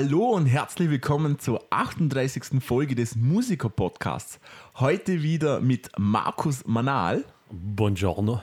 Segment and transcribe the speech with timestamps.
[0.00, 2.62] Hallo und herzlich willkommen zur 38.
[2.62, 4.38] Folge des Musiker-Podcasts.
[4.76, 8.40] Heute wieder mit Markus Manal Buongiorno.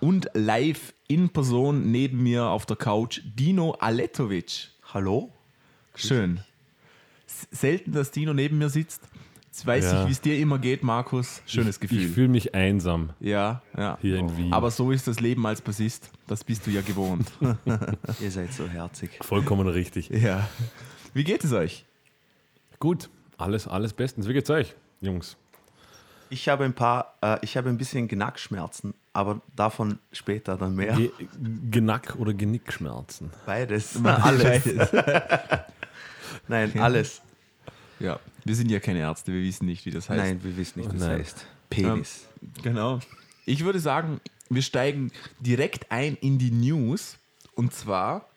[0.00, 4.70] und live in Person neben mir auf der Couch Dino Aletovic.
[4.92, 5.30] Hallo?
[5.94, 6.40] Schön.
[7.52, 9.02] Selten, dass Dino neben mir sitzt.
[9.46, 10.02] Jetzt weiß Ja.
[10.02, 11.42] ich, wie es dir immer geht, Markus.
[11.46, 12.08] Schönes Ich Gefühl.
[12.08, 13.98] fühle mich einsam ja, ja.
[14.00, 14.52] hier in Wien.
[14.52, 16.10] Aber so ist das Leben als Bassist.
[16.28, 17.26] Das bist du ja gewohnt.
[18.20, 19.10] Ihr seid so herzig.
[19.22, 20.10] Vollkommen richtig.
[20.10, 20.48] ja.
[21.14, 21.84] Wie geht es euch?
[22.78, 24.28] Gut, alles, alles bestens.
[24.28, 25.36] Wie geht's euch, Jungs?
[26.30, 30.94] Ich habe ein paar, äh, ich habe ein bisschen Gnackschmerzen, aber davon später dann mehr.
[30.94, 31.10] Ge
[31.70, 33.30] Genack- oder Genickschmerzen?
[33.46, 33.96] Beides.
[34.04, 34.64] alles.
[34.64, 34.90] Beides.
[36.48, 37.22] Nein, alles.
[37.98, 40.22] Ja, wir sind ja keine Ärzte, wir wissen nicht, wie das heißt.
[40.22, 41.18] Nein, wir wissen nicht, was das Nein.
[41.20, 41.46] heißt.
[41.70, 42.26] Penis.
[42.62, 43.00] Genau.
[43.44, 47.16] Ich würde sagen, wir steigen direkt ein in die News.
[47.54, 48.28] Und zwar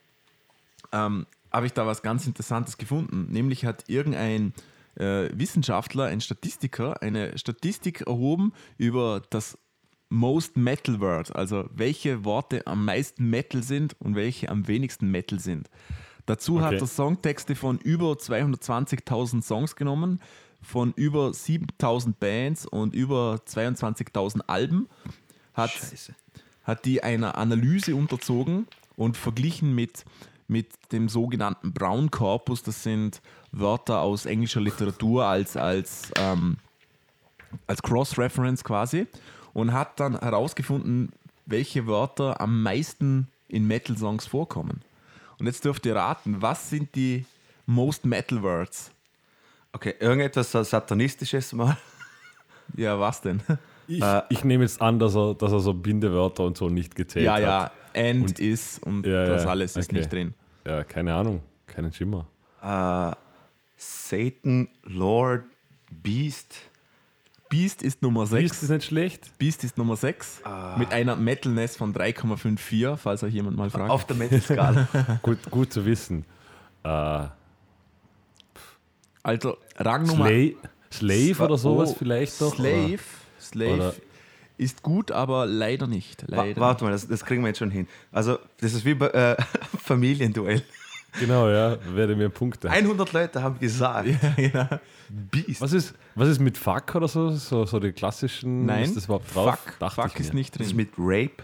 [0.91, 3.27] ähm, habe ich da was ganz Interessantes gefunden.
[3.30, 4.53] Nämlich hat irgendein
[4.95, 9.57] äh, Wissenschaftler, ein Statistiker, eine Statistik erhoben über das
[10.09, 15.39] Most Metal Word, also welche Worte am meisten Metal sind und welche am wenigsten Metal
[15.39, 15.69] sind.
[16.25, 16.66] Dazu Okay.
[16.66, 20.19] hat er Songtexte von über 220.000 Songs genommen,
[20.61, 24.88] von über 7.000 Bands und über 22.000 Alben.
[25.53, 26.13] Hat, Scheiße.
[26.63, 30.05] hat die einer Analyse unterzogen und verglichen mit,
[30.52, 32.61] mit dem sogenannten Brown Corpus.
[32.61, 33.21] Das sind
[33.53, 36.57] Wörter aus englischer Literatur als, als, ähm,
[37.67, 39.07] als Cross-Reference quasi.
[39.53, 41.11] Und hat dann herausgefunden,
[41.45, 44.81] welche Wörter am meisten in Metal-Songs vorkommen.
[45.40, 47.25] Und jetzt dürft ihr raten, was sind die
[47.66, 48.91] Most Metal Words?
[49.73, 51.78] Okay, irgendetwas Satanistisches mal.
[52.78, 53.41] Ja, was denn?
[53.88, 57.25] Ich, ich nehme jetzt an, dass er, dass er so Bindewörter und so nicht gezählt
[57.25, 57.41] ja, hat.
[57.41, 57.72] ja,
[58.09, 59.97] and Und- is und Ja, das ja, alles ist okay.
[59.97, 60.34] nicht drin.
[60.66, 61.41] Ja, keine Ahnung.
[61.67, 62.27] Keinen Schimmer.
[62.61, 63.16] Äh,
[63.77, 65.44] Satan, Lord,
[65.89, 66.55] Beast.
[67.49, 68.51] Beast ist Nummer 6.
[68.51, 69.38] Ist das nicht schlecht?
[69.38, 70.41] Beast ist Nummer 6
[70.77, 73.89] mit einer Metalness von 3,54, falls euch jemand mal fragt.
[73.89, 74.88] Auf der Metal-Skala.
[75.22, 76.25] Gut, gut zu wissen.
[76.83, 77.25] Äh,
[79.23, 80.55] also Rang Nummer Slave,
[80.91, 82.55] Slave oder sowas Oh, vielleicht doch?
[82.55, 82.99] Slave,
[83.39, 83.93] Slave Oder-
[84.61, 86.23] ist gut, aber leider nicht.
[86.27, 87.88] Leider warte mal, das, das kriegen wir jetzt schon hin.
[88.11, 89.35] Also, das ist wie bei äh,
[89.83, 90.61] Familienduell.
[91.19, 91.77] Genau, ja.
[91.94, 92.69] Werde mir Punkte.
[92.69, 94.53] 100 Leute haben gesagt, nicht.
[94.53, 94.79] ja.
[95.09, 95.59] Beast.
[95.59, 97.31] Was ist, was ist mit Fuck oder so?
[97.31, 98.66] So, so die klassischen.
[98.66, 99.59] Nein, Ist das überhaupt drauf?
[99.59, 100.39] Fuck, Dachte fuck ich ist mir.
[100.39, 100.78] nicht Das ist drin.
[100.78, 101.43] mit Rape?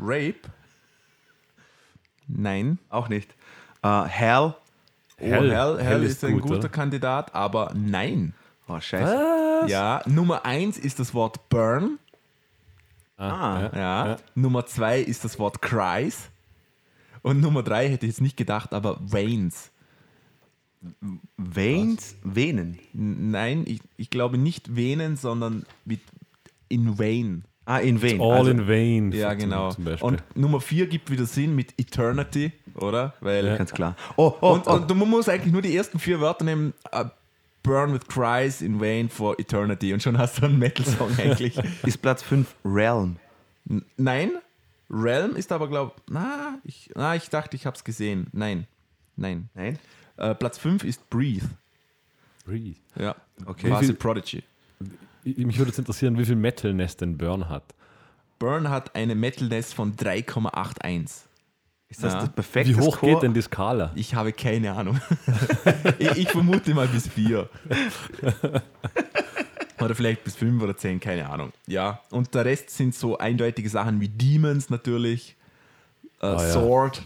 [0.00, 0.40] Rape?
[2.26, 2.78] Nein.
[2.88, 3.30] Auch nicht.
[3.82, 4.54] Äh, Hell?
[4.54, 4.54] Oh,
[5.18, 5.50] Hell.
[5.50, 6.68] Hell, Hell, ist, ist ein gut, guter oder?
[6.70, 8.32] Kandidat, aber nein.
[8.68, 9.66] Oh, scheiße.
[9.66, 11.98] Ja, Nummer 1 ist das Wort Burn.
[13.20, 13.78] Ah, ja.
[13.78, 14.06] Ja.
[14.08, 14.16] Ja.
[14.34, 16.30] Nummer 2 ist das Wort Cries.
[17.22, 19.70] Und Nummer 3 hätte ich jetzt nicht gedacht, aber Veins.
[21.36, 22.16] Veins?
[22.24, 22.78] Venen.
[22.94, 26.00] Nein, ich, ich glaube nicht Venen, sondern mit
[26.68, 27.44] in vain.
[27.66, 28.20] Ah, in Ven.
[28.20, 29.12] All Also, in vain.
[29.12, 29.72] Ja, genau.
[30.00, 33.14] Und Nummer 4 gibt wieder Sinn mit Eternity, oder?
[33.20, 33.56] Weil Ja.
[33.56, 33.94] ganz klar.
[34.16, 34.72] Oh, oh, und, oh.
[34.72, 36.72] und man muss eigentlich nur die ersten vier Wörter nehmen.
[37.62, 39.92] Burn with Cries in vain for Eternity.
[39.92, 41.56] Und schon hast du einen Metal-Song eigentlich.
[41.84, 43.16] ist Platz 5 Realm.
[43.68, 44.32] N- Nein,
[44.88, 48.26] Realm ist aber, glaube na, ich, na, ich dachte, ich habe es gesehen.
[48.32, 48.66] Nein,
[49.16, 49.48] nein.
[49.54, 49.78] Nein?
[50.16, 51.46] Äh, Platz 5 ist Breathe.
[52.44, 52.76] Breathe.
[52.96, 53.14] Ja,
[53.46, 53.68] Okay.
[53.68, 54.42] Quasi viel- Prodigy.
[55.24, 57.74] Ich- Mich würde jetzt interessieren, wie viel Metalness denn Burn hat.
[58.38, 61.26] Burn hat eine Metalness von 3,81.
[61.90, 62.20] Ist das Ja.
[62.20, 63.12] das perfekte Wie hoch Score?
[63.14, 63.90] geht denn die Skala?
[63.96, 65.00] Ich habe keine Ahnung.
[65.98, 67.48] ich, ich vermute mal bis 4.
[69.80, 71.52] oder vielleicht bis 5 oder 10, keine Ahnung.
[71.66, 75.36] Ja, und der Rest sind so eindeutige Sachen wie Demons natürlich,
[76.22, 76.38] äh, ja.
[76.38, 77.02] Sword,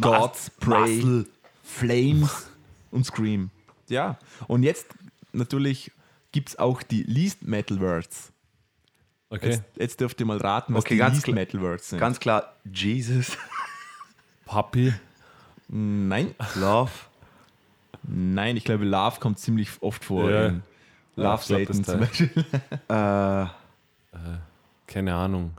[0.00, 1.26] Gods, Prey, Muscle.
[1.64, 2.46] Flames
[2.90, 3.50] und Scream.
[3.88, 4.86] Ja, und jetzt
[5.32, 5.90] natürlich
[6.32, 8.30] gibt es auch die Least Metal Words.
[9.30, 9.50] Okay.
[9.50, 11.98] Jetzt, jetzt dürft ihr mal raten, was Okay, die ganz Metal Words sind.
[11.98, 13.36] Ganz klar, Jesus,
[14.46, 14.94] Puppy.
[15.68, 16.90] Nein, Love.
[18.04, 20.30] nein, ich glaube, Love kommt ziemlich oft vor.
[20.30, 20.46] Ja.
[20.46, 20.62] in
[21.16, 22.30] Love Satan zum Beispiel.
[22.88, 23.46] Äh,
[24.86, 25.52] Keine Ahnung.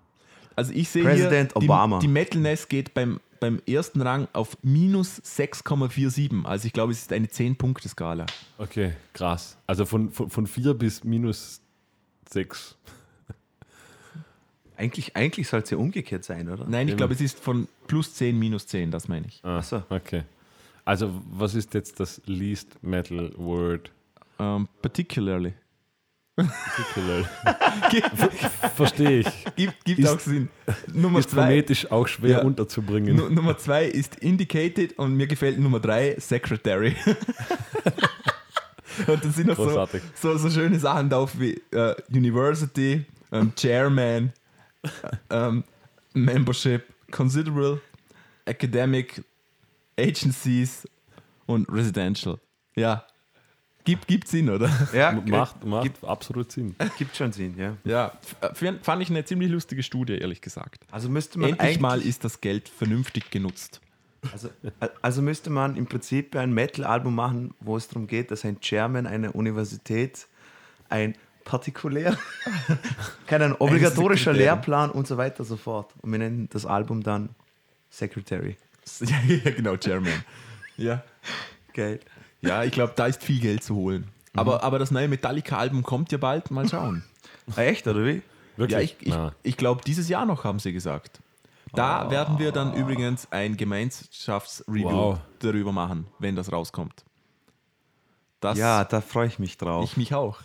[0.56, 2.00] Also ich sehe Präsident hier, die, Obama.
[2.00, 6.44] die Metalness geht beim, beim ersten Rang auf minus 6,47.
[6.46, 8.26] Also ich glaube, es ist eine 10-Punkte-Skala.
[8.58, 9.58] Okay, krass.
[9.68, 11.62] Also von, von, von 4 bis minus
[12.30, 12.76] 6.
[14.80, 16.66] eigentlich eigentlich soll es ja umgekehrt sein, oder?
[16.68, 19.40] Nein, ich glaube, es ist von plus 10, minus 10, das meine ich.
[19.44, 19.84] Ah, so.
[19.90, 20.24] Okay.
[20.86, 23.92] Also, was ist jetzt das least metal word?
[24.40, 25.54] Ähm, particularly.
[26.96, 27.26] Lol.
[28.76, 29.28] Verstehe ich.
[29.58, 30.48] Gibt, gibt Ist- auch Sinn.
[30.94, 32.42] Nummer Ist zwei, phonetisch auch schwer Ja.
[32.44, 33.16] unterzubringen.
[33.16, 36.96] Nu- Nummer zwei ist Indicated und mir gefällt Nummer drei Secretary.
[39.08, 39.86] und das sind noch so,
[40.16, 44.32] so, so schöne Sachen drauf wie äh, University, ähm, Chairman,
[44.84, 44.90] äh,
[45.30, 45.64] ähm,
[46.14, 47.82] Membership, Considerable,
[48.46, 49.24] Academic,
[49.98, 50.88] Agencies
[51.46, 52.40] und Residential.
[52.76, 53.06] Ja.
[53.86, 54.70] Gibt, gibt Sinn, oder?
[54.94, 56.76] Ja, macht macht absolut Sinn.
[56.98, 57.76] gibt schon Sinn, ja.
[57.86, 58.12] Ja,
[58.82, 60.86] fand ich eine ziemlich lustige Studie, ehrlich gesagt.
[60.92, 63.82] Also müsste man Endlich mal ist das Geld vernünftig genutzt.
[64.32, 64.50] Also,
[65.02, 69.08] also müsste man im Prinzip ein Metal-Album machen, wo es darum geht, dass ein Chairman
[69.08, 70.28] einer Universität
[70.90, 71.16] ein
[71.50, 72.16] partikulär,
[73.28, 74.34] kein ein obligatorischer.
[74.34, 75.92] Lehrplan und so weiter und so fort.
[76.02, 77.30] Und wir nennen das Album dann
[77.90, 78.56] Secretary.
[79.02, 80.14] Ja, genau, Chairman.
[80.78, 81.04] Ja,
[81.74, 82.00] Geil.
[82.42, 84.08] ja ich glaube, da ist viel Geld zu holen.
[84.36, 87.04] Aber, aber das neue Metallica-Album kommt ja bald, mal schauen.
[87.56, 88.22] Ah, echt, oder wie?
[88.56, 88.96] Wirklich?
[89.02, 91.20] Ja, ich, ich, ich glaube, dieses Jahr noch, haben sie gesagt.
[91.74, 95.20] Da werden wir dann übrigens ein Gemeinschaftsreview Wow.
[95.40, 97.04] darüber machen, wenn das rauskommt.
[98.40, 99.84] Das, Ja, da freue ich mich drauf.
[99.84, 100.40] ich mich auch.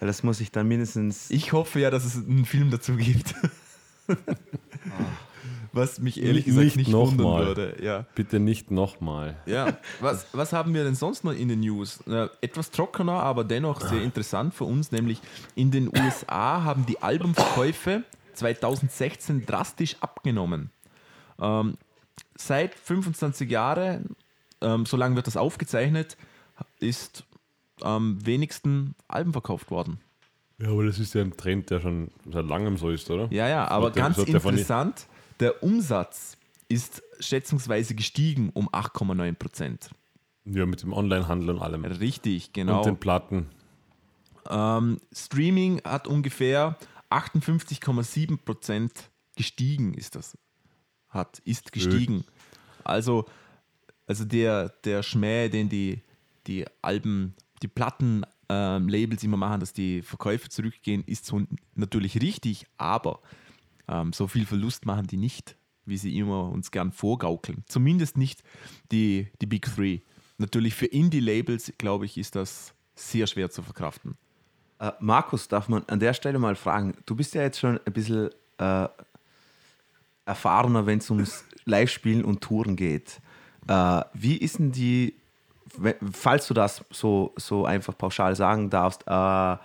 [0.00, 1.30] Das muss ich dann mindestens.
[1.30, 3.34] Ich hoffe ja, dass es einen Film dazu gibt.
[5.72, 7.46] Was mich ehrlich Nicht- gesagt nicht nicht, noch wundern mal.
[7.46, 7.76] würde.
[7.82, 8.06] Ja.
[8.14, 9.36] Bitte nicht nochmal.
[9.44, 12.00] Ja, was, was haben wir denn sonst noch in den News?
[12.06, 15.20] Äh, etwas trockener, aber dennoch sehr interessant für uns, nämlich
[15.54, 20.70] in den USA haben die Albumverkäufe 2016 drastisch abgenommen.
[21.38, 21.76] Ähm,
[22.36, 24.16] seit 25 Jahren,
[24.62, 26.16] ähm, so lange wird das aufgezeichnet,
[26.80, 27.24] ist
[27.82, 29.98] am wenigsten Alben verkauft worden.
[30.58, 33.28] Ja, aber das ist ja ein Trend, der schon seit langem so ist, oder?
[33.30, 35.06] Ja, ja, aber ganz interessant,
[35.40, 36.38] der Umsatz
[36.68, 39.90] ist schätzungsweise gestiegen um 8,9 Prozent.
[40.44, 41.84] Ja, mit dem Onlinehandel und allem.
[41.84, 42.78] Richtig, genau.
[42.78, 43.46] Und den Platten.
[44.48, 46.78] Ähm, Streaming hat ungefähr
[47.10, 50.38] 58,7 Prozent gestiegen, ist das.
[51.08, 52.24] Hat, ist gestiegen.
[52.84, 53.26] Also,
[54.06, 56.00] also der, der Schmäh, den die,
[56.46, 61.42] die Alben, die Plattenlabels immer machen, dass die Verkäufe zurückgehen, ist so
[61.74, 63.20] natürlich richtig, aber
[63.88, 67.64] ähm, so viel Verlust machen die nicht, wie sie immer uns gern vorgaukeln.
[67.66, 68.42] Zumindest nicht
[68.92, 70.00] die, die Big Three.
[70.38, 74.16] Natürlich für Indie-Labels, glaube ich, ist das sehr schwer zu verkraften.
[74.78, 76.94] Äh, Markus, darf man an der Stelle mal fragen?
[77.06, 78.88] Du bist ja jetzt schon ein bisschen äh,
[80.26, 83.20] erfahrener, wenn es ums Live-Spielen und Touren geht.
[83.66, 85.14] Äh, wie ist denn die,
[86.12, 89.56] falls du das so, so einfach pauschal sagen darfst, äh,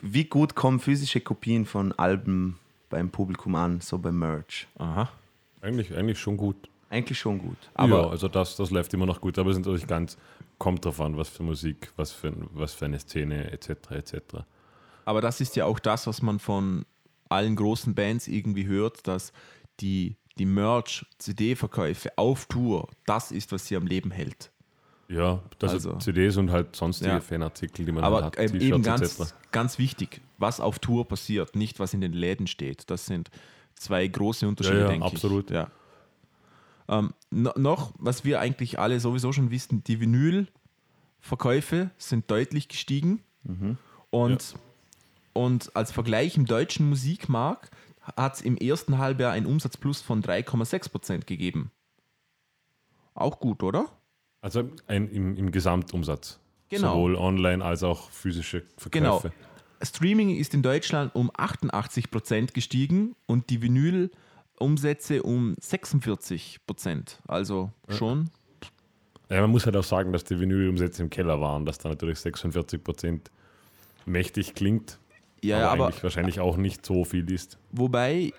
[0.00, 4.66] wie gut kommen physische Kopien von Alben beim Publikum an, so beim Merch?
[4.78, 5.10] Aha.
[5.60, 6.68] Eigentlich, eigentlich schon gut.
[6.90, 7.56] Eigentlich schon gut.
[7.74, 10.16] Aber- ja, also das, das läuft immer noch gut, aber es ist natürlich ganz,
[10.58, 13.70] kommt drauf an, was für Musik, was für, was für eine Szene, etc.
[13.90, 14.14] etc.
[15.04, 16.84] Aber das ist ja auch das, was man von
[17.28, 19.32] allen großen Bands irgendwie hört, dass
[19.80, 24.50] die, die Merch-CD-Verkäufe auf Tour, das ist, was sie am Leben hält.
[25.12, 27.20] Ja, das Also- sind CDs und halt sonstige Ja.
[27.20, 31.78] Fanartikel, die man Aber hat, ähm, eben ganz, ganz wichtig, was auf Tour passiert, nicht
[31.80, 32.88] was in den Läden steht.
[32.90, 33.30] Das sind
[33.74, 35.50] zwei große Unterschiede, Ja, ja, denke absolut.
[35.50, 35.54] ich.
[35.56, 35.70] Ja.
[36.88, 43.22] Ähm, no, noch, was wir eigentlich alle sowieso schon wissen, die Vinyl-Verkäufe sind deutlich gestiegen.
[44.10, 44.54] Und,
[45.32, 47.70] und als Vergleich im deutschen Musikmarkt
[48.16, 51.70] hat es im ersten Halbjahr einen Umsatzplus von 3,6 Prozent gegeben.
[53.14, 53.86] Auch gut, oder?
[54.42, 56.38] Also ein, im, im Gesamtumsatz.
[56.68, 56.94] Genau.
[56.94, 59.20] Sowohl online als auch physische Genau.
[59.20, 59.34] Verkäufe.
[59.82, 66.58] Streaming ist in Deutschland um 88% gestiegen und die Vinyl-Umsätze um 46%.
[67.26, 68.30] Also schon.
[69.28, 72.18] Ja, man muss halt auch sagen, dass die Vinylumsätze im Keller waren, dass da natürlich
[72.20, 73.30] 46 Prozent
[74.06, 74.98] mächtig klingt,
[75.42, 77.58] Ja, aber, aber, eigentlich wahrscheinlich auch nicht so viel ist.
[77.70, 78.32] wobei,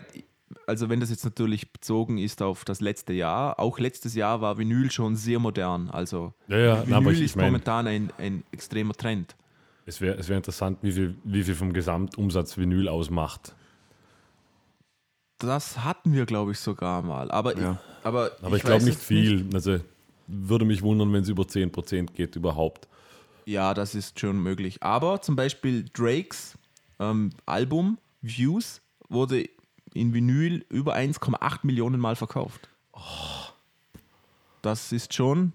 [0.68, 4.58] also wenn das jetzt natürlich bezogen ist auf das letzte Jahr, auch letztes Jahr war
[4.58, 5.90] Vinyl schon sehr modern.
[5.90, 9.36] Also Ja, ja, Vinyl na, ich, ist ich meine, momentan ein, ein extremer Trend.
[9.86, 13.54] es wäre es wär interessant, wie viel, wie viel vom Gesamtumsatz Vinyl ausmacht.
[15.40, 17.30] Das hatten wir, glaube ich, sogar mal.
[17.32, 17.74] Aber, Ja.
[18.00, 19.46] ich, aber, Aber ich, weiß glaube nicht viel.
[19.54, 19.80] Also
[20.28, 22.88] würde mich wundern, wenn es über 10 Prozent geht überhaupt.
[23.46, 24.82] Ja, das ist schon möglich.
[24.82, 26.58] Aber zum Beispiel Drakes
[27.00, 29.50] ähm, Album Views wurde
[29.94, 32.70] in Vinyl über 1,8 Millionen Mal verkauft.
[34.62, 35.54] Das ist schon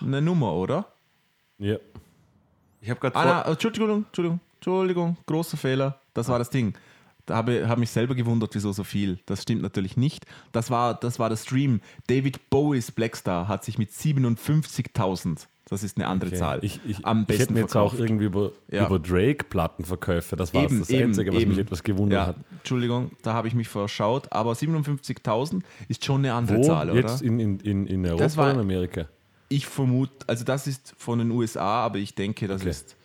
[0.00, 0.86] eine Nummer, oder?
[1.58, 1.76] Ja.
[2.80, 6.00] Ich habe gerade Ah, na, Entschuldigung, Entschuldigung, Entschuldigung, großer Fehler.
[6.14, 6.74] Das war das Ding.
[7.26, 9.18] Da habe ich hab mich selber gewundert, wieso so viel.
[9.26, 10.24] Das stimmt natürlich nicht.
[10.52, 11.80] Das war, das war der Stream.
[12.06, 16.38] David Bowies Blackstar hat sich mit 57.000 Das ist eine andere Okay.
[16.38, 16.58] Zahl.
[16.62, 17.96] Ich, ich, Am ich besten hätte mir jetzt verkauft.
[17.96, 18.86] auch irgendwie über, Ja.
[18.86, 21.50] über Drake-Plattenverkäufe, das war Eben, das eben, Einzige, was eben.
[21.50, 22.36] mich etwas gewundert ja, hat.
[22.58, 26.62] Entschuldigung, da habe ich mich verschaut, aber 57.000 ist schon eine andere Wo?
[26.62, 27.00] Zahl, oder?
[27.00, 29.08] jetzt in, in, in, Europa Das war- in Amerika?
[29.50, 32.70] Ich vermute, also das ist von den USA, aber ich denke, das Okay.
[32.70, 32.96] ist,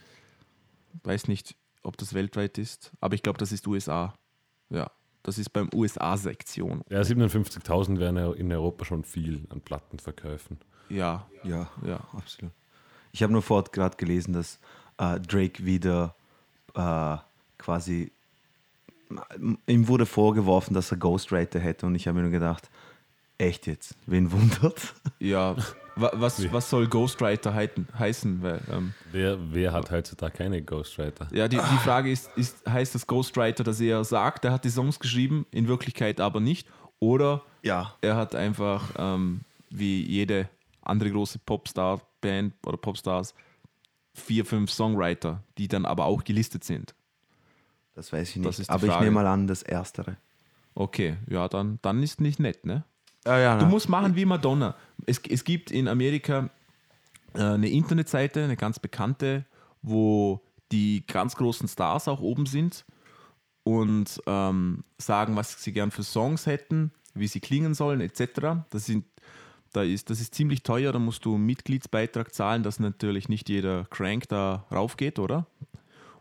[1.04, 4.14] weiß nicht, ob das weltweit ist, aber ich glaube, das ist USA.
[4.70, 4.90] Ja,
[5.22, 6.82] das ist beim USA-Sektion.
[6.90, 10.60] Ja, 57.000 wären in Europa schon viel an Plattenverkäufen.
[10.90, 12.00] Ja, Ja, ja.
[12.16, 12.52] absolut.
[13.12, 14.60] Ich habe nur vor gerade gelesen, dass
[14.98, 16.16] äh, Drake wieder
[16.76, 17.18] äh,
[17.58, 18.12] quasi
[19.68, 22.70] ihm wurde vorgeworfen, dass er Ghostwriter hätte und ich habe mir nur gedacht,
[23.38, 24.94] echt jetzt, wen wundert?
[25.20, 25.56] Ja,
[25.96, 28.42] wa- was, was soll Ghostwriter heiten, heißen?
[28.42, 31.28] Weil, ähm, Wer, wer hat heutzutage keine Ghostwriter?
[31.32, 34.70] ja, die, die Frage ist, ist, heißt das Ghostwriter, dass er sagt, er hat die
[34.70, 36.68] Songs geschrieben, in Wirklichkeit aber nicht?
[37.00, 37.94] Oder Ja.
[38.02, 40.50] er hat einfach, ähm, wie jede
[40.84, 43.34] andere große Popstar-Band oder Popstars,
[44.14, 46.94] vier, fünf Songwriter, die dann aber auch gelistet sind.
[47.96, 48.70] Das weiß ich nicht.
[48.70, 49.06] Aber ich Frage.
[49.06, 50.18] nehme mal an, das Erstere.
[50.76, 52.84] Okay, ja, dann, dann ist nicht nett, ne?
[53.26, 54.76] Ja, ja, Du musst machen wie Madonna.
[55.06, 56.50] Es, es gibt in Amerika
[57.34, 59.46] äh, eine Internetseite, eine ganz bekannte,
[59.82, 62.86] wo die ganz großen Stars auch oben sind
[63.64, 68.66] und ähm, sagen, was sie gern für Songs hätten, wie sie klingen sollen, etc.
[68.70, 69.06] Das, sind,
[69.74, 73.50] da ist, das ist ziemlich teuer, da musst du einen Mitgliedsbeitrag zahlen, dass natürlich nicht
[73.50, 75.46] jeder Crank da raufgeht, oder?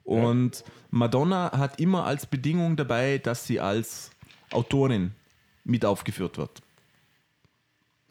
[0.04, 4.10] Und Madonna hat immer als Bedingung dabei, dass sie als
[4.50, 5.12] Autorin
[5.64, 6.60] mit aufgeführt wird.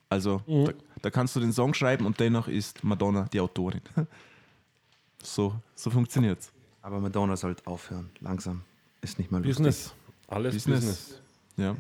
[0.10, 3.82] Also da, da kannst du den Song schreiben und dennoch ist Madonna die Autorin.
[5.24, 6.52] So, so funktioniert's.
[6.82, 8.10] Aber Madonna sollte aufhören.
[8.22, 8.64] Langsam.
[9.02, 9.58] Ist nicht mal lustig.
[9.58, 9.94] Business.
[10.28, 10.80] Alles Business.
[10.80, 11.22] Business.
[11.58, 11.76] Ja.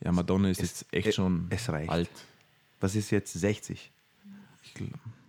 [0.00, 1.88] Ja, Madonna ist Es- jetzt echt e- schon es reicht.
[1.88, 2.10] alt.
[2.80, 3.90] Was ist jetzt 60?
[4.64, 4.88] Ich gl-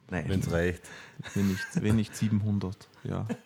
[0.10, 0.26] Nein.
[0.28, 0.82] Wenn es reicht.
[1.34, 3.28] Wenn nicht, wenn nicht 700, ja.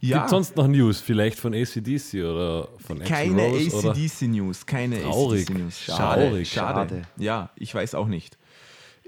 [0.00, 1.00] Gibt sonst noch News?
[1.00, 3.42] Vielleicht von ACDC oder von keine?
[3.42, 5.42] ACDC-News, keine Traurig.
[5.48, 5.80] ACDC-News.
[5.80, 6.44] Schade, schade.
[6.44, 7.02] Schade.
[7.16, 8.38] Ja, ich weiß auch nicht.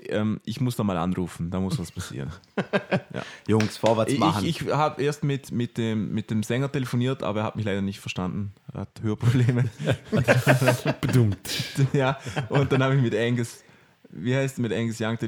[0.09, 2.30] Ähm, ich muss da mal anrufen, da muss was passieren.
[3.47, 4.47] Jungs, vorwärts Ich, machen.
[4.47, 7.83] ich habe erst mit, mit, dem, mit dem Sänger telefoniert, aber er hat mich leider
[7.83, 8.52] nicht verstanden.
[8.73, 9.64] Er hat Hörprobleme.
[11.00, 11.38] Bedummt.
[11.92, 13.62] ja, und dann habe ich mit Angus,
[14.11, 15.19] wie heißt mit Angus Young,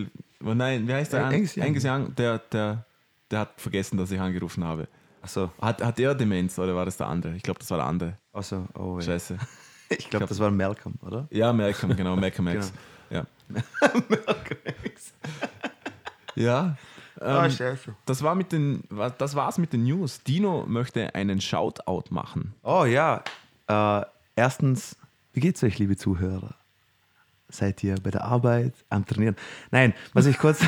[0.45, 1.31] oh nein, wie heißt der?
[1.31, 1.64] Äh, Angus Young.
[1.64, 2.87] Angus Young, der, der,
[3.31, 4.88] der hat vergessen, dass ich angerufen habe.
[5.23, 7.37] Achso, Hat, hat er Demenz oder war das der andere?
[7.37, 8.19] Ich glaube, das war der andere.
[8.33, 9.07] also, oh, ja.
[9.07, 9.38] Scheiße.
[9.99, 11.29] Ich glaube, das war Malcolm, oder?
[11.31, 12.73] Ja, Malcolm, genau, Malcolm X.
[13.12, 13.26] Ja.
[16.35, 16.76] ja.
[17.21, 17.95] Ah, Ähm, scheiße.
[18.07, 18.83] das war mit den,
[19.19, 20.23] das war's mit den News.
[20.23, 22.54] Dino möchte einen Shoutout machen.
[22.62, 23.23] Oh ja.
[23.69, 24.02] Äh,
[24.35, 24.97] erstens,
[25.33, 26.54] wie geht's euch, liebe Zuhörer?
[27.49, 29.37] Seid ihr bei der Arbeit, am Trainieren?
[29.71, 30.61] Nein, was ich kurz.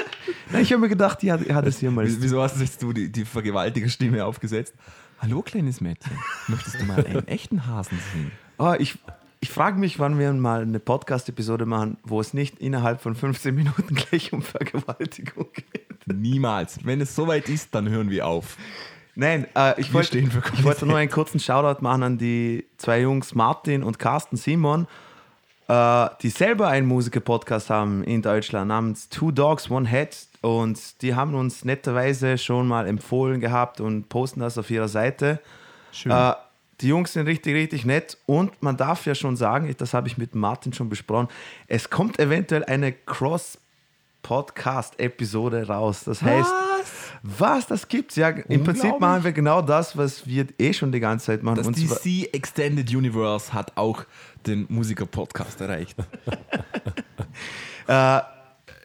[0.50, 2.06] Nein, ich habe mir gedacht, die hat, hat es hier mal.
[2.06, 4.74] Wie- Wieso hast jetzt du die, die Vergewaltiger-Stimme aufgesetzt?
[5.20, 6.12] Hallo, kleines Mädchen.
[6.46, 8.30] Möchtest du mal einen echten Hasen sehen?
[8.58, 8.98] Oh, ich
[9.46, 13.54] ich frage mich, wann wir mal eine Podcast-Episode machen, wo es nicht innerhalb von 15
[13.54, 16.04] Minuten gleich um Vergewaltigung geht.
[16.06, 16.84] Niemals.
[16.84, 18.56] Wenn es soweit ist, dann hören wir auf.
[19.14, 23.02] Nein, äh, ich, Wir wollte, ich wollte nur einen kurzen Shoutout machen an die zwei
[23.02, 24.88] Jungs Martin und Carsten Simon,
[25.68, 30.26] äh, die selber einen Musiker-Podcast haben in Deutschland namens Two Dogs, One Head.
[30.40, 35.38] Und die haben uns netterweise schon mal empfohlen gehabt und posten das auf ihrer Seite.
[35.92, 36.10] Schön.
[36.10, 36.32] Äh,
[36.80, 40.18] die Jungs sind richtig, richtig nett und man darf ja schon sagen, das habe ich
[40.18, 41.28] mit Martin schon besprochen,
[41.68, 46.02] es kommt eventuell eine Cross-Podcast-Episode raus.
[46.04, 46.50] Das heißt,
[47.22, 48.28] was, das gibt's ja.
[48.28, 51.56] Im Prinzip machen wir genau das, was wir eh schon die ganze Zeit machen.
[51.56, 54.04] das Und DC Extended Universe hat auch
[54.46, 55.96] den Musiker-Podcast erreicht.
[57.88, 58.20] äh,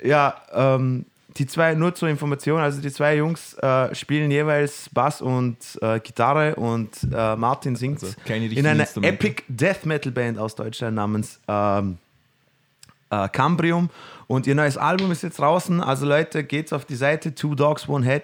[0.04, 1.06] ja, ähm,
[1.38, 6.00] die zwei, nur zur Information, also die zwei Jungs äh, spielen jeweils Bass und äh,
[6.00, 8.88] Gitarre und äh, Martin singt Also in einer.
[9.02, 11.98] Epic Death Metal Band aus Deutschland namens ähm,
[13.10, 13.90] äh, Cambrium.
[14.28, 15.82] Und ihr neues Album ist jetzt draußen.
[15.82, 18.24] Also Leute, geht's auf die Seite Two Dogs One Head.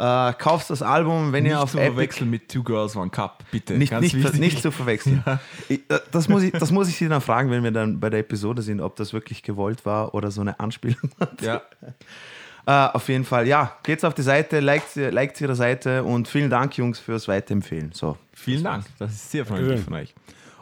[0.00, 3.10] Äh, kauft das Album, wenn ihr nicht auf zu Epic verwechseln mit Two Girls, One
[3.10, 3.74] Cup, bitte.
[3.74, 4.38] nicht, Ganz nicht, wichtig.
[4.38, 5.24] nicht zu verwechseln.
[5.68, 8.08] Ich, äh, das, muss ich, das muss ich Sie dann fragen, wenn wir dann bei
[8.08, 11.10] der Episode sind, ob das wirklich gewollt war oder so eine Anspielung.
[11.40, 11.62] Ja,
[12.68, 16.28] Äh, auf jeden Fall, ja, geht's auf die Seite, liked, sie- liked ihre Seite und
[16.28, 17.92] vielen Dank, Jungs, fürs Weiterempfehlen.
[17.92, 18.18] So.
[18.34, 18.84] vielen Dank.
[18.98, 20.14] Das ist sehr freundlich von euch.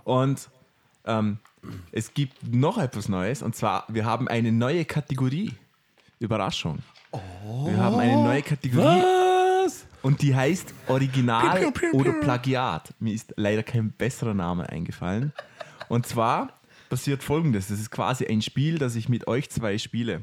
[0.05, 0.49] Und
[1.05, 1.39] ähm,
[1.91, 5.53] es gibt noch etwas Neues und zwar, wir haben eine neue Kategorie.
[6.21, 6.79] Überraschung.
[7.65, 9.03] Wir haben eine neue Kategorie
[9.65, 9.85] Was?
[10.03, 12.13] und die heißt Original Piu, piu, piu, oder.
[12.21, 12.95] Plagiat.
[13.01, 15.33] Mir ist leider kein besserer Name eingefallen.
[15.89, 16.53] Und zwar
[16.89, 20.23] passiert folgendes: Das ist quasi ein Spiel, das ich mit euch zwei spiele.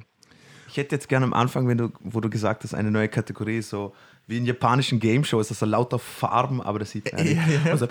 [0.74, 3.62] Ich hätte jetzt gerne am Anfang, wenn du, wo du gesagt hast, eine neue Kategorie,
[3.62, 3.94] so
[4.26, 7.24] wie in japanischen Game Shows, also lauter Farben, aber das sieht man.
[7.24, 7.72] Ja, ja.
[7.72, 7.88] Also,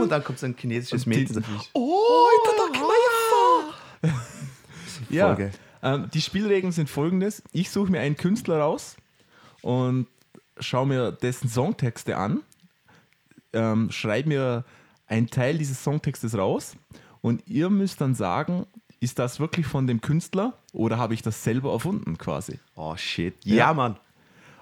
[0.00, 1.34] und dann kommt so ein chinesisches Mädchen.
[1.34, 1.40] So,
[1.72, 2.28] Oh,
[5.10, 5.36] ja.
[5.82, 8.94] Ähm, die Spielregeln sind folgendes: Ich suche mir einen Künstler raus
[9.60, 10.06] und
[10.60, 12.42] schaue mir dessen Songtexte an,
[13.52, 14.64] ähm, schreibe mir
[15.08, 16.76] einen Teil dieses Songtextes raus
[17.20, 18.64] und ihr müsst dann sagen,
[19.00, 22.58] ist das wirklich von dem Künstler oder habe ich das selber erfunden quasi?
[22.74, 23.34] Oh shit.
[23.44, 23.54] Ja.
[23.56, 23.96] Ja, Mann.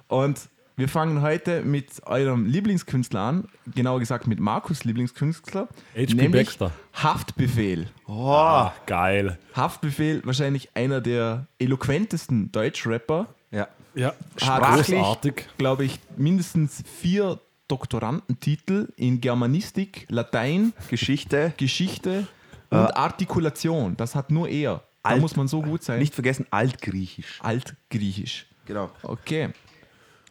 [0.09, 6.15] Und wir fangen heute mit eurem Lieblingskünstler an, genauer gesagt mit Markus Lieblingskünstler, H.P.
[6.15, 6.73] nämlich Baxter.
[6.95, 7.89] Haftbefehl.
[8.07, 9.39] Oh, Ah, geil.
[9.55, 13.27] Haftbefehl, wahrscheinlich einer der eloquentesten Deutschrapper.
[13.51, 13.69] ja.
[13.95, 15.49] Ja, Sprachlich, großartig.
[15.59, 21.53] glaube ich, mindestens vier Doktorandentitel in Germanistik, Latein, Geschichte.
[21.59, 22.27] Geschichte
[22.73, 23.97] und Artikulation.
[23.97, 24.83] Das hat nur er.
[25.03, 25.99] Da Alt- muss man so gut sein.
[25.99, 27.41] Nicht vergessen, Altgriechisch.
[27.43, 28.47] Altgriechisch.
[28.67, 28.91] Genau.
[29.03, 29.51] Okay.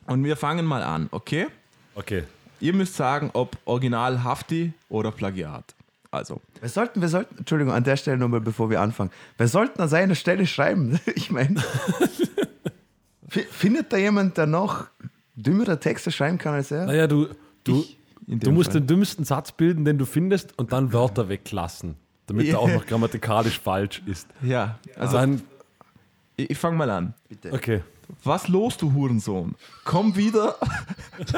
[0.07, 1.47] Und wir fangen mal an, okay?
[1.95, 2.23] Okay.
[2.59, 5.75] Ihr müsst sagen, ob Original Hafti oder Plagiat.
[6.09, 9.11] Also, Wir sollten, wir sollten, Entschuldigung, an der Stelle nochmal, bevor wir anfangen.
[9.37, 10.99] Wir sollten an seiner Stelle schreiben.
[11.15, 11.55] Ich meine,
[13.27, 14.85] fi- findet da jemand, der noch
[15.35, 16.85] dümmere Texte schreiben kann als er?
[16.85, 17.27] Naja, du,
[17.63, 17.85] du,
[18.27, 18.81] du musst Fall.
[18.81, 21.95] den dümmsten Satz bilden, den du findest, und dann Wörter weglassen.
[22.31, 24.27] Damit er auch noch grammatikalisch falsch ist.
[24.41, 25.41] ja, also Dann,
[26.37, 27.13] ich, ich fange mal an.
[27.51, 27.81] okay.
[28.25, 29.55] Was los, du Hurensohn?
[29.85, 30.57] Komm wieder,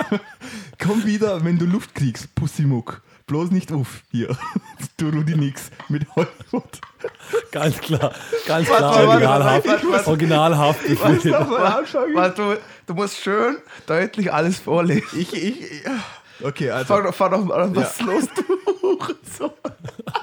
[0.81, 3.01] komm wieder, wenn du Luft kriegst, Pussimuck.
[3.27, 4.35] Bloß nicht auf hier.
[4.97, 6.79] Du Rudi nix mit Hollywood.
[7.51, 8.13] Ganz klar.
[8.47, 8.81] Ganz klar.
[8.81, 9.67] warte, Originalhaft.
[9.67, 10.07] warte, warte.
[10.07, 10.81] Originalhaft.
[12.13, 12.57] Warte, du,
[12.87, 15.03] du musst schön deutlich alles vorlesen.
[15.17, 15.81] Ich, ich, ich,
[16.43, 16.93] okay, also.
[16.93, 18.05] Fang, doch- fang doch mal an, was Ja.
[18.05, 19.51] los, du Hurensohn?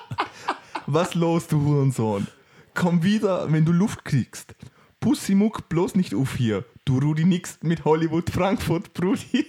[0.92, 2.26] Was los, du Hurensohn?
[2.74, 4.56] Komm wieder, wenn du Luft kriegst.
[4.98, 6.64] Pussimuck, bloß nicht auf hier.
[6.84, 9.46] Du Rudi nix mit Hollywood Frankfurt, Brudi.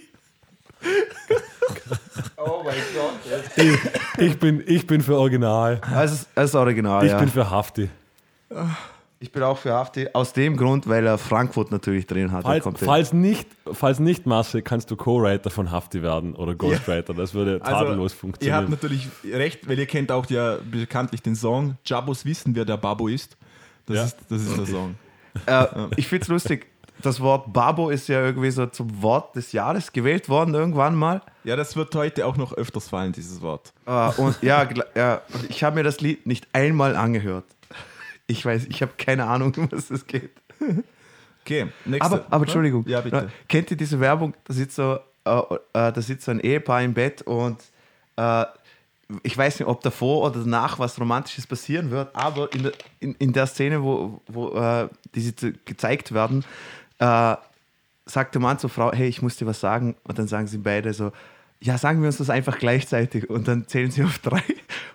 [2.36, 3.56] Oh mein Gott.
[3.56, 5.80] Ich, ich, bin, ich bin für Original.
[5.90, 7.18] Das ist, original, Ich ja.
[7.18, 7.90] bin für Hafti.
[9.22, 10.08] Ich bin auch für Hafti.
[10.12, 12.42] Aus dem Grund, weil er Frankfurt natürlich drin hat.
[12.42, 17.14] Falls, falls, nicht, falls nicht, Marcel, kannst du Co-Writer von Hafti werden oder Ghostwriter.
[17.14, 18.70] Das würde tadellos Also, Ihr habt funktionieren.
[18.70, 23.06] natürlich recht, weil ihr kennt auch ja bekanntlich den Song Jabos wissen, wer der Babo
[23.08, 23.36] ist.
[23.86, 24.04] Das, Ja.
[24.04, 24.94] ist, das ist der Song.
[25.46, 25.64] Äh,
[25.96, 26.66] ich finde es lustig.
[27.00, 31.22] Das Wort Babo ist ja irgendwie so zum Wort des Jahres gewählt worden irgendwann mal.
[31.44, 33.72] Ja, das wird heute auch noch öfters fallen, dieses Wort.
[33.86, 37.46] Äh, und ja, ja, ich habe mir das Lied nicht einmal angehört.
[38.26, 40.30] Ich weiß, ich habe keine Ahnung, um was es geht.
[41.44, 42.04] Okay, nächste.
[42.06, 43.30] Aber, aber Entschuldigung, Ja, bitte.
[43.48, 44.34] kennt ihr diese Werbung?
[44.44, 47.58] Da sitzt so, äh, äh, da sitzt so ein Ehepaar im Bett und
[48.16, 48.44] äh,
[49.24, 53.14] ich weiß nicht, ob davor oder danach was Romantisches passieren wird, aber in der, in,
[53.16, 55.32] in der Szene, wo, wo äh, diese
[55.64, 56.44] gezeigt werden,
[56.98, 57.36] äh,
[58.06, 59.96] sagt der Mann zur Frau, hey, ich muss dir was sagen.
[60.04, 61.12] Und dann sagen sie beide so,
[61.60, 63.28] ja, sagen wir uns das einfach gleichzeitig.
[63.30, 64.42] Und dann zählen sie auf drei.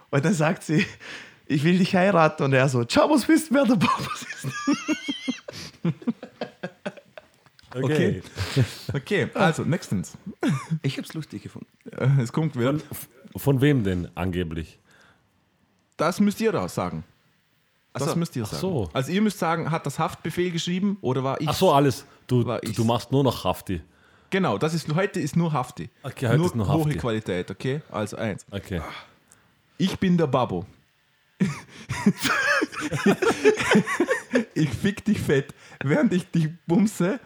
[0.10, 0.86] Und dann sagt sie,
[1.47, 2.43] ich will dich heiraten.
[2.43, 4.47] Und er so, ciao, was wisst, wer der Babus ist.
[7.83, 8.23] Okay.
[8.93, 10.17] Okay, also, nächstens.
[10.81, 11.67] Ich habe es lustig gefunden.
[11.91, 12.75] Äh, Es kommt wieder.
[13.36, 14.79] Von wem denn angeblich?
[15.97, 17.03] Das müsst ihr da sagen.
[17.93, 18.15] Das so.
[18.15, 18.62] müsst ihr sagen.
[18.62, 18.89] so.
[18.93, 21.47] Also ihr müsst sagen, hat das Haftbefehl geschrieben oder war ich?
[21.47, 22.05] Ach so, alles.
[22.27, 23.81] Du, du, machst nur noch Hafti.
[24.29, 25.89] Genau, das ist heute ist nur Hafti.
[26.03, 26.97] Okay, heute nur ist nur hohe Hafti.
[26.97, 27.81] Qualität, okay?
[27.89, 28.45] Also eins.
[28.51, 28.81] Okay.
[29.77, 30.65] Ich bin der Babbo.
[34.54, 35.54] ich fick dich fett.
[35.84, 37.19] Während ich dich bumse,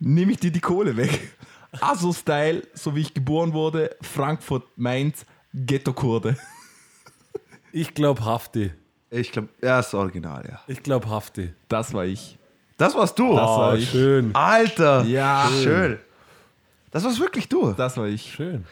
[0.00, 1.32] nehme ich dir die Kohle weg.
[1.80, 6.36] Aso-Style, so wie ich geboren wurde, Frankfurt, Mainz, Ghetto-Kurde.
[7.72, 8.72] Ich glaube Hafti.
[9.10, 10.60] Ich glaube, ja, ist original, ja.
[10.66, 11.52] Ich glaube Hafti.
[11.68, 12.38] Das war ich.
[12.78, 13.34] Das warst du.
[13.34, 13.90] Das war Oh, ich.
[13.90, 14.34] schön.
[14.34, 15.04] Alter.
[15.04, 15.48] Ja.
[15.62, 15.98] Schön.
[16.90, 17.72] Das warst wirklich du.
[17.72, 18.32] Das war ich.
[18.34, 18.64] Schön.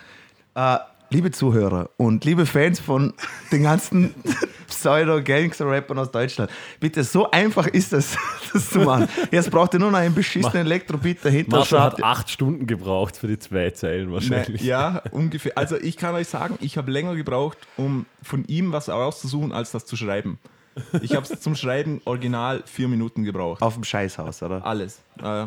[0.55, 0.79] Äh,
[1.11, 3.13] liebe Zuhörer und liebe Fans von
[3.53, 4.15] den ganzen
[4.67, 6.51] Pseudo-Gangster-Rappern aus Deutschland,
[6.81, 8.17] bitte, so einfach ist es,
[8.53, 9.09] das zu machen.
[9.31, 11.65] Jetzt braucht ihr nur noch einen beschissenen Elektrobeat dahinter.
[11.65, 14.63] Schon hat acht Stunden gebraucht für die zwei Zeilen Ne, wahrscheinlich.
[14.63, 15.57] ja, ungefähr.
[15.57, 19.71] Also ich kann euch sagen, ich habe länger gebraucht, um von ihm was rauszusuchen, als
[19.73, 20.39] das zu schreiben.
[21.03, 23.63] Ich habe es zum Schreiben original vier Minuten gebraucht.
[23.63, 24.65] Auf dem Scheißhaus, oder?
[24.67, 25.01] Alles.
[25.23, 25.47] Äh,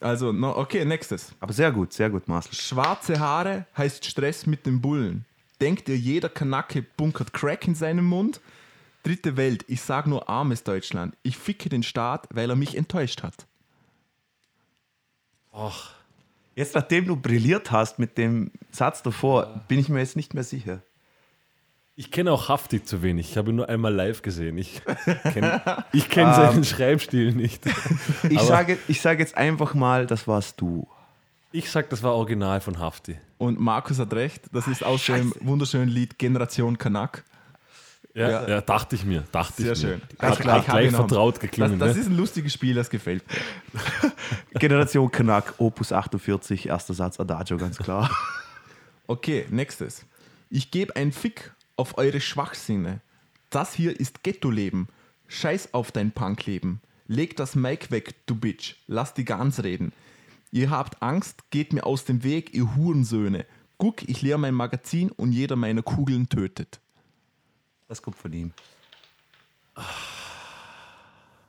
[0.00, 1.32] also, no, okay, nächstes.
[1.40, 2.54] Aber sehr gut, sehr gut, Marcel.
[2.54, 5.24] Schwarze Haare heißt Stress mit den Bullen.
[5.60, 8.40] Denkt ihr, jeder Kanacke bunkert Crack in seinem Mund?
[9.02, 11.16] Dritte Welt, ich sag nur armes Deutschland.
[11.22, 13.46] Ich ficke den Staat, weil er mich enttäuscht hat.
[15.52, 15.94] Ach,
[16.56, 20.44] Jetzt, nachdem du brilliert hast mit dem Satz davor, bin ich mir jetzt nicht mehr
[20.44, 20.82] sicher.
[21.96, 23.30] Ich kenne auch Hafti zu wenig.
[23.30, 24.58] Ich habe ihn nur einmal live gesehen.
[24.58, 24.82] Ich
[25.32, 27.64] kenne ich kenn seinen Schreibstil nicht.
[28.28, 30.88] Ich sage, ich sage jetzt einfach mal, das warst du.
[31.56, 33.16] Ich sag, das war original von Hafti.
[33.38, 37.22] Und Markus hat recht, das ist aus dem wunderschönen Lied Generation Kanak.
[38.12, 38.48] Ja, Ja.
[38.48, 38.60] ja.
[38.60, 39.22] dachte ich mir.
[39.30, 40.00] Dachte Sehr ich schön.
[40.00, 40.16] mir.
[40.18, 41.78] Ganz Hat, klar, hat gleich vertraut Das, geklungen.
[41.78, 42.00] das ne?
[42.00, 44.10] ist ein lustiges Spiel, das gefällt mir.
[44.58, 48.10] Generation Kanak, Opus 48, erster Satz Adagio, ganz klar.
[49.06, 50.06] Okay, nächstes.
[50.50, 53.00] Ich gebe einen Fick auf eure Schwachsinne.
[53.50, 54.88] Das hier ist Ghetto-Leben.
[55.28, 56.80] Scheiß auf dein Punkleben.
[57.06, 58.74] Leg das Mic weg, du Bitch.
[58.88, 59.92] Lass die Gans reden.
[60.54, 63.44] Ihr habt Angst, geht mir aus dem Weg, ihr Hurensöhne.
[63.76, 66.80] Guck, ich leer mein Magazin und jeder meiner Kugeln tötet.
[67.88, 68.52] Das kommt von ihm.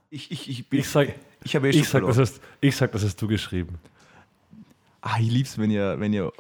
[0.10, 1.14] Ich, ich, ich, bin, Ich sag,
[1.44, 2.18] ich habe eh ich, schon sag, das verloren.
[2.18, 3.78] hast, ich sag, das hast du geschrieben.
[5.02, 6.34] Ah, ich lieb's, wenn ihr, wenn ihr,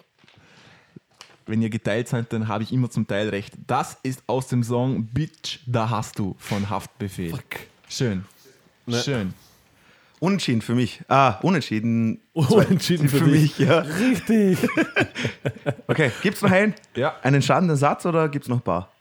[1.45, 3.53] wenn ihr geteilt seid, dann habe ich immer zum Teil recht.
[3.67, 7.37] Das ist aus dem Song Bitch, da hast du von Haftbefehl.
[7.87, 8.25] Schön.
[8.87, 9.03] Ne.
[9.03, 9.35] Schön.
[10.19, 11.01] Unentschieden für mich.
[11.07, 12.21] Ah, unentschieden.
[12.33, 13.79] Unentschieden für, für mich, ja.
[13.79, 14.59] Richtig.
[15.87, 16.73] Okay, gibt's noch einen?
[16.95, 17.15] Ja.
[17.21, 18.91] Einen entscheidenden Satz oder gibt's noch ein paar?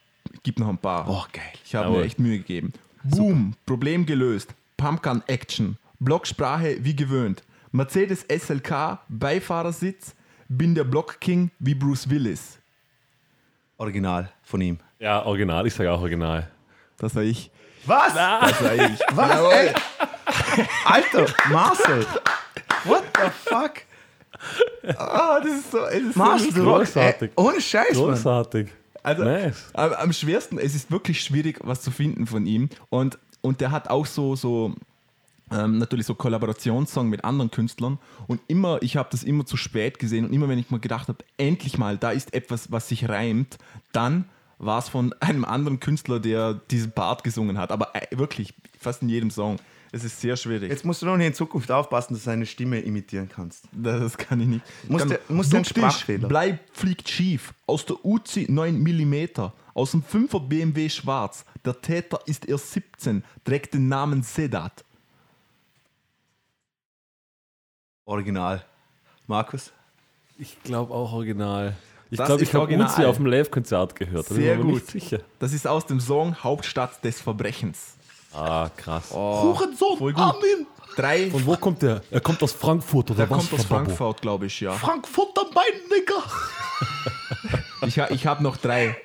[0.43, 1.09] Gibt noch ein paar.
[1.09, 1.43] Oh, geil.
[1.65, 2.01] Ich habe Jawohl.
[2.01, 2.73] mir echt Mühe gegeben.
[3.05, 4.55] Boom, Problem gelöst.
[4.77, 5.79] Pumpgun Action.
[6.01, 7.43] Blocksprache wie gewöhnt.
[7.73, 10.15] Mercedes SLK, Beifahrersitz.
[10.49, 12.59] Bin der Block King wie Bruce Willis.
[13.79, 14.79] Original von ihm.
[14.99, 15.67] Ja, original.
[15.67, 16.51] Ich sage auch original.
[16.99, 17.51] Das war ich.
[17.87, 18.15] Was?
[18.15, 19.01] Das war ich.
[19.13, 19.53] Was?
[19.53, 19.75] Ey?
[20.85, 22.07] Alter, Marcel.
[22.85, 23.73] What the fuck?
[24.99, 25.85] Ah, das ist so.
[25.87, 27.31] Es ist Marcel, so großartig.
[27.37, 28.05] ohne Scheiß, Mann.
[28.11, 28.69] Großartig.
[29.03, 29.67] Also, Nice.
[29.75, 32.69] am, am schwersten, es ist wirklich schwierig, was zu finden von ihm.
[32.91, 34.75] Und, und der hat auch so, so
[35.51, 37.99] ähm, natürlich so Kollaborationssong mit anderen Künstlern.
[38.27, 40.25] Und immer, ich habe das immer zu spät gesehen.
[40.27, 43.59] Und immer, wenn ich mal gedacht habe, endlich mal, da ist etwas, was sich reimt,
[43.93, 44.25] dann
[44.59, 47.73] war es von einem anderen Künstler, der diesen Part gesungen hat.
[47.73, 49.57] Aber äh, wirklich, fast in jedem Song.
[49.95, 50.71] Es ist sehr schwierig.
[50.71, 53.65] Jetzt musst du noch nicht in Zukunft aufpassen, dass du seine Stimme imitieren kannst.
[53.71, 54.65] Das kann ich nicht.
[54.89, 56.27] Muss kann, der- muss der einen Sprachfehler.
[56.27, 57.55] Bleib, fliegt schief.
[57.69, 59.51] Aus der Uzi 9 mm.
[59.73, 61.45] Aus dem 5er BMW schwarz.
[61.65, 63.23] Der Täter ist erst 17.
[63.45, 64.85] Trägt den Namen Sedat.
[68.05, 68.65] Original.
[69.29, 69.73] Markus?
[70.39, 71.77] Ich glaube auch original.
[72.11, 72.77] Ich glaube, ich habe.
[72.77, 74.27] Uzi auf dem Live-Konzert gehört.
[74.27, 74.87] Sehr gut.
[74.87, 75.21] Sicher.
[75.39, 77.95] Das ist aus dem Song Hauptstadt des Verbrechens.
[78.35, 79.11] Ah, krass.
[79.13, 80.23] Hurensohn, voll gut.
[80.23, 80.67] Armin!
[80.97, 81.31] Drei.
[81.31, 82.03] Von wo kommt der?
[82.11, 83.49] Er kommt aus Frankfurt oder der was?
[83.49, 83.67] kommt aus?
[83.67, 84.73] Frankfurt, glaube ich, ja.
[84.73, 86.15] Frankfurt am Bein, Digga!
[87.87, 88.97] Ich, ha- ich habe noch drei.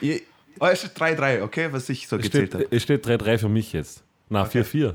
[0.00, 0.20] Ihr,
[0.60, 2.76] Oh, es steht 3-3, okay, was ich so Es gezählt steht, habe.
[2.76, 4.02] es steht 3-3 für mich jetzt.
[4.28, 4.94] Na, 4-4.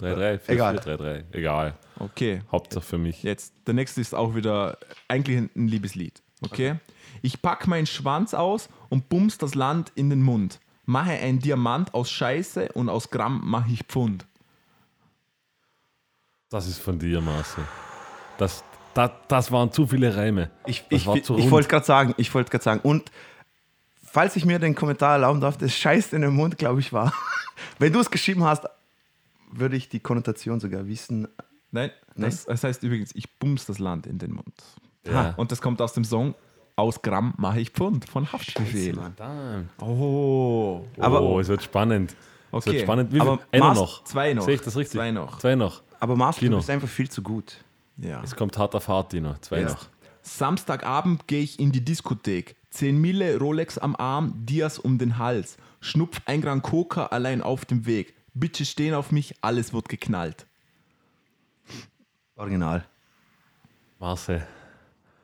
[0.00, 0.78] 3-3, 4-4, Egal.
[0.78, 1.22] 3-3.
[1.32, 1.74] Egal.
[2.00, 2.40] okay.
[2.50, 3.22] Hauptsache für mich.
[3.22, 6.20] Jetzt, der nächste ist auch wieder eigentlich ein Liebeslied.
[6.42, 6.76] Okay?
[7.22, 10.58] Ich pack meinen Schwanz aus und bums das Land in den Mund.
[10.86, 14.24] Mache ein Diamant aus Scheiße und aus Gramm mache ich Pfund.
[16.48, 17.64] Das ist von dir, Marcel.
[18.38, 18.62] Das,
[18.94, 20.50] das, das waren zu viele Reime.
[20.64, 22.80] Ich, ich, ich, wollte gerade sagen, ich wollte gerade sagen.
[22.84, 23.10] Und
[24.00, 27.12] falls ich mir den Kommentar erlauben darf, das Scheiß in den Mund, glaube ich, war.
[27.80, 28.66] Wenn du es geschrieben hast,
[29.50, 31.26] würde ich die Konnotation sogar wissen.
[31.72, 34.54] Nein, das, das heißt übrigens, ich bums das Land in den Mund.
[35.04, 35.34] Ja.
[35.36, 36.34] Und das kommt aus dem Song
[36.76, 38.98] Aus Gramm mache ich Pfund von Haftbefehl.
[39.80, 40.84] Oh.
[40.98, 42.14] Aber- oh, es wird spannend.
[42.52, 42.82] Es wird Okay.
[42.82, 43.12] spannend.
[43.12, 43.28] Wie viel?
[43.28, 44.04] Aber Einer noch.
[44.04, 44.44] zwei noch.
[44.44, 44.98] Sehe ich das richtig?
[44.98, 45.38] Zwei noch.
[45.38, 45.82] Zwei noch.
[46.00, 47.64] Aber Marcel, du bist einfach viel zu gut.
[47.96, 48.22] Ja.
[48.22, 49.34] Es kommt hart auf hart, Dino.
[49.40, 49.68] Zwei Ja.
[49.70, 49.86] noch.
[50.22, 52.56] Samstagabend gehe ich in die Diskothek.
[52.70, 55.56] 10 Mille Rolex am Arm, Dias um den Hals.
[55.80, 58.14] Schnupf ein Gramm Coca allein auf dem Weg.
[58.34, 60.46] Bitches stehen auf mich, alles wird geknallt.
[62.36, 62.84] Original.
[63.98, 64.46] Marcel.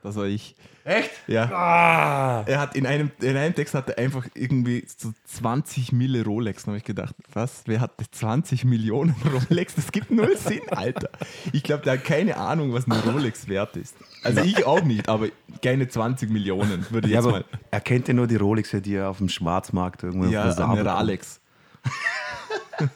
[0.03, 0.57] Das war ich.
[0.85, 1.11] Echt?
[1.29, 2.43] Ja.
[2.45, 6.65] Er hat in einem, in einem Text hat er einfach irgendwie so 20 Mille Rolex.
[6.65, 7.63] Da habe ich gedacht, was?
[7.67, 9.15] Wer hat 20 Millionen
[9.51, 9.77] Rolex?
[9.77, 11.09] Das gibt null Sinn, Alter.
[11.53, 13.95] Ich glaube, der hat keine Ahnung, was eine Rolex wert ist.
[14.25, 15.29] Also ich auch nicht, aber
[15.63, 17.45] keine 20 Millionen würde ich Ja, jetzt mal.
[17.71, 20.83] er kennt ja nur die Rolex, die er auf dem Schwarzmarkt irgendwo Ja, eine.
[20.99, 21.41] Rolex.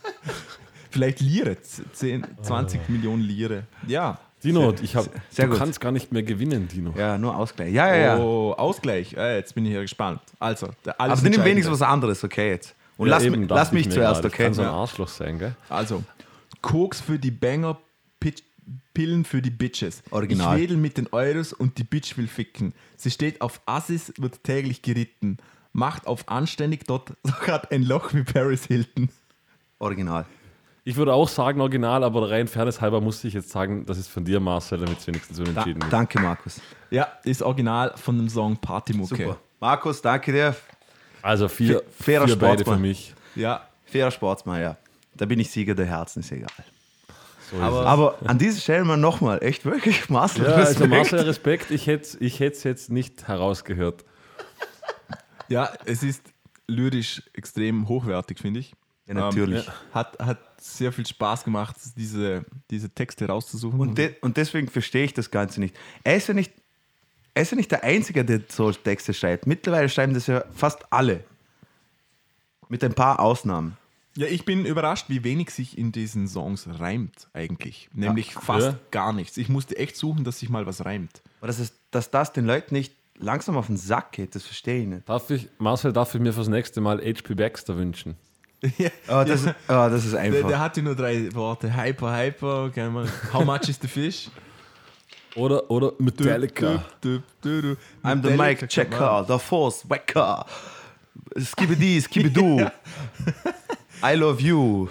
[0.91, 3.65] Vielleicht Lire, 10, 20 Millionen Lire.
[3.87, 4.19] Ja.
[4.45, 5.59] Dino, ich hab, sehr du gut.
[5.59, 6.93] kannst gar nicht mehr gewinnen, Dino.
[6.97, 7.73] Ja, nur Ausgleich.
[7.73, 8.19] Ja, ja, ja.
[8.19, 9.15] Oh, Ausgleich.
[9.15, 10.21] Äh, jetzt bin ich hier gespannt.
[10.39, 10.69] Also,
[10.99, 12.75] alles Aber nimm wenigstens was anderes, okay, jetzt.
[12.97, 14.45] Und Ja, lass, eben, lass ich mich zuerst, okay?
[14.45, 14.75] Kann so ein Ja.
[14.75, 15.55] Arschloch sein, gell?
[15.69, 16.03] Also,
[16.63, 17.79] Koks für die Banger,
[18.21, 18.43] Pitch,
[18.95, 20.03] Pillen für die Bitches.
[20.11, 20.57] Original.
[20.57, 22.73] Ich wedel mit den Euros und die Bitch will ficken.
[22.97, 25.39] Sie steht auf Assis, wird täglich geritten.
[25.73, 27.13] Macht auf anständig, dort
[27.47, 29.09] hat ein Loch wie Paris Hilton.
[29.79, 30.25] Original.
[30.89, 34.07] Ich würde auch sagen original, aber rein fairness halber musste ich jetzt sagen, das ist
[34.09, 35.93] von dir, Marcel, damit es wenigstens Da, unentschieden ist.
[35.93, 36.61] danke, Markus.
[36.91, 39.17] Ja, ist original von dem Song Partymucke.
[39.17, 39.37] Super.
[39.59, 40.55] Markus, danke dir.
[41.23, 43.13] Also vier, Fairer vier beide für mich.
[43.35, 44.77] Ja, Fairer Sportsmann, ja.
[45.15, 46.47] Da bin ich Sieger der Herzen, ist egal.
[47.51, 50.89] So ist Aber- Aber an dieser Stelle mal nochmal, echt wirklich, Marcel, Ja, also Respekt.
[50.91, 51.71] Marcel, Respekt.
[51.73, 54.05] Ich hätte es ich hätt's jetzt nicht herausgehört.
[55.49, 56.23] ja, es ist
[56.69, 58.73] lyrisch extrem hochwertig, finde ich.
[59.07, 59.67] Ja, natürlich.
[59.67, 63.79] Ähm, hat, hat sehr viel Spaß gemacht, diese, diese Texte rauszusuchen.
[63.79, 65.77] Und, de und deswegen verstehe ich das Ganze nicht.
[66.03, 66.53] Er ist ja nicht,
[67.35, 69.47] er ist ja nicht der Einzige, der so Texte schreibt.
[69.47, 71.23] Mittlerweile schreiben das ja fast alle.
[72.69, 73.77] Mit ein paar Ausnahmen.
[74.17, 77.91] Ja, ich bin überrascht, wie wenig sich in diesen Songs reimt eigentlich.
[77.93, 78.79] Nämlich fast Ja.
[78.91, 79.37] gar nichts.
[79.37, 81.23] Ich musste echt suchen, dass sich mal was reimt.
[81.39, 84.81] Aber dass, es, dass das den Leuten nicht langsam auf den Sack geht, das verstehe
[84.83, 85.09] ich nicht.
[85.09, 88.17] Darf ich, Marcel, darf ich mir fürs nächste Mal HP Baxter wünschen?
[89.07, 90.49] Aber das, ist- aber das ist Der, einfach.
[90.49, 91.75] der hatte nur drei Worte.
[91.77, 93.09] Hyper, hyper, keine Ahnung.
[93.33, 94.29] How much is the fish?
[95.35, 96.83] Oder, oder Metallica.
[97.01, 97.77] Du, du, du.
[98.03, 100.47] I'm the Mic Checker, the Force Wecker.
[101.39, 102.67] Skibidi, Skibidu.
[104.03, 104.89] I love you.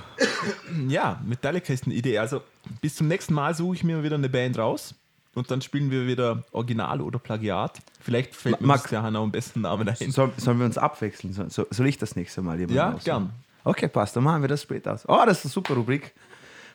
[0.71, 2.17] man- Ja, Metallica ist eine Idee.
[2.19, 2.41] Also
[2.82, 4.93] bis zum nächsten Mal suche ich mir wieder eine Band raus.
[5.34, 7.80] Und dann spielen wir wieder Original oder Plagiat.
[7.99, 10.12] Vielleicht fällt mir Max- der Hanna am besten Namen ein.
[10.12, 11.34] Soll, sollen wir uns abwechseln?
[11.34, 13.04] Soll, soll- ich das nächste Mal jemand Ja, aussuchen?
[13.04, 13.30] gern.
[13.65, 14.15] Okay, passt.
[14.15, 15.04] Dann machen wir das später aus.
[15.08, 16.13] Oh, das ist eine super Rubrik.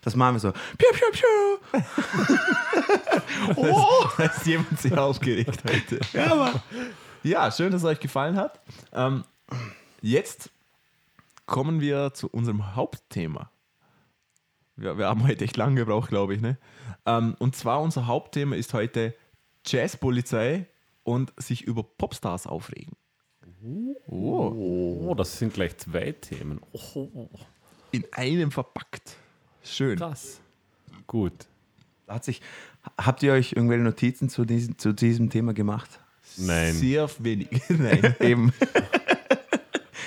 [0.03, 0.53] Das machen wir so.
[0.53, 1.81] Piu, piu, piu.
[3.57, 6.01] Oh, da ist jemand sehr aufgeregt heute.
[6.13, 6.61] Ja, Mann.
[7.23, 8.61] ja, schön, dass es euch gefallen hat.
[8.93, 9.25] Ähm,
[10.01, 10.51] jetzt
[11.47, 13.51] kommen wir zu unserem Hauptthema.
[14.77, 16.41] Wir, wir haben heute echt lange gebraucht, glaube ich.
[16.41, 16.59] Ne?
[17.07, 19.15] Ähm, und zwar unser Hauptthema ist heute
[19.67, 20.67] Jazzpolizei
[21.03, 22.97] und sich über Popstars aufregen.
[24.07, 26.61] Oh, das sind gleich zwei Themen.
[26.73, 27.29] Oh,
[27.91, 29.17] In einem verpackt.
[29.63, 29.99] Schön.
[29.99, 30.41] krass.
[31.07, 31.47] Gut.
[32.09, 32.41] Hat sich,
[32.99, 36.01] habt ihr euch irgendwelche Notizen zu diesem, zu diesem Thema gemacht?
[36.37, 36.75] Nein.
[36.75, 37.49] Sehr wenig.
[37.69, 38.15] Nein.
[38.21, 38.53] Eben.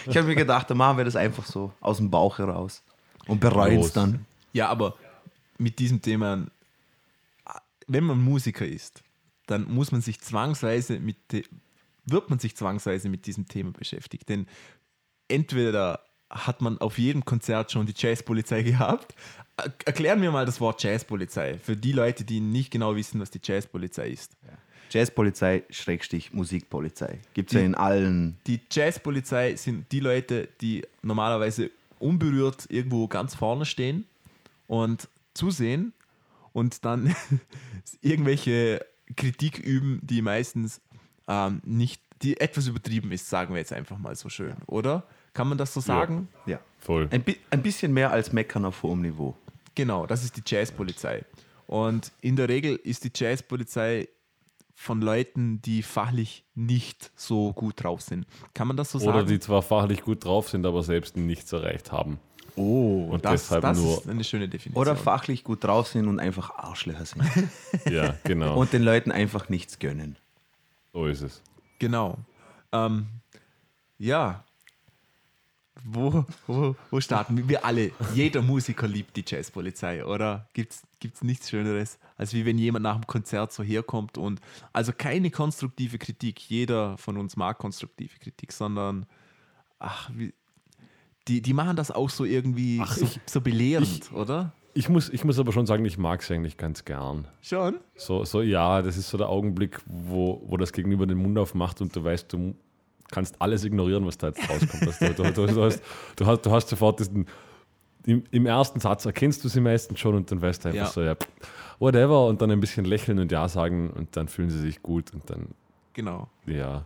[0.07, 2.83] ich habe mir gedacht, dann machen wir das einfach so aus dem Bauch heraus
[3.27, 4.25] und bereuen es dann.
[4.53, 4.95] Ja, aber
[5.57, 6.45] mit diesem Thema,
[7.87, 9.03] wenn man Musiker ist,
[9.47, 11.17] dann muss man sich zwangsweise mit,
[12.05, 14.27] wird man sich zwangsweise mit diesem Thema beschäftigt.
[14.29, 14.47] Denn
[15.27, 19.15] entweder hat man auf jedem Konzert schon die Jazzpolizei gehabt.
[19.57, 23.29] Er- Erklären wir mal das Wort Jazzpolizei für die Leute, die nicht genau wissen, was
[23.31, 24.35] die Jazzpolizei ist.
[24.89, 27.19] Jazzpolizei, Schrägstich, Musikpolizei.
[27.33, 28.37] Gibt es ja in allen.
[28.45, 34.05] Die Jazzpolizei sind die Leute, die normalerweise unberührt irgendwo ganz vorne stehen
[34.67, 35.93] und zusehen
[36.51, 37.15] und dann
[38.01, 38.85] irgendwelche
[39.15, 40.81] Kritik üben, die meistens
[41.27, 45.03] ähm, nicht, die etwas übertrieben ist, sagen wir jetzt einfach mal so schön, oder?
[45.33, 46.27] Kann man das so sagen?
[46.45, 46.59] Ja.
[46.79, 47.07] Voll.
[47.11, 49.35] Ein, bi ein bisschen mehr als Meckern auf hohem Niveau.
[49.75, 51.25] Genau, das ist die Jazzpolizei.
[51.65, 54.07] Und in der Regel ist die Jazzpolizei
[54.75, 58.25] von Leuten, die fachlich nicht so gut drauf sind.
[58.53, 59.27] Kann man das so Oder sagen?
[59.27, 62.19] die zwar fachlich gut drauf sind, aber selbst nichts erreicht haben.
[62.55, 64.81] oh, und das, deshalb das nur- ist eine schöne Definition.
[64.81, 67.23] Oder fachlich gut drauf sind und einfach Arschlöcher sind.
[67.89, 68.57] Ja, genau.
[68.59, 70.17] und den Leuten einfach nichts gönnen.
[70.93, 71.41] So ist es.
[71.79, 72.17] Genau.
[72.71, 73.07] Ähm,
[73.97, 74.43] ja.
[75.85, 77.49] Wo, wo, wo starten wir?
[77.49, 80.47] Wir alle, jeder Musiker liebt die Jazzpolizei, oder?
[80.53, 84.39] Gibt es nichts Schöneres, als wie wenn jemand nach dem Konzert so herkommt und
[84.71, 89.05] also keine konstruktive Kritik, jeder von uns mag konstruktive Kritik, sondern
[89.79, 90.33] ach, wie,
[91.27, 94.53] die, die machen das auch so irgendwie Ach, so, ich- so belehrend, ich- oder?
[94.75, 97.27] Ich muss, ich muss aber schon sagen, ich mag es eigentlich ganz gern.
[97.41, 97.75] Schon?
[97.95, 101.79] So, so, ja, das ist so der Augenblick, wo, wo das Gegenüber den Mund aufmacht
[101.81, 102.55] und du weißt, du
[103.11, 104.87] kannst alles ignorieren, was da jetzt rauskommt.
[104.87, 105.81] Also Du, du, du, hast,
[106.15, 107.27] du, hast, du hast sofort diesen,
[108.05, 110.87] im, im ersten Satz erkennst du sie meistens schon und dann weißt du einfach Ja.
[110.87, 111.15] so, ja,
[111.77, 115.13] whatever, und dann ein bisschen lächeln und Ja sagen und dann fühlen sie sich gut
[115.13, 115.49] und dann,
[115.93, 116.27] Genau.
[116.47, 116.83] ja,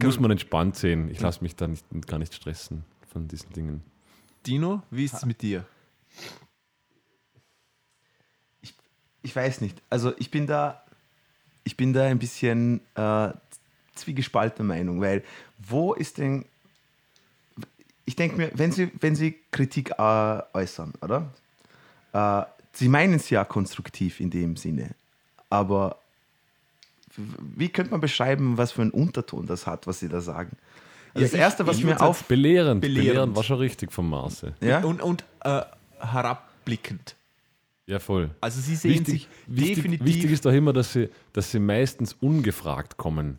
[0.00, 1.10] muss man entspannt sehen.
[1.10, 3.82] Ich lasse mich da nicht, gar nicht stressen von diesen Dingen.
[4.46, 5.64] Dino, wie ist es mit dir?
[9.22, 9.80] Ich weiß nicht.
[9.90, 10.82] Also ich bin da,
[11.64, 13.28] ich bin da ein bisschen äh,
[13.94, 15.22] zwiegespaltener Meinung, weil
[15.58, 16.44] wo ist denn.
[18.04, 21.28] Ich denke mir, wenn Sie, wenn Sie Kritik äh, äußern, oder?
[22.12, 24.90] Äh, Sie meinen es ja konstruktiv in dem Sinne,
[25.50, 25.98] aber
[27.16, 30.56] wie könnte man beschreiben, was für einen Unterton das hat, was Sie da sagen?
[31.14, 32.24] Also Ja, das ich- Erste, was ich mir auf.
[32.24, 33.08] Belehrend, Belehrend.
[33.10, 34.54] belehrend, war schon richtig vom Marse.
[34.60, 34.80] Ja?
[34.82, 35.60] Und, und äh,
[36.00, 37.14] herabblickend.
[37.86, 38.30] Ja, voll.
[38.40, 40.06] Also sie sehen Wichtig, sich wichtig, definitiv.
[40.06, 43.38] wichtig ist doch immer, dass sie, dass sie meistens ungefragt kommen.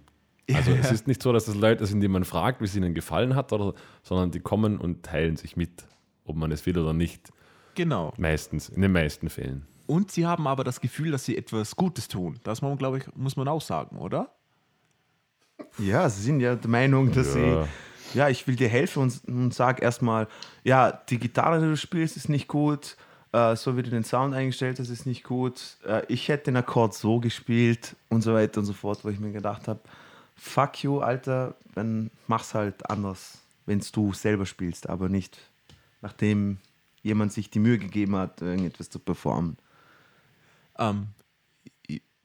[0.53, 2.93] Also es ist nicht so, dass das Leute sind, die man fragt, wie es ihnen
[2.93, 5.85] gefallen hat, oder, sondern die kommen und teilen sich mit,
[6.25, 7.31] ob man es will oder nicht.
[7.75, 8.13] genau.
[8.17, 9.65] Meistens, in den meisten Fällen.
[9.87, 12.39] Und sie haben aber das Gefühl, dass sie etwas Gutes tun.
[12.43, 14.29] Das muss man, glaube ich, muss man auch sagen, oder?
[15.79, 17.63] Ja, Sie sind ja der Meinung, dass Ja.
[17.63, 17.69] Sie
[18.17, 20.27] ja, ich will dir helfen und, und sag erstmal,
[20.63, 22.95] ja, die Gitarre, die du spielst, ist nicht gut,
[23.33, 26.57] äh, so wie du den Sound eingestellt hast, ist nicht gut, äh, ich hätte den
[26.57, 29.81] Akkord so gespielt und so weiter und so fort, wo ich mir gedacht habe,
[30.35, 35.37] fuck you, Alter, dann mach's halt anders, wenn du selber spielst, aber nicht
[36.03, 36.57] nachdem
[37.01, 39.57] jemand sich die Mühe gegeben hat, irgendetwas zu performen.
[40.77, 41.07] Ähm,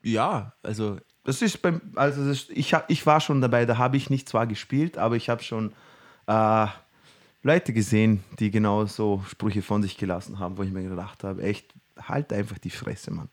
[0.03, 3.97] ja, also Das ist beim, also das ist, ich, ich war schon dabei, da habe
[3.97, 5.73] ich nicht zwar gespielt, aber ich habe schon
[6.27, 6.67] äh,
[7.41, 11.41] Leute gesehen, die genau so Sprüche von sich gelassen haben, wo ich mir gedacht habe,
[11.41, 13.29] echt, halt einfach die Fresse, Mann.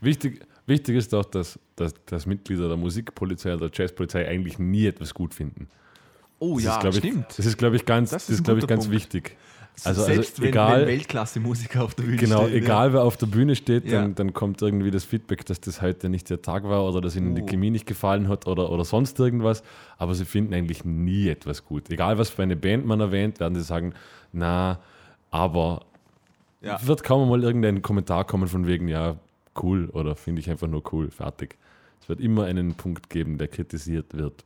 [0.00, 4.86] Wichtig, wichtig ist auch, dass, dass, dass Mitglieder der Musikpolizei oder der Jazzpolizei eigentlich nie
[4.86, 5.68] etwas gut finden.
[6.38, 7.26] Oh Das ja, ist, glaub ich, stimmt.
[7.36, 8.94] Das ist, glaube ich, ganz, Das das ist glaube ich, ganz Punkt.
[8.96, 9.36] wichtig.
[9.82, 12.62] Also, Selbst also wenn, egal, wenn Weltklasse-Musiker auf der Bühne genau, stehen.
[12.62, 14.02] egal wer auf der Bühne steht, Ja.
[14.02, 17.16] dann, dann kommt irgendwie das Feedback, dass das heute nicht der Tag war oder dass
[17.16, 17.46] ihnen die Oh.
[17.46, 19.62] Chemie nicht gefallen hat oder, oder sonst irgendwas.
[19.96, 21.88] Aber sie finden eigentlich nie etwas gut.
[21.90, 23.94] Egal, was für eine Band man erwähnt, werden sie sagen,
[24.32, 24.80] na,
[25.30, 25.86] aber
[26.60, 26.78] Ja.
[26.86, 29.16] wird kaum mal irgendein Kommentar kommen von wegen, ja,
[29.62, 31.56] cool oder finde ich einfach nur cool, fertig.
[32.02, 34.44] Es wird immer einen Punkt geben, der kritisiert wird.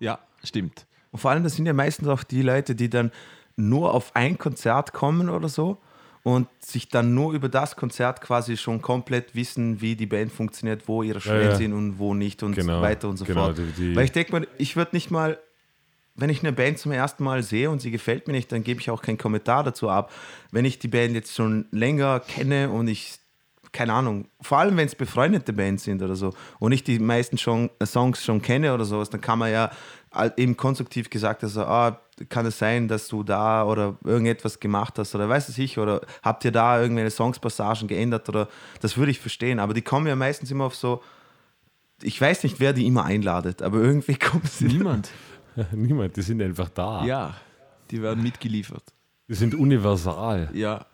[0.00, 0.86] Ja, stimmt.
[1.12, 3.12] Und vor allem, das sind ja meistens auch die Leute, die dann
[3.56, 5.78] nur auf ein Konzert kommen oder so
[6.22, 10.86] und sich dann nur über das Konzert quasi schon komplett wissen, wie die Band funktioniert,
[10.86, 11.56] wo ihre Schwellen ja.
[11.56, 13.58] sind und wo nicht und Genau, so weiter und so genau, fort.
[13.58, 15.38] die- die- Weil ich denke mal, ich würde nicht mal,
[16.14, 18.80] wenn ich eine Band zum ersten Mal sehe und sie gefällt mir nicht, dann gebe
[18.80, 20.12] ich auch keinen Kommentar dazu ab.
[20.50, 23.18] Wenn ich die Band jetzt schon länger kenne und ich
[23.72, 27.38] keine Ahnung, vor allem wenn es befreundete Bands sind oder so und ich die meisten
[27.38, 29.70] schon, Songs schon kenne oder sowas, dann kann man ja
[30.36, 35.14] eben konstruktiv gesagt, also, ah, kann es sein, dass du da oder irgendetwas gemacht hast
[35.14, 38.48] oder weiß es ich oder habt ihr da irgendwelche Songspassagen geändert oder
[38.80, 41.02] das würde ich verstehen, aber die kommen ja meistens immer auf so,
[42.02, 44.66] ich weiß nicht, wer die immer einladet, aber irgendwie kommt sie.
[44.66, 45.10] Niemand.
[45.72, 47.04] Niemand, die sind einfach da.
[47.04, 47.34] Ja,
[47.90, 48.84] die werden mitgeliefert.
[49.28, 50.48] Die sind universal.
[50.54, 50.86] Ja.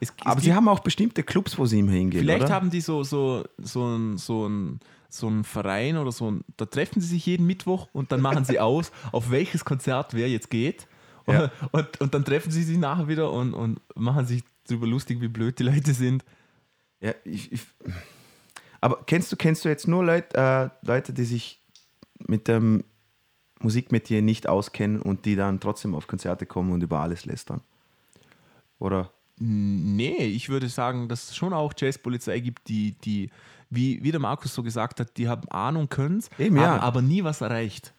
[0.00, 2.52] Es, es Aber gibt- sie haben auch bestimmte Clubs, wo sie immer hingehen, Vielleicht oder?
[2.54, 4.80] haben die so, so, so, ein, so, ein,
[5.14, 8.44] so einen Verein oder so, ein, da treffen sie sich jeden Mittwoch und dann machen
[8.44, 10.86] sie aus, auf welches Konzert wer jetzt geht.
[11.26, 11.50] Und, Ja.
[11.70, 15.28] und, und dann treffen sie sich nachher wieder und, und machen sich darüber lustig, wie
[15.28, 16.24] blöd die Leute sind.
[17.00, 17.60] Ja, ich, ich,
[18.80, 21.60] aber kennst du, kennst du jetzt nur Leut, äh, Leute, die sich
[22.26, 22.84] mit dem
[23.60, 27.60] Musikmetier nicht auskennen und die dann trotzdem auf Konzerte kommen und über alles lästern?
[28.78, 29.10] Oder?
[29.38, 33.30] Nee, ich würde sagen, dass es schon auch Jazzpolizei gibt, die, die
[33.74, 36.66] wie, wie der Markus so gesagt hat, die haben Ahnung, können es, Eben, ja.
[36.72, 37.94] haben aber nie was erreicht.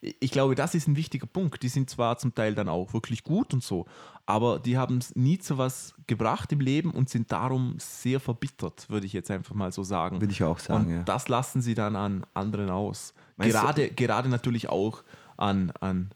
[0.00, 1.60] Ich glaube, das ist ein wichtiger Punkt.
[1.64, 3.84] Die sind zwar zum Teil dann auch wirklich gut und so,
[4.26, 8.88] aber die haben es nie zu was gebracht im Leben und sind darum sehr verbittert,
[8.88, 10.20] würde ich jetzt einfach mal so sagen.
[10.20, 11.02] Würde ich auch sagen, Und ja.
[11.02, 13.12] das lassen sie dann an anderen aus.
[13.36, 15.02] Meinst du- Gerade, gerade natürlich auch
[15.36, 16.10] an, an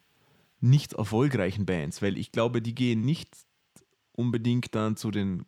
[0.61, 3.37] nicht erfolgreichen Bands, weil ich glaube, die gehen nicht
[4.13, 5.45] unbedingt dann zu den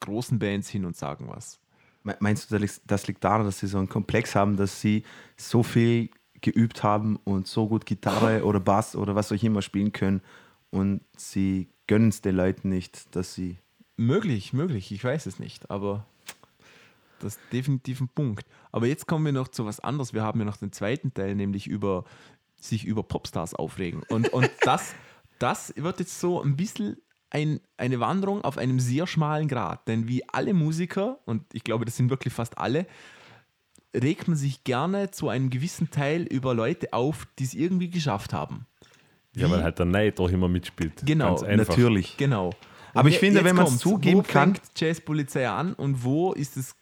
[0.00, 1.60] großen Bands hin und sagen was.
[2.02, 4.80] Me- Meinst du, das liegt- das liegt daran, dass sie so einen Komplex haben, dass
[4.80, 5.04] sie
[5.36, 6.10] so viel
[6.40, 10.22] geübt haben und so gut Gitarre oder Bass oder was auch immer spielen können
[10.70, 13.58] und sie gönnen es den Leuten nicht, dass sie.
[13.96, 16.06] Möglich, möglich, ich weiß es nicht, aber
[17.18, 18.46] das ist definitiv ein Punkt.
[18.72, 20.14] Aber jetzt kommen wir noch zu was anderes.
[20.14, 22.04] Wir haben ja noch den zweiten Teil, nämlich über
[22.56, 24.02] sich über Popstars aufregen.
[24.08, 24.94] Und, und das,
[25.38, 26.96] das wird jetzt so ein bisschen
[27.30, 29.86] ein, eine Wanderung auf einem sehr schmalen Grat.
[29.88, 32.86] Denn wie alle Musiker, und ich glaube, das sind wirklich fast alle,
[33.94, 38.32] regt man sich gerne zu einem gewissen Teil über Leute auf, die es irgendwie geschafft
[38.32, 38.66] haben.
[39.34, 41.02] Ja, Wie- weil halt der Neid auch immer mitspielt.
[41.04, 41.40] Genau.
[41.42, 42.16] Natürlich.
[42.16, 42.50] Genau.
[42.94, 43.82] Aber ich finde, wenn man's kommt's.
[43.82, 46.74] zugeben wo kann- fängt Jazzpolizei an und wo ist es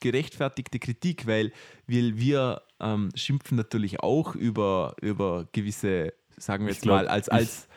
[0.00, 1.26] gerechtfertigte Kritik?
[1.26, 1.52] Weil
[1.86, 7.28] wir, wir ähm, schimpfen natürlich auch über, über gewisse, sagen wir jetzt glaub, mal, als,
[7.28, 7.67] als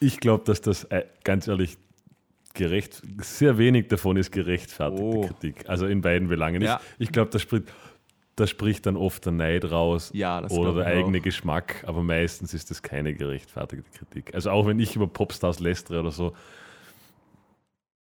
[0.00, 1.76] Ich glaube, dass das äh, ganz ehrlich
[2.54, 5.26] gerecht, sehr wenig davon ist gerechtfertigte Oh.
[5.26, 5.68] Kritik.
[5.68, 6.62] Also in beiden Belangen.
[6.62, 6.80] Ja.
[6.98, 7.64] Ich, ich glaube, da spricht,
[8.36, 11.22] da spricht dann oft der Neid raus Ja, das oder der eigene auch.
[11.22, 14.34] Geschmack, aber meistens ist das keine gerechtfertigte Kritik.
[14.34, 16.34] Also auch wenn ich über Popstars lästere oder so,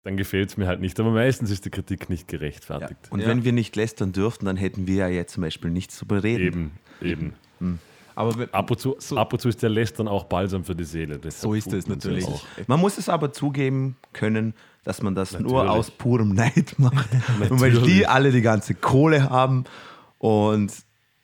[0.03, 0.99] dann gefällt es mir halt nicht.
[0.99, 2.99] Aber meistens ist die Kritik nicht gerechtfertigt.
[3.11, 3.27] Und Ja.
[3.27, 6.71] wenn wir nicht lästern dürften, dann hätten wir ja jetzt zum Beispiel nichts zu bereden.
[7.01, 7.79] Eben, eben.
[8.19, 10.75] Aber wenn- Ab und, zu, So- ab und zu ist der Lästern auch balsam für
[10.75, 11.19] die Seele.
[11.31, 12.25] So ist es natürlich.
[12.25, 12.43] Auch.
[12.67, 14.53] Man muss es aber zugeben können,
[14.83, 15.69] dass man das nur Natürlich.
[15.71, 17.07] aus purem Neid macht.
[17.49, 19.63] und weil die alle die ganze Kohle haben
[20.17, 20.71] und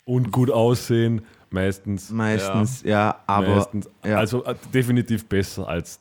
[0.05, 2.09] Und gut aussehen, meistens.
[2.11, 3.89] meistens, ja, aber meistens.
[4.03, 4.17] ja.
[4.17, 5.99] Also äh, definitiv besser als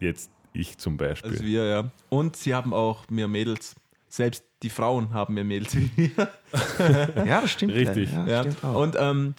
[0.00, 1.30] jetzt ich zum Beispiel.
[1.32, 1.90] als wir, ja.
[2.08, 3.74] Und sie haben auch mehr Mädels.
[4.08, 6.10] Selbst die Frauen haben mehr Mädels wie wir.
[7.26, 7.74] ja, das stimmt.
[7.74, 8.12] Richtig.
[8.12, 8.40] Ja, Ja.
[8.42, 8.74] Stimmt auch.
[8.82, 9.34] Und ähm,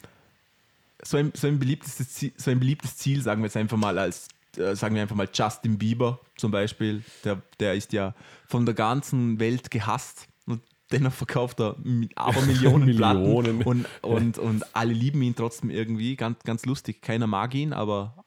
[1.04, 3.98] so ein, so ein, beliebtes, Ziel, so ein beliebtes Ziel, sagen wir jetzt einfach mal
[3.98, 4.28] als,
[4.58, 8.14] äh, sagen wir einfach mal Justin Bieber zum Beispiel, der, der ist ja
[8.48, 11.76] von der ganzen Welt gehasst und dennoch verkauft er
[12.16, 13.60] aber Millionen, Millionen.
[13.60, 17.02] Platten und, und, und alle lieben ihn trotzdem irgendwie, ganz, ganz lustig.
[17.02, 18.24] Keiner mag ihn, aber,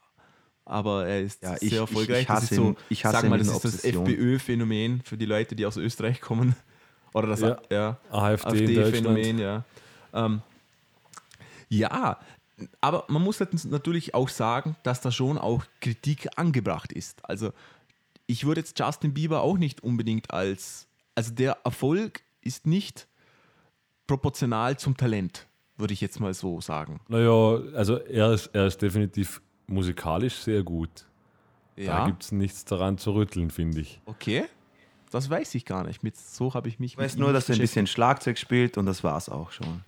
[0.65, 2.21] aber er ist Ja, sehr ich- ich- erfolgreich.
[2.23, 3.85] ich das hasse ist so, ihn- ich hasse sag mal, das ist das.
[3.85, 6.57] FPÖ-Phänomen für die Leute, die aus Österreich kommen.
[7.13, 7.59] Oder das Ja.
[7.71, 7.99] ja.
[8.11, 8.49] AfD.
[8.49, 9.65] AfD-Phänomen, ja.
[10.13, 10.41] Ähm,
[11.69, 12.19] ja,
[12.81, 17.25] aber man muss jetzt natürlich auch sagen, dass da schon auch Kritik angebracht ist.
[17.29, 17.53] Also
[18.27, 23.09] ich würde jetzt Justin Bieber auch nicht unbedingt als, also der Erfolg ist nicht
[24.07, 25.47] proportional zum Talent,
[25.77, 27.01] würde ich jetzt mal so sagen.
[27.09, 31.07] Naja, also er ist, er ist definitiv musikalisch sehr gut.
[31.77, 34.01] Da Ja, gibt es nichts daran zu rütteln, finde ich.
[34.07, 34.45] okay.
[35.11, 36.03] Das weiß ich gar nicht.
[36.03, 38.87] Mit, so habe ich mich Ich weiß nur, dass er ein bisschen Schlagzeug spielt und
[38.87, 39.85] das war es auch schon.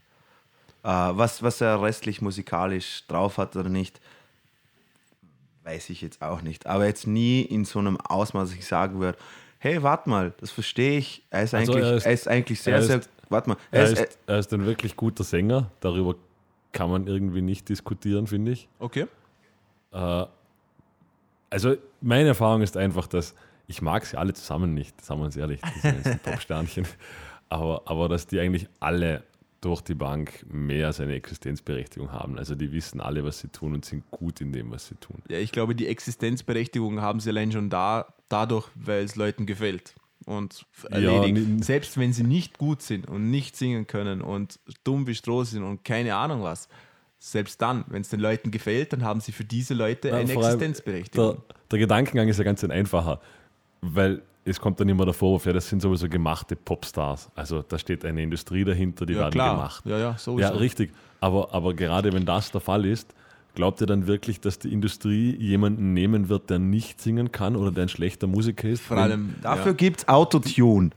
[0.86, 4.00] Äh, was, was er restlich musikalisch drauf hat oder nicht,
[5.64, 6.66] weiß ich jetzt auch nicht.
[6.66, 9.18] Aber jetzt nie in so einem Ausmaß, dass ich sagen würde,
[9.58, 11.24] hey, warte mal, das verstehe ich.
[11.30, 13.56] Er ist Also eigentlich, er ist- er ist eigentlich sehr, er ist- sehr, warte mal,
[13.72, 16.14] Er er ist, ist, er ist ein wirklich guter Sänger, darüber
[16.72, 18.68] kann man irgendwie nicht diskutieren, finde ich.
[18.78, 19.06] Okay.
[19.92, 20.26] Äh,
[21.50, 23.34] also meine Erfahrung ist einfach, dass
[23.66, 26.86] ich mag sie alle zusammen nicht, sagen wir uns ehrlich, die sind jetzt ein Top-Sternchen,
[27.48, 29.24] aber, aber dass die eigentlich alle
[29.66, 32.38] durch die Bank mehr als eine Existenzberechtigung haben.
[32.38, 35.22] Also die wissen alle, was sie tun und sind gut in dem, was sie tun.
[35.28, 39.94] Ja, ich glaube, die Existenzberechtigung haben sie allein schon da, dadurch, weil es Leuten gefällt.
[40.24, 41.34] Und erledigt.
[41.48, 45.42] ni- Selbst wenn sie nicht gut sind und nicht singen können und dumm wie Stroh
[45.44, 46.68] sind und keine Ahnung was,
[47.18, 50.32] selbst dann, wenn es den Leuten gefällt, dann haben sie für diese Leute Ja, eine
[50.32, 51.36] Existenzberechtigung.
[51.48, 53.20] Der, der Gedankengang ist ja ganz ein einfacher,
[53.80, 57.28] weil es kommt dann immer der Vorwurf, ja, das sind sowieso gemachte Popstars.
[57.34, 59.56] Also da steht eine Industrie dahinter, die ja, werden klar.
[59.56, 59.82] gemacht.
[59.86, 60.52] Ja, ja, sowieso.
[60.52, 60.92] Ja, richtig.
[61.20, 63.12] Aber, aber gerade wenn das der Fall ist,
[63.54, 67.72] glaubt ihr dann wirklich, dass die Industrie jemanden nehmen wird, der nicht singen kann oder
[67.72, 68.82] der ein schlechter Musiker ist?
[68.82, 69.72] Vor allem, dafür ja.
[69.72, 70.90] gibt es Autotune.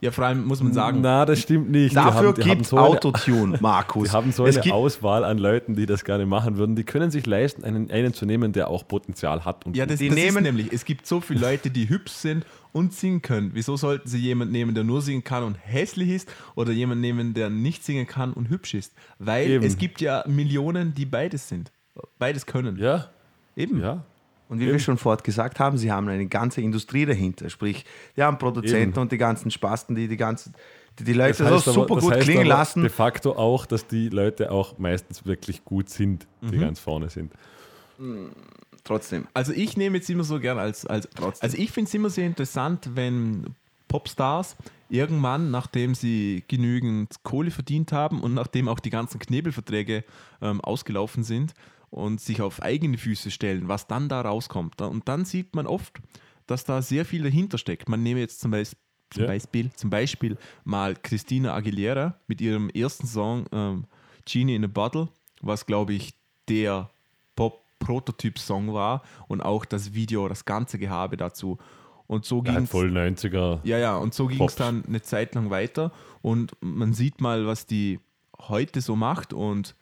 [0.00, 1.94] ja, vor allem muss man sagen, Na, das stimmt nicht.
[1.96, 4.10] Dafür gibt es so Autotune, Markus.
[4.10, 6.76] Die haben so es eine Auswahl an Leuten, die das gerne machen würden.
[6.76, 9.66] Die können sich leisten, einen, einen zu nehmen, der auch Potenzial hat.
[9.66, 12.46] Und Ja, das, Die das nehmen- nämlich, es gibt so viele Leute, die hübsch sind
[12.74, 13.52] und singen können.
[13.54, 17.32] Wieso sollten sie jemanden nehmen, der nur singen kann und hässlich ist oder jemanden nehmen,
[17.32, 18.92] der nicht singen kann und hübsch ist?
[19.18, 19.64] Weil Eben.
[19.64, 21.70] es gibt ja Millionen, die beides sind.
[22.18, 22.76] Beides können.
[22.76, 23.08] ja,
[23.56, 23.80] Eben.
[23.80, 24.04] ja.
[24.48, 27.48] Und wie wir schon vorher gesagt haben, sie haben eine ganze Industrie dahinter.
[27.48, 27.84] Sprich,
[28.16, 28.98] die haben Produzenten Eben.
[29.00, 30.52] und die ganzen Spasten, die die, ganzen,
[30.98, 32.82] die, die Leute Das heißt so aber- super das gut heißt klingen aber lassen.
[32.82, 37.32] De facto auch, dass die Leute auch meistens wirklich gut sind, die ganz vorne sind.
[38.84, 39.26] Trotzdem.
[39.32, 42.26] Also ich nehme jetzt immer so gern als, als also ich finde es immer sehr
[42.26, 43.54] interessant, wenn
[43.88, 44.56] Popstars
[44.90, 50.04] irgendwann, nachdem sie genügend Kohle verdient haben und nachdem auch die ganzen Knebelverträge
[50.42, 51.54] ähm, ausgelaufen sind
[51.90, 54.82] und sich auf eigene Füße stellen, was dann da rauskommt.
[54.82, 56.00] Und dann sieht man oft,
[56.46, 57.88] dass da sehr viel dahinter steckt.
[57.88, 58.78] Man nehme jetzt zum Beispiel,
[59.10, 59.28] zum, Ja.
[59.28, 63.84] Beispiel, zum Beispiel mal Christina Aguilera mit ihrem ersten Song ähm,
[64.26, 65.08] Genie in a Bottle,
[65.40, 66.14] was glaube ich
[66.48, 66.90] der
[67.84, 71.58] Pop-Prototyp-Song war und auch das Video, das ganze Gehabe dazu.
[72.06, 72.70] Und so Ja, ging es.
[72.70, 73.60] voll 90er.
[73.64, 75.90] Ja, ja, und so ging es dann eine Zeit lang weiter
[76.22, 77.98] und man sieht mal, was die
[78.38, 79.74] heute so macht und,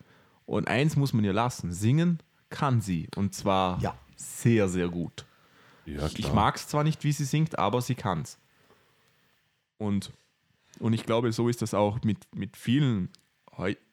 [0.47, 3.95] und eins muss man ihr lassen, singen kann sie und zwar Ja.
[4.15, 5.27] sehr, sehr gut.
[5.85, 8.39] Ja, Ich mag es zwar nicht, wie sie singt, aber sie kann es.
[9.79, 10.13] Und,
[10.79, 13.09] und ich glaube, so ist das auch mit, mit vielen,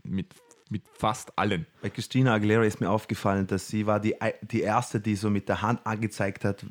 [0.03, 0.35] mit,
[0.69, 1.65] mit fast allen.
[1.81, 5.49] Bei Christina Aguilera ist mir aufgefallen, dass sie war die, die erste, die so mit
[5.49, 6.65] der Hand angezeigt hat,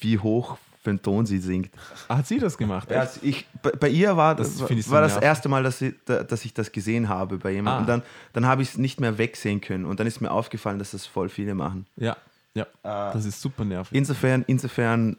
[0.00, 1.70] wie hoch für einen Ton sie singt.
[2.08, 2.90] Ah, Hat sie das gemacht?
[2.90, 5.78] Ja, also ich, bei, bei ihr war Das das, so war das erste Mal, dass,
[5.78, 7.76] sie, da, dass ich das gesehen habe bei jemandem.
[7.76, 7.80] Ah.
[7.80, 8.02] Und dann,
[8.34, 9.86] dann habe ich es nicht mehr wegsehen können.
[9.86, 11.86] Und dann ist mir aufgefallen, dass das voll viele machen.
[11.96, 12.16] Ja,
[12.52, 12.64] ja.
[12.82, 13.96] Äh, das ist super nervig.
[13.96, 15.16] Insofern, insofern,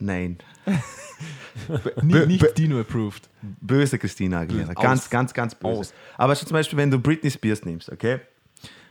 [0.00, 0.38] nein.
[2.02, 3.28] Nicht, nicht Dino approved.
[3.60, 4.72] Böse Christina Aguilera.
[4.74, 4.82] Aus.
[4.82, 5.80] Ganz, ganz, ganz böse.
[5.80, 5.94] Aus.
[6.16, 8.20] Aber zum Beispiel, wenn du Britney Spears nimmst, okay?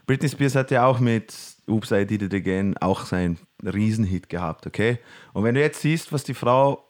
[0.06, 1.34] Britney Spears hat ja auch mit
[1.66, 4.98] Oops, I Did It Again auch seinen Riesenhit gehabt, okay?
[5.32, 6.84] Und wenn du jetzt siehst, was die Frau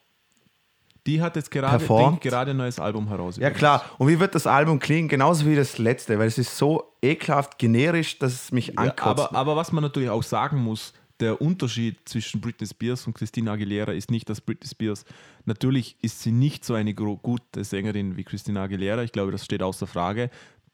[1.07, 3.37] Die hat jetzt gerade, bringt gerade ein neues Album heraus.
[3.37, 5.09] Ja klar, und wie wird das Album klingen?
[5.09, 9.05] Genauso wie das letzte, weil es ist so ekelhaft generisch, dass es mich Ja, ankotzt.
[9.29, 13.53] aber, aber was man natürlich auch sagen muss, der Unterschied zwischen Britney Spears und Christina
[13.53, 15.05] Aguilera ist nicht, dass Britney Spears,
[15.45, 19.62] natürlich ist sie nicht so eine gute Sängerin wie Christina Aguilera, ich glaube, das steht
[19.62, 20.31] außer Frage.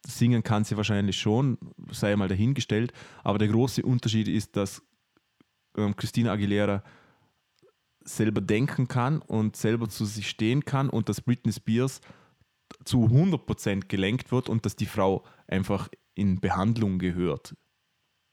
[0.06, 1.58] Singen kann sie wahrscheinlich schon,
[1.90, 2.92] sei mal dahingestellt,
[3.24, 4.82] aber der große Unterschied ist, dass
[5.76, 6.82] ähm, Christina Aguilera
[8.04, 12.00] selber denken kann und selber zu sich stehen kann und dass Britney Spears
[12.84, 17.56] zu 100% gelenkt wird und dass die Frau einfach in Behandlung gehört.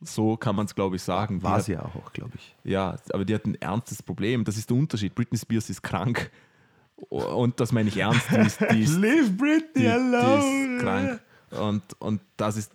[0.03, 1.41] So kann man es, glaube ich, sagen.
[1.43, 2.55] War sie ja auch, glaube ich.
[2.63, 4.43] Ja, aber die hat ein ernstes Problem.
[4.43, 5.15] Das ist der Unterschied.
[5.15, 6.31] Britney Spears ist krank.
[7.09, 8.29] Und das meine ich ernst.
[8.31, 11.21] Die ist, die ist, Leave Britney die, die ist krank.
[11.51, 12.71] Und, und das ist.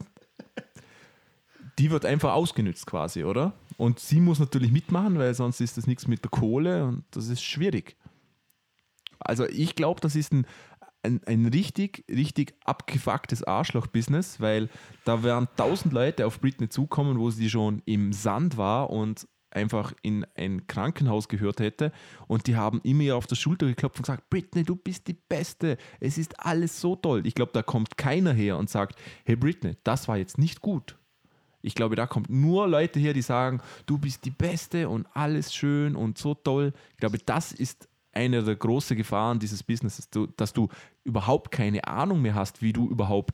[1.78, 3.52] Die wird einfach ausgenützt quasi, oder?
[3.76, 7.28] Und sie muss natürlich mitmachen, weil sonst ist das nichts mit der Kohle und das
[7.28, 7.96] ist schwierig.
[9.20, 10.46] Also ich glaube, das ist ein,
[11.02, 14.68] ein, ein richtig, richtig abgefucktes Arschloch-Business, weil
[15.04, 19.92] da werden tausend Leute auf Britney zukommen, wo sie schon im Sand war und einfach
[20.02, 21.92] in ein Krankenhaus gehört hätte
[22.26, 25.14] und die haben immer ihr auf der Schulter geklopft und gesagt, Britney, du bist die
[25.14, 27.26] Beste, es ist alles so toll.
[27.26, 30.98] Ich glaube, da kommt keiner her und sagt, hey Britney, das war jetzt nicht gut.
[31.60, 35.52] Ich glaube, da kommt nur Leute her, die sagen, du bist die Beste und alles
[35.52, 36.72] schön und so toll.
[36.92, 40.68] Ich glaube, das ist eine der großen Gefahren dieses Businesses, dass du
[41.04, 43.32] überhaupt keine Ahnung mehr hast, wie du überhaupt,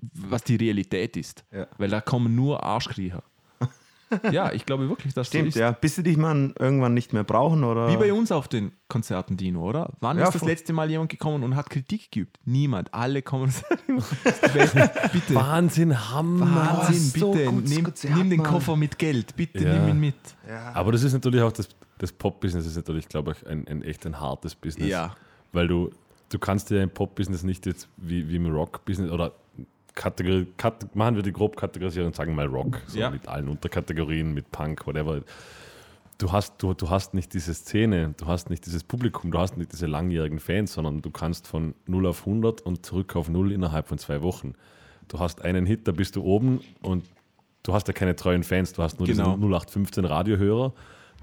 [0.00, 1.44] was die Realität ist.
[1.52, 1.66] Ja.
[1.78, 3.22] Weil da kommen nur Arschkriecher.
[4.30, 5.54] ja, ich glaube wirklich, dass Stimmt, so ist.
[5.56, 5.72] ja.
[5.72, 7.90] Bis sie dich mal irgendwann nicht mehr brauchen, oder?
[7.90, 9.94] Wie bei uns auf den Konzerten, Dino, oder?
[10.00, 12.38] Wann Ja, ist das letzte Mal jemand gekommen und hat Kritik geübt?
[12.44, 12.94] Niemand.
[12.94, 13.80] Alle kommen und sagen,
[15.12, 15.34] bitte.
[15.34, 16.54] Wahnsinn, Hammer.
[16.86, 17.46] Wahnsinn, so bitte.
[17.46, 18.46] gutes nimm, Konzert, nimm den Mann.
[18.52, 19.34] Koffer mit Geld.
[19.34, 19.72] Bitte Ja.
[19.76, 20.14] nimm ihn mit.
[20.48, 20.72] Ja.
[20.74, 21.68] Aber das ist natürlich auch das,
[21.98, 24.88] das Pop-Business ist natürlich, glaube ich, ein, ein echt ein hartes Business.
[24.90, 25.14] Ja.
[25.52, 25.90] Weil du,
[26.28, 29.32] du kannst dir im Pop-Business nicht jetzt wie, wie im Rock-Business oder
[29.94, 32.82] Kategori Kat machen wir die grob kategorisieren und sagen mal Rock.
[32.86, 33.10] So Ja.
[33.10, 35.22] mit allen Unterkategorien, mit Punk, whatever.
[36.18, 39.56] Du hast, du, du hast nicht diese Szene, du hast nicht dieses Publikum, du hast
[39.56, 43.52] nicht diese langjährigen Fans, sondern du kannst von 0 auf 100 und zurück auf 0
[43.52, 44.54] innerhalb von zwei Wochen.
[45.08, 47.04] Du hast einen Hit, da bist du oben und
[47.62, 49.34] du hast ja keine treuen Fans, du hast nur Genau.
[49.36, 50.72] diesen 0815 Radiohörer,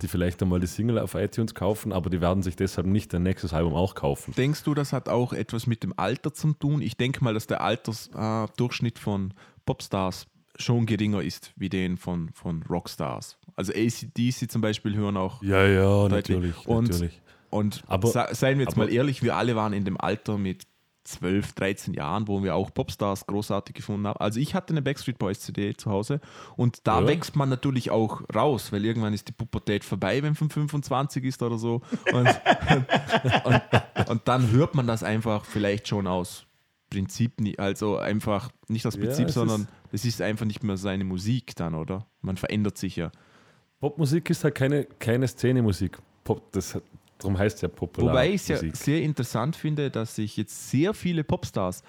[0.02, 3.24] die vielleicht einmal die Single auf iTunes kaufen, aber die werden sich deshalb nicht dein
[3.24, 4.34] nächstes Album auch kaufen.
[4.36, 6.82] Denkst du, das hat auch etwas mit dem Alter zu tun?
[6.82, 9.34] Ich denke mal, dass der Altersdurchschnitt äh, von
[9.66, 10.26] Popstars
[10.58, 13.38] schon geringer ist wie den von, von Rockstars.
[13.56, 16.12] Also ACDC zum Beispiel hören auch Ja, ja, deutlich.
[16.38, 16.68] natürlich.
[16.68, 17.22] Und, natürlich.
[17.50, 20.38] und Aber- se- seien wir jetzt aber- mal ehrlich, wir alle waren in dem Alter
[20.38, 20.64] mit
[21.04, 24.20] 12, 13 Jahren, wo wir auch Popstars großartig gefunden haben.
[24.20, 26.22] Also ich hatte eine Backstreet Boys CD zu Hause
[26.56, 27.08] und da Ja.
[27.08, 31.42] wächst man natürlich auch raus, weil irgendwann ist die Pubertät vorbei, wenn man 25 ist
[31.44, 31.82] oder so.
[32.14, 32.28] Und,
[33.44, 36.46] und, und dann hört man das einfach vielleicht schon aus
[36.90, 40.78] Prinzip, nie- also einfach nicht aus Ja, Prinzip, es sondern es ist einfach nicht mehr
[40.78, 42.06] seine Musik dann, oder?
[42.22, 43.12] Man verändert sich ja.
[43.80, 45.98] Popmusik ist halt keine, keine Szene-Musik.
[46.24, 46.84] Pop, das, hat-
[47.18, 50.70] darum heißt es ja popular Wobei ich es ja sehr interessant finde, dass sich jetzt
[50.70, 51.84] sehr viele Popstars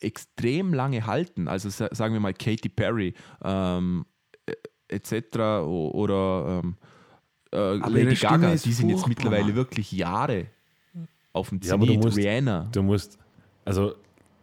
[0.00, 1.48] extrem lange halten.
[1.48, 4.04] Also sa- sagen wir mal Katy Perry ähm,
[4.46, 4.52] äh,
[4.88, 5.38] etc.
[5.64, 6.76] oder ähm,
[7.52, 9.54] äh, Lady Gaga, die sind jetzt mittlerweile Mann.
[9.54, 10.46] wirklich Jahre
[11.32, 12.04] auf dem Ja, aber du Zenit.
[12.04, 12.68] musst- Rihanna.
[12.72, 13.18] Du musst,
[13.64, 13.94] also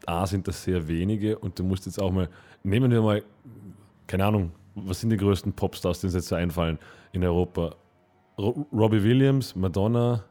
[0.08, 2.28] A sind das sehr wenige und du musst jetzt auch mal,
[2.64, 3.24] nehmen wir mal,
[4.08, 6.80] keine Ahnung, was sind die größten Popstars, die uns jetzt so einfallen
[7.12, 7.76] in Europa?
[8.38, 10.24] Ro Robbie Williams, Madonna,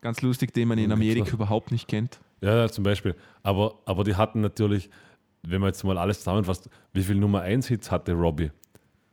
[0.00, 2.18] Ganz lustig, den man in Amerika überhaupt nicht kennt.
[2.40, 3.14] ja, zum Beispiel.
[3.44, 4.90] Aber, aber die hatten natürlich,
[5.42, 8.50] wenn man jetzt mal alles zusammenfasst, wie viele Nummer 1 Hits hatte Robbie?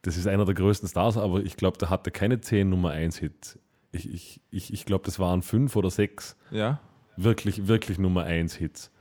[0.01, 3.17] Das ist einer der größten Stars, aber ich glaube, der hatte keine 10 Nummer 1
[3.19, 3.59] Hits.
[3.91, 6.35] Ich, ich, ich, ich glaube, das waren fünf oder sechs.
[6.49, 6.79] Ja,
[7.17, 8.91] wirklich, wirklich Nummer 1 Hits.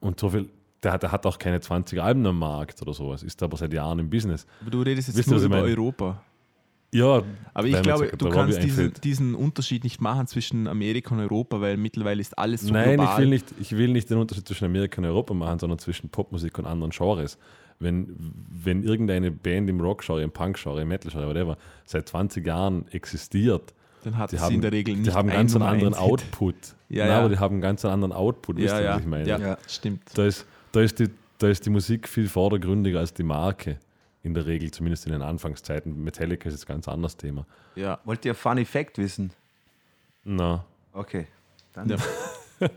[0.00, 0.48] Und so viel,
[0.84, 3.72] der, hat- der hat auch keine 20 Alben am Markt oder sowas, ist aber seit
[3.72, 4.46] Jahren im Business.
[4.60, 5.68] aber du redest jetzt Wisst nur über meine?
[5.76, 6.22] Europa.
[6.92, 7.22] Ja,
[7.52, 11.76] Aber ich glaube, du kannst diesen, diesen Unterschied nicht machen zwischen Amerika und Europa, weil
[11.76, 13.12] mittlerweile ist alles so Nein, global.
[13.14, 16.08] ich will, nicht, ich will nicht den Unterschied zwischen Amerika und Europa machen, sondern zwischen
[16.08, 17.36] Popmusik und anderen Genres.
[17.78, 18.16] Wenn,
[18.50, 24.16] wenn irgendeine Band im Rock-Genre, im Punk-Genre, im Metal-Genre, whatever, seit 20 Jahren existiert, Dann
[24.16, 25.94] hat es haben, in der Regel nicht die haben ganz einen anderen.
[25.94, 26.54] Output.
[26.88, 27.18] Ja, Nein, ja.
[27.20, 29.28] aber die haben ganz einen anderen Output, wisst Ja, ihr, ja, was ich meine?
[29.28, 29.58] ja, Ja.
[29.68, 30.02] stimmt.
[30.14, 33.78] Da ist, da, ist die, da ist die Musik viel vordergründiger als die Marke.
[34.28, 36.04] In der Regel, zumindest in den Anfangszeiten.
[36.04, 37.46] Metallica ist jetzt ein ganz anderes Thema.
[37.76, 37.98] Ja.
[38.04, 39.30] Wollt ihr Funny Fact wissen?
[40.24, 41.26] Na, Okay.
[41.72, 41.96] Dann, Ja.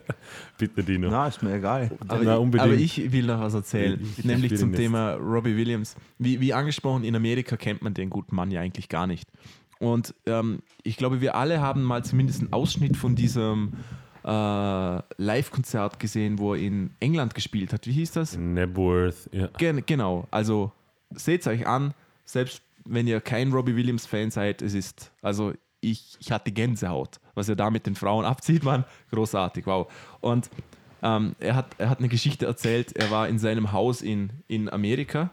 [0.57, 1.09] bitte Dino.
[1.09, 1.91] Na, ist mir egal.
[2.07, 2.71] Aber, Na, ich, unbedingt.
[2.71, 4.77] aber ich will noch was erzählen, Ich- ich nämlich zum jetzt.
[4.79, 5.95] Thema Robbie Williams.
[6.19, 9.27] Wie, wie angesprochen, in Amerika kennt man den guten Mann ja eigentlich gar nicht.
[9.79, 13.73] Und ähm, ich glaube, wir alle haben mal zumindest einen Ausschnitt von diesem
[14.23, 14.29] äh,
[15.17, 17.87] Live-Konzert gesehen, wo er in England gespielt hat.
[17.87, 18.37] Wie hieß das?
[18.37, 19.47] Nebworth, ja.
[19.57, 20.71] Gen genau, also
[21.15, 21.93] seht es euch an,
[22.25, 27.19] selbst wenn ihr kein Robbie Williams-Fan seid, es ist, also ich, ich hatte Gänsehaut.
[27.35, 29.91] Was er da mit den Frauen abzieht, man, großartig, wow.
[30.19, 30.49] Und
[31.03, 34.69] ähm, er, hat, er hat eine Geschichte erzählt, er war in seinem Haus in, in
[34.69, 35.31] Amerika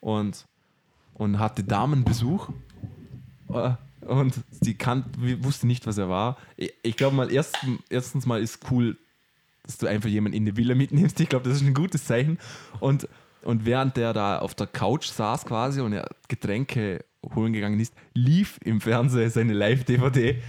[0.00, 0.46] und,
[1.14, 2.50] und hatte Damenbesuch.
[3.52, 3.72] Äh,
[4.06, 5.04] Und sie kan
[5.40, 6.36] wusste nicht, was er war.
[6.56, 7.56] Ich, ich glaube mal, erst,
[7.88, 8.96] erstens mal ist cool,
[9.64, 11.18] dass du einfach jemanden in die Villa mitnimmst.
[11.20, 12.38] Ich glaube, das ist ein gutes Zeichen.
[12.78, 13.08] Und,
[13.46, 17.94] und während der da auf der Couch saß quasi und er Getränke holen gegangen ist,
[18.12, 20.42] lief im Fernsehen seine Live-DVD.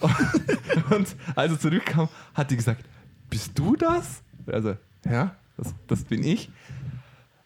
[0.90, 2.84] Und als er zurückkam, hat die gesagt,
[3.30, 4.22] bist du das?
[4.46, 6.50] Also, ja, das, das bin ich.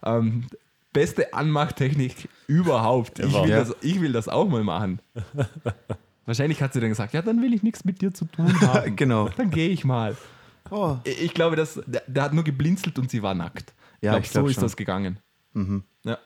[0.03, 0.47] Ähm,
[0.93, 3.19] beste Anmachtechnik überhaupt.
[3.19, 5.01] Ich will, das, ich will das auch mal machen.
[6.27, 8.97] Wahrscheinlich hat sie dann gesagt, ja, dann will ich nichts mit dir zu tun haben.
[8.97, 9.29] Genau.
[9.37, 10.17] Dann gehe ich mal.
[10.71, 10.97] Oh.
[11.05, 13.73] Ich glaube, dass, der, der hat nur geblinzelt und sie war nackt.
[14.01, 14.63] Ja, glaub, ich glaub so ist schon.
[14.65, 15.19] das gegangen.
[16.05, 16.19] Ja.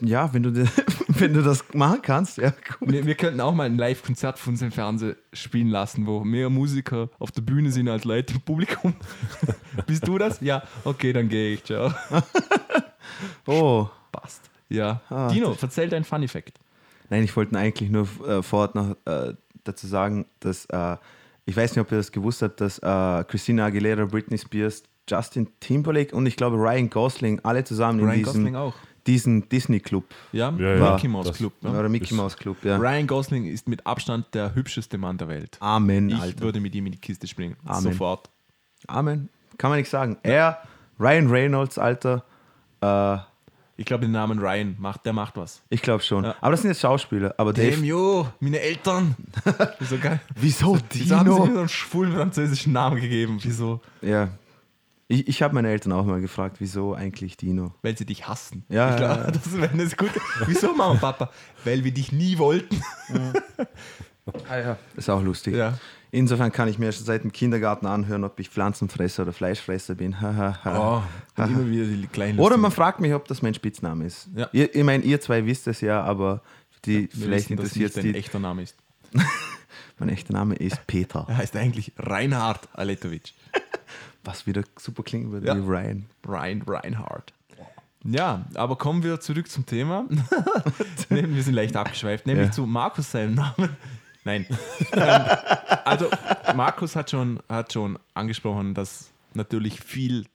[0.00, 0.54] Ja, wenn du,
[1.08, 2.92] wenn du das machen kannst, ja, gut.
[2.92, 6.48] Wir, wir könnten auch mal ein Live-Konzert von uns im Fernsehen spielen lassen, wo mehr
[6.48, 8.94] Musiker auf der Bühne sind als Leute im Publikum.
[9.86, 10.40] Bist du das?
[10.40, 11.64] Ja, okay, dann gehe ich.
[11.64, 11.92] Ciao.
[13.46, 13.88] Oh.
[14.10, 14.50] Passt.
[14.68, 15.02] Ja.
[15.08, 16.58] Ah, Dino, erzähl deinen Fun Fact.
[17.10, 20.96] Nein, ich wollte eigentlich nur äh, vorher noch äh, dazu sagen, dass äh,
[21.44, 25.48] ich weiß nicht, ob ihr das gewusst habt, dass äh, Christina Aguilera, Britney Spears, Justin
[25.60, 28.74] Timberlake und ich glaube Ryan Gosling alle zusammen in Ryan diesem, Gosling auch.
[29.06, 31.52] diesen Disney Club Ja, Ja, ja, Mickey Mouse das- Club.
[31.60, 31.70] Ja.
[31.70, 32.76] oder Mickey Mouse Club, ja.
[32.76, 35.56] Ryan Gosling ist mit Abstand der hübscheste Mann der Welt.
[35.60, 36.40] Amen, Ich Alter.
[36.40, 37.56] würde mit ihm in die Kiste springen.
[37.66, 37.82] Amen.
[37.92, 38.30] Sofort.
[38.86, 39.28] Amen.
[39.58, 40.16] Kann man nicht sagen.
[40.22, 40.58] Er,
[40.98, 42.24] Ryan Reynolds, Alter,
[42.80, 43.18] äh,
[43.76, 45.60] Ich glaube, den Namen Ryan macht, der macht was.
[45.68, 46.22] ich glaube schon.
[46.24, 46.36] Ja.
[46.40, 47.34] Aber das sind jetzt Schauspieler.
[47.38, 49.16] Aber Dave, Damn, yo, meine Eltern.
[49.80, 50.20] Wieso geil?
[50.36, 53.38] wieso Wieso haben sie mir so einen schwulen französischen Namen gegeben?
[53.42, 53.80] Wieso?
[54.00, 54.28] Ja.
[55.08, 57.74] Ich, ich habe meine Eltern auch mal gefragt, wieso eigentlich Dino?
[57.82, 58.64] Weil sie dich hassen.
[58.68, 59.30] Ja, ich glaub, ja, ja.
[59.30, 60.10] das wäre das gut.
[60.46, 61.30] Wieso, Mama und Papa?
[61.64, 62.80] Weil wir dich nie wollten.
[64.48, 64.78] Ah, ja.
[64.96, 65.54] Ist auch lustig.
[65.54, 65.78] Ja.
[66.10, 70.16] Insofern kann ich mir schon seit dem Kindergarten anhören, ob ich Pflanzenfresser oder Fleischfresser bin.
[70.64, 71.02] Oh,
[71.36, 74.28] immer wieder die kleinen Oder man fragt mich, ob das mein Spitzname ist.
[74.34, 74.48] Ja.
[74.52, 76.40] Ihr, ich meine, ihr zwei wisst es ja, aber
[76.84, 78.14] die, Wir vielleicht interessiert dein die.
[78.14, 78.76] echter Name ist.
[79.98, 81.24] Mein echter Name ist Peter.
[81.28, 83.32] Er heißt eigentlich Reinhard Aletovic.
[84.24, 85.56] Was wieder super klingen würde Ja.
[85.56, 86.06] wie Ryan.
[86.26, 87.32] Ryan Reinhard.
[88.06, 90.04] Ja, aber kommen wir zurück zum Thema.
[91.08, 92.52] Wir sind leicht abgeschweift, nämlich Ja.
[92.52, 93.76] zu Markus seinem Namen.
[94.24, 94.46] Nein.
[95.84, 96.08] also,
[96.54, 100.26] Markus hat schon, hat schon angesprochen, dass natürlich viel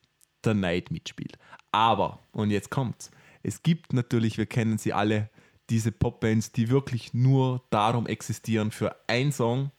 [0.44, 1.38] der Neid mitspielt.
[1.72, 3.12] Aber, und jetzt kommt's,
[3.44, 5.30] es gibt natürlich, wir kennen sie alle,
[5.70, 9.70] diese Popbands, die wirklich nur darum existieren für einen Song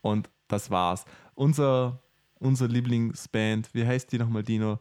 [0.00, 1.04] und das war's.
[1.34, 1.98] Unser,
[2.40, 4.78] unser Lieblingsband, wie heißt die nochmal, Dino?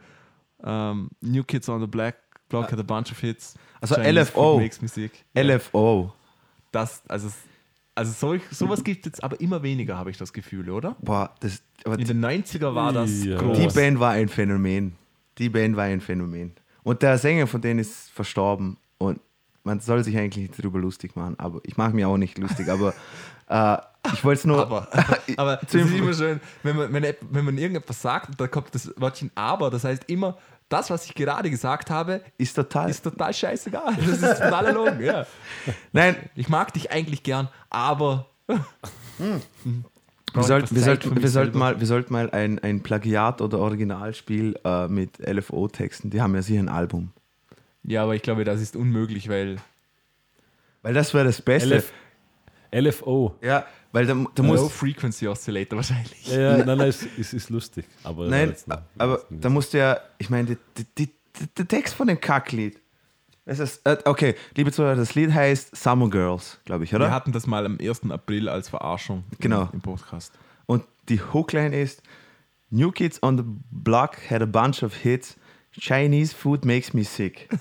[0.63, 2.15] Ähm, New Kids on the Black
[2.49, 3.55] Block had a bunch of hits.
[3.81, 4.57] Also Chinese LFO.
[4.59, 5.11] Makes Music.
[5.35, 6.13] LFO.
[6.71, 7.29] Das, also,
[7.95, 10.95] also solch, sowas gibt es jetzt aber immer weniger, habe ich das Gefühl, oder?
[11.01, 13.37] Boah, das, In den 90er war das Ja.
[13.37, 13.57] groß.
[13.57, 14.95] die Band war ein Phänomen.
[15.37, 16.53] Die Band war ein Phänomen.
[16.83, 18.77] Und der Sänger von denen ist verstorben.
[18.97, 19.19] Und
[19.63, 21.35] man soll sich eigentlich nicht darüber lustig machen.
[21.39, 22.69] Aber ich mache mich auch nicht lustig.
[22.69, 22.93] Aber
[23.47, 23.77] äh,
[24.13, 24.61] ich wollte es nur.
[24.61, 24.87] Aber,
[25.37, 28.73] aber das ist immer schön, wenn man, wenn, wenn man irgendetwas sagt und da kommt
[28.73, 30.37] das Wörtchen aber, das heißt immer,
[30.69, 32.89] das, was ich gerade gesagt habe, ist total.
[32.89, 33.95] ist total scheißegal.
[33.97, 35.25] Das ist total erlogen, ja.
[35.91, 38.27] Nein, Ich mag dich eigentlich gern, aber.
[38.47, 38.59] wir,
[40.35, 43.59] ich sollten, etwas wir, sollten, wir, sollten mal, wir sollten mal ein, ein Plagiat- oder
[43.59, 46.09] Originalspiel äh, mit LFO-Texten.
[46.09, 47.11] Die haben ja sicher ein Album.
[47.83, 49.57] Ja, aber ich glaube, das ist unmöglich, weil.
[50.81, 51.75] Weil das wäre das Beste.
[51.75, 51.93] LF,
[52.73, 53.35] LFO.
[53.41, 53.65] Ja,
[53.95, 54.71] weil da, da Low muss.
[54.73, 56.27] Frequency Oscillator wahrscheinlich.
[56.27, 57.85] Ja, ja, nein, nein, es ist, ist lustig.
[58.03, 58.79] Aber Nein, jetzt nicht.
[58.97, 59.97] aber da musst du ja.
[60.17, 60.57] Ich meine,
[61.57, 62.79] der Text von dem Kacklied.
[63.45, 67.05] Es ist, äh, okay, liebe Zuhörer, das Lied heißt Summer Girls, glaube ich, oder?
[67.05, 68.09] Wir hatten das mal am 1.
[68.09, 69.63] April als Verarschung Genau.
[69.63, 70.33] im, im Podcast.
[70.65, 72.01] Und die Hookline ist:
[72.71, 75.37] New Kids on the Block had a bunch of hits.
[75.71, 77.47] Chinese food makes me sick.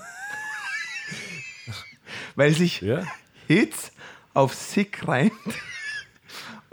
[2.35, 3.03] Weil sich Ja?
[3.47, 3.91] Hits
[4.33, 5.31] auf sick reimt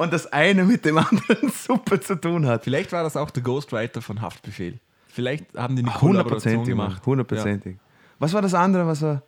[0.02, 2.64] und das eine mit dem anderen super zu tun hat.
[2.64, 4.80] Vielleicht war das auch der Ghostwriter von Haftbefehl.
[5.06, 7.06] Vielleicht haben die eine Kollaboration gemacht.
[7.06, 7.76] hundertprozentig.
[8.18, 9.22] Was war das andere, was er.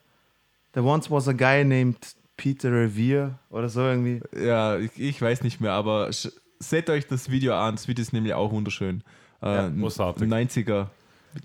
[0.72, 1.98] There once was a guy named
[2.36, 4.20] Peter Revere oder so irgendwie.
[4.34, 6.10] Ja, ja ich, ich weiß nicht mehr, aber
[6.58, 7.76] seht euch das Video an.
[7.76, 9.04] Das Video ist nämlich auch wunderschön.
[9.40, 10.28] Äh, großartig.
[10.28, 10.88] 90er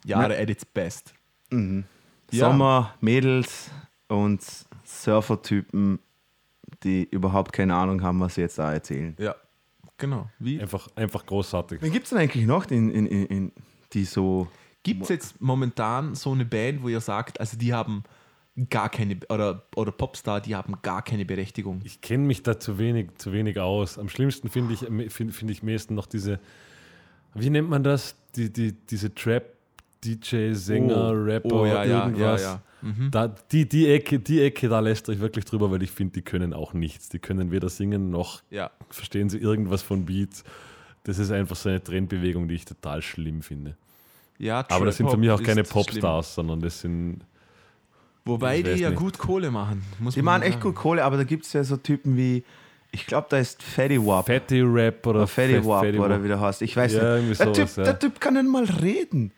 [0.05, 1.13] Jahre at its best.
[1.51, 1.83] Ja.
[2.31, 3.69] Sommer, Mädels
[4.07, 4.41] und
[4.85, 5.99] Surfer-Typen,
[6.83, 9.15] die überhaupt keine Ahnung haben, was sie jetzt da erzählen.
[9.19, 9.35] Ja,
[9.97, 10.29] genau.
[10.39, 11.81] Wie Einfach, einfach großartig.
[11.81, 13.51] Wen gibt es denn eigentlich noch, in, in, in, in,
[13.93, 14.47] die so.
[14.83, 18.03] gibt es jetzt momentan so eine Band, wo ihr sagt, also die haben
[18.69, 21.81] gar keine, oder, oder Popstar, die haben gar keine Berechtigung?
[21.83, 23.97] Ich kenne mich da zu wenig, zu wenig aus.
[23.97, 24.79] Am schlimmsten finde ich,
[25.13, 26.39] finde find ich meistens noch diese,
[27.33, 28.15] wie nennt man das?
[28.35, 29.58] Die, die, diese Trap,
[30.03, 32.41] DJ, Sänger, Rapper, oh ja, ja, irgendwas.
[32.41, 32.61] ja, ja.
[32.81, 33.11] Mhm.
[33.11, 36.21] Da, die, die, Ecke, die Ecke, da lässt euch wirklich drüber, weil ich finde, die
[36.21, 37.09] können auch nichts.
[37.09, 40.43] Die können weder singen noch Ja, verstehen sie irgendwas von Beats.
[41.03, 43.75] Das ist einfach so eine Trendbewegung, die ich total schlimm finde.
[44.37, 45.73] Ja, Aber das sind für mich auch keine schlimm.
[45.73, 47.19] Popstars, sondern das sind.
[48.25, 48.99] Wobei die ja nicht.
[48.99, 49.83] gut Kohle machen.
[49.99, 50.63] Muss Die man machen echt sagen.
[50.63, 52.43] gut Kohle, aber da gibt es ja so Typen wie,
[52.91, 54.27] ich glaube, da ist Fatty Wap.
[54.27, 56.23] Fatty Rap oder Oder Fatty Fat- Wap Fatty oder Wap.
[56.23, 56.61] wie der heißt.
[56.61, 57.39] Ich weiß Ja, nicht.
[57.39, 57.83] Der typ, ja.
[57.83, 59.31] der typ kann nicht mal reden.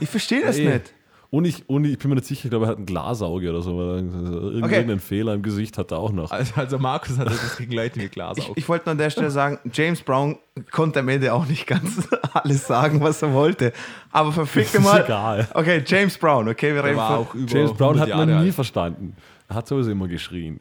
[0.00, 0.68] Ich verstehe das eh.
[0.74, 0.92] nicht.
[1.30, 3.60] Und ich, und ich bin mir nicht sicher, ich glaube, er hat ein Glasauge oder
[3.60, 3.80] so.
[3.80, 6.30] Irgendeinen Fehler im Gesicht hat er auch noch.
[6.30, 9.10] Also, also Markus hat das gegen Leute mit Glas Ich, ich wollte nur an der
[9.10, 10.38] Stelle sagen, James Brown
[10.70, 13.72] konnte am Ende auch nicht ganz alles sagen, was er wollte.
[14.12, 15.04] Aber verfickte Ist mal.
[15.04, 15.48] egal.
[15.54, 17.04] Okay, James Brown, okay, wir reden von.
[17.04, 18.54] auch über James Brown 100 hat man Jahre nie alt.
[18.54, 19.16] verstanden.
[19.48, 20.60] Er hat sowieso immer geschrien.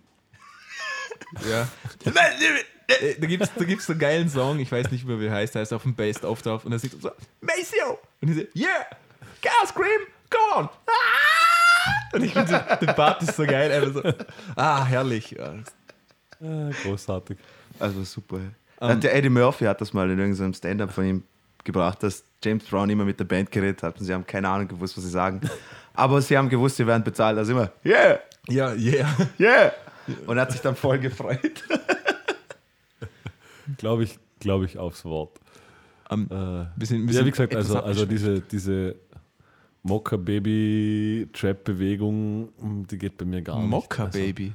[1.52, 1.68] Ja.
[2.88, 5.26] Äh, Da gibt es da gibt's so einen geilen Song, ich weiß nicht mehr, wie
[5.28, 7.10] er heißt, der ist auf dem Bass auf drauf und er singt so,
[7.42, 7.98] Maceo!
[8.22, 8.86] Und ich so, yeah!
[9.44, 10.08] Gas Scream!
[10.30, 10.70] Go on!
[10.88, 12.16] Ah!
[12.16, 14.14] Und ich finde, so, der Part ist so geil, einfach so,
[14.56, 15.36] ah, herrlich.
[15.40, 17.38] Ah, großartig.
[17.80, 18.38] Also super.
[18.38, 18.54] Ähm.
[18.90, 21.24] Hat der Eddie Murphy hat das mal in irgendeinem Stand-up von ihm
[21.64, 24.68] gebracht, dass James Brown immer mit der Band geredet hat und sie haben keine Ahnung
[24.68, 25.42] gewusst, was sie sagen.
[25.94, 27.38] Aber sie haben gewusst, sie werden bezahlt.
[27.38, 28.20] Also immer, yeah,
[28.50, 29.08] Ja, yeah.
[29.40, 29.72] yeah.
[30.28, 31.40] Und hat sich dann voll gefreut.
[33.78, 35.40] Glaube ich, glaube ich aufs Wort.
[36.10, 38.52] Ähm, Äh, wir sind, wir ja, wie gesagt, also, also abgeschweift.
[38.52, 38.96] diese,
[39.84, 43.70] diese Mokka-Baby-Trap-Bewegung, hm, die geht bei mir gar nicht.
[43.70, 44.54] Mokka Also, Baby.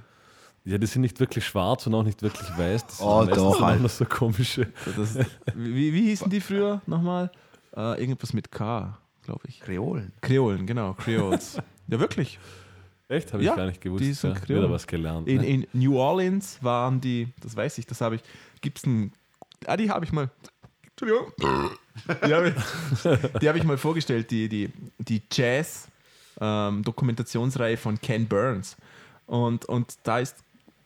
[0.64, 2.86] ja, die sind nicht wirklich schwarz und auch nicht wirklich weiß.
[2.86, 3.82] Das Oh, sind meistens doch, Alter.
[3.82, 4.66] noch so komische.
[4.96, 5.16] Das,
[5.54, 7.30] wie, wie hießen die früher nochmal?
[7.76, 9.60] Äh, irgendwas mit K, glaube ich.
[9.60, 10.12] Kreolen.
[10.20, 11.58] Kreolen, genau, Creoles.
[11.88, 12.38] ja, wirklich.
[13.08, 13.32] Echt?
[13.32, 14.04] Habe Ja, ich gar nicht gewusst.
[14.04, 14.40] die sind ja.
[14.40, 14.64] Kreolen.
[14.64, 15.26] Wieder was gelernt.
[15.28, 15.46] In, ne?
[15.48, 18.22] in New Orleans waren die, das weiß ich, das habe ich,
[18.60, 19.12] gibt es ein,
[19.66, 20.30] ah, die habe ich mal,
[20.90, 21.32] Entschuldigung,
[22.26, 22.54] die habe ich,
[23.40, 28.78] die habe ich mal vorgestellt, die, die, die Jazz-Dokumentationsreihe von Ken Burns.
[29.26, 30.36] Und, und da ist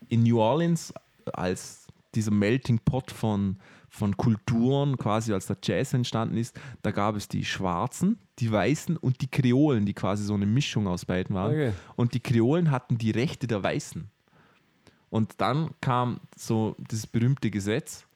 [0.08, 0.92] in New Orleans
[1.32, 1.82] als
[2.14, 3.56] dieser Melting Pot von,
[3.88, 8.96] von Kulturen, quasi als der Jazz entstanden ist, da gab es die Schwarzen, die Weißen
[8.96, 11.52] und die Kreolen, die quasi so eine Mischung aus beiden waren.
[11.52, 11.72] Okay.
[11.96, 14.08] Und die Kreolen hatten die Rechte der Weißen.
[15.10, 18.06] Und dann kam so dieses berühmte Gesetz.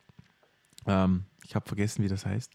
[0.86, 2.52] Ähm, ich habe vergessen, wie das heißt.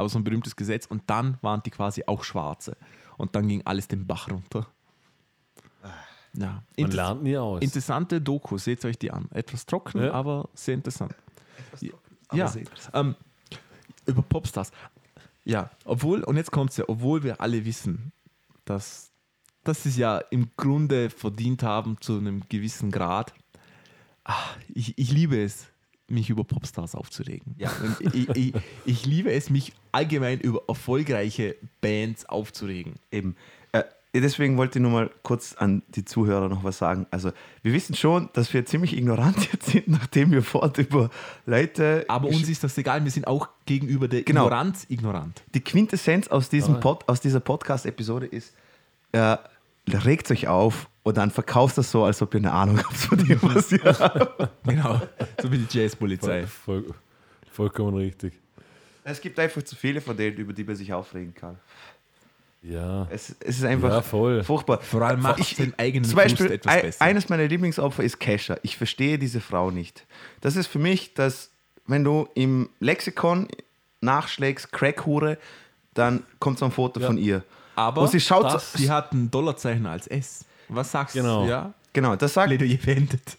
[0.00, 0.86] Aber so ein berühmtes Gesetz.
[0.86, 2.76] Und dann waren die quasi auch Schwarze.
[3.16, 4.66] Und dann ging alles den Bach runter.
[6.34, 6.46] Ja.
[6.46, 7.60] Man Inter lernt nie aus.
[7.62, 9.28] interessante Doku, seht euch die an.
[9.32, 10.12] Etwas trocken, Ja.
[10.12, 11.14] aber sehr interessant.
[12.28, 12.94] aber ja, sehr interessant.
[12.94, 13.14] ähm,
[14.06, 14.70] über Popstars.
[15.44, 18.12] Ja, obwohl, und jetzt kommt es ja, obwohl wir alle wissen,
[18.64, 19.10] dass,
[19.64, 23.34] dass sie es ja im Grunde verdient haben zu einem gewissen Grad.
[24.22, 24.36] Ah,
[24.68, 25.66] ich, ich liebe es,
[26.10, 27.54] mich über Popstars aufzuregen.
[27.58, 27.70] Ja.
[27.82, 28.54] Und ich, ich,
[28.84, 32.94] ich liebe es, mich allgemein über erfolgreiche Bands aufzuregen.
[33.10, 33.36] Eben.
[33.72, 33.84] Äh,
[34.14, 37.06] deswegen wollte ich nur mal kurz an die Zuhörer noch was sagen.
[37.10, 37.30] Also,
[37.62, 41.10] wir wissen schon, dass wir ziemlich ignorant jetzt sind, nachdem wir fort über
[41.46, 42.04] Leute.
[42.08, 44.46] Aber uns ist das egal, wir sind auch gegenüber der Genau.
[44.46, 45.42] Ignoranz ignorant.
[45.54, 46.80] die Quintessenz aus, diesem.
[46.80, 48.54] Pod, aus dieser Podcast-Episode ist,
[49.12, 49.36] äh,
[49.88, 53.18] regt euch auf und dann verkauft das so, als ob ihr eine Ahnung habt von
[53.18, 54.50] dem, was ihr habt.
[54.66, 55.00] Genau,
[55.40, 56.46] so wie die Jazzpolizei.
[56.46, 56.94] Voll, voll,
[57.52, 58.34] vollkommen richtig.
[59.04, 61.56] Es gibt einfach zu viele von denen, über die man sich aufregen kann.
[62.62, 63.06] Ja.
[63.10, 64.44] Es, es ist einfach Ja, voll.
[64.44, 64.80] furchtbar.
[64.82, 67.02] Vor allem macht Ich- den eigenen Zum Beispiel, etwas besser.
[67.04, 68.58] eines meiner Lieblingsopfer ist Kesha.
[68.62, 70.04] Ich verstehe diese Frau nicht.
[70.42, 71.50] Das ist für mich, dass,
[71.86, 73.48] wenn du im Lexikon
[74.02, 75.38] nachschlägst, Crackhure,
[75.94, 77.06] dann kommt so ein Foto Ja.
[77.06, 77.42] von ihr.
[77.80, 80.44] Aber sie schaut, das- sie hat ein Dollarzeichen als S.
[80.68, 81.44] Was sagst Genau.
[81.44, 81.50] du?
[81.50, 83.38] Ja, genau, das sagt, Plädoyer beendet.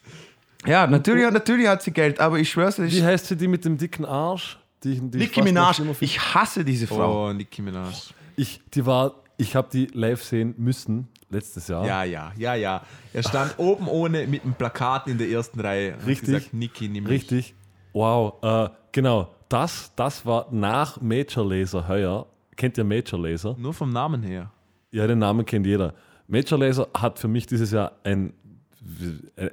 [0.65, 3.63] ja, natürlich, natürlich hat sie Geld, aber ich schwör's dir, Wie heißt sie, die mit
[3.65, 4.57] dem dicken Arsch?
[4.83, 7.29] Die, ich- die Nicki Minaj, ich hasse diese Frau.
[7.29, 7.93] Oh, Nicki Minaj.
[8.35, 11.85] Ich, die war, ich habe die live sehen müssen letztes Jahr.
[11.85, 12.81] Ja, ja, ja, ja.
[13.13, 15.95] Er stand oben ohne mit einem Plakat in der ersten Reihe.
[16.05, 16.27] Richtig.
[16.33, 17.13] Gesagt, Nicki, nimm mich.
[17.13, 17.53] Richtig.
[17.93, 18.33] Wow.
[18.43, 19.29] Äh, genau.
[19.49, 22.25] Das, das war nach Major Laser heuer.
[22.55, 23.55] Kennt ihr Major Laser?
[23.57, 24.51] Nur vom Namen her.
[24.91, 25.93] Ja, den Namen kennt jeder.
[26.27, 28.33] Major Laser hat für mich dieses Jahr ein,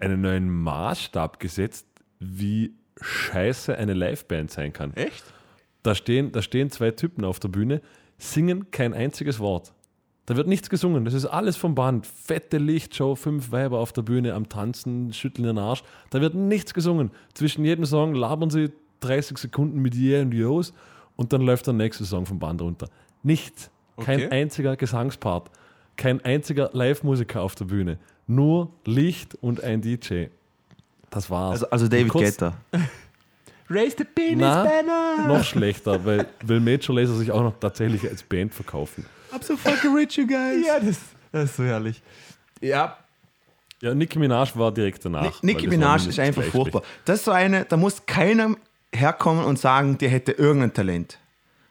[0.00, 1.86] einen neuen Maßstab gesetzt,
[2.18, 4.94] wie scheiße eine Liveband sein kann.
[4.94, 5.24] Echt?
[5.82, 7.80] Da stehen, da stehen zwei Typen auf der Bühne,
[8.18, 9.72] singen kein einziges Wort.
[10.26, 11.06] Da wird nichts gesungen.
[11.06, 12.06] Das ist alles vom Band.
[12.06, 15.82] Fette Lichtshow, fünf Weiber auf der Bühne am Tanzen, schütteln den Arsch.
[16.10, 17.12] Da wird nichts gesungen.
[17.32, 18.70] Zwischen jedem Song labern sie
[19.00, 20.74] 30 Sekunden mit Yeah und Yo's
[21.18, 22.88] und dann läuft der nächste Song vom Band runter.
[23.22, 23.70] Nichts.
[24.00, 24.28] Kein Okay.
[24.30, 25.50] einziger Gesangspart.
[25.96, 27.98] Kein einziger Live-Musiker auf der Bühne.
[28.28, 30.26] Nur Licht und ein DJ.
[31.10, 31.50] Das war's.
[31.64, 32.54] Also, also David Guetta.
[33.70, 35.26] Raise the penis Na, banner!
[35.26, 39.04] Noch schlechter, weil will Major Laser sich auch noch tatsächlich als Band verkaufen.
[39.32, 40.64] I'm so fucking rich, you guys.
[40.66, 40.98] Ja, das,
[41.32, 42.00] das ist so herrlich.
[42.62, 42.96] Ja,
[43.82, 45.42] Ja, Nicki Minaj war direkt danach.
[45.42, 46.82] Nicki Minaj ist einfach furchtbar.
[47.04, 48.56] Das ist so eine, da muss keiner
[48.94, 51.18] herkommen und sagen, der hätte irgendein Talent.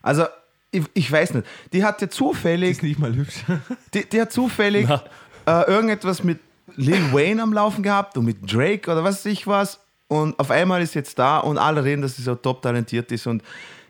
[0.01, 0.25] Also,
[0.71, 3.43] ich, ich weiß nicht, die hat ja zufällig, Ist nicht mal hübsch.
[3.93, 6.39] die, die hat zufällig äh, irgendetwas mit
[6.75, 9.79] Lil Wayne am Laufen gehabt und mit Drake oder was weiß ich was.
[10.07, 13.27] Und auf einmal ist jetzt da und alle reden, dass sie so top talentiert ist
[13.27, 13.43] und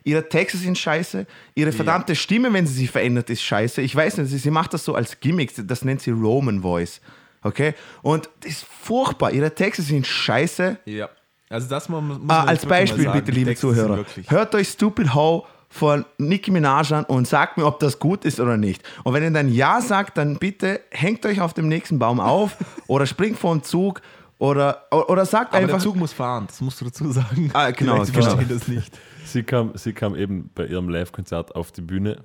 [0.04, 3.82] ihre Texte sind scheiße, ihre verdammte Stimme, wenn sie sich verändert, ist scheiße.
[3.82, 7.00] Ich weiß nicht, sie, sie macht das so als Gimmick, das nennt sie Roman Voice.
[7.42, 7.74] Okay?
[8.02, 9.32] Und das ist furchtbar.
[9.32, 10.78] Ihre Texte sind scheiße.
[10.86, 11.08] Ja.
[11.50, 14.04] Also das muss, muss Ah, man als Beispiel sagen, bitte, liebe Texte Zuhörer.
[14.28, 18.40] Hört euch Stupid How von Nicki Minaj an und sagt mir, ob das gut ist
[18.40, 18.82] oder nicht.
[19.04, 22.56] Und wenn ihr dann Ja sagt, dann bitte hängt euch auf dem nächsten Baum auf
[22.86, 24.00] oder springt vor den Zug
[24.38, 25.76] oder, oder sagt Aber einfach.
[25.76, 27.50] der Zug muss fahren, das musst du dazu sagen.
[27.54, 28.24] Ah, genau, Leute genau.
[28.24, 28.98] verstehen das nicht.
[29.24, 32.24] Sie kam, sie kam eben bei ihrem Live-Konzert auf die Bühne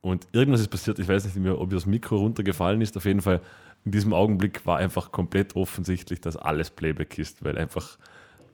[0.00, 0.98] und irgendwas ist passiert.
[0.98, 2.96] Ich weiß nicht mehr, ob ihr das Mikro runtergefallen ist.
[2.96, 3.40] Auf jeden Fall,
[3.86, 7.96] in diesem Augenblick war einfach komplett offensichtlich, dass alles Playback ist, weil einfach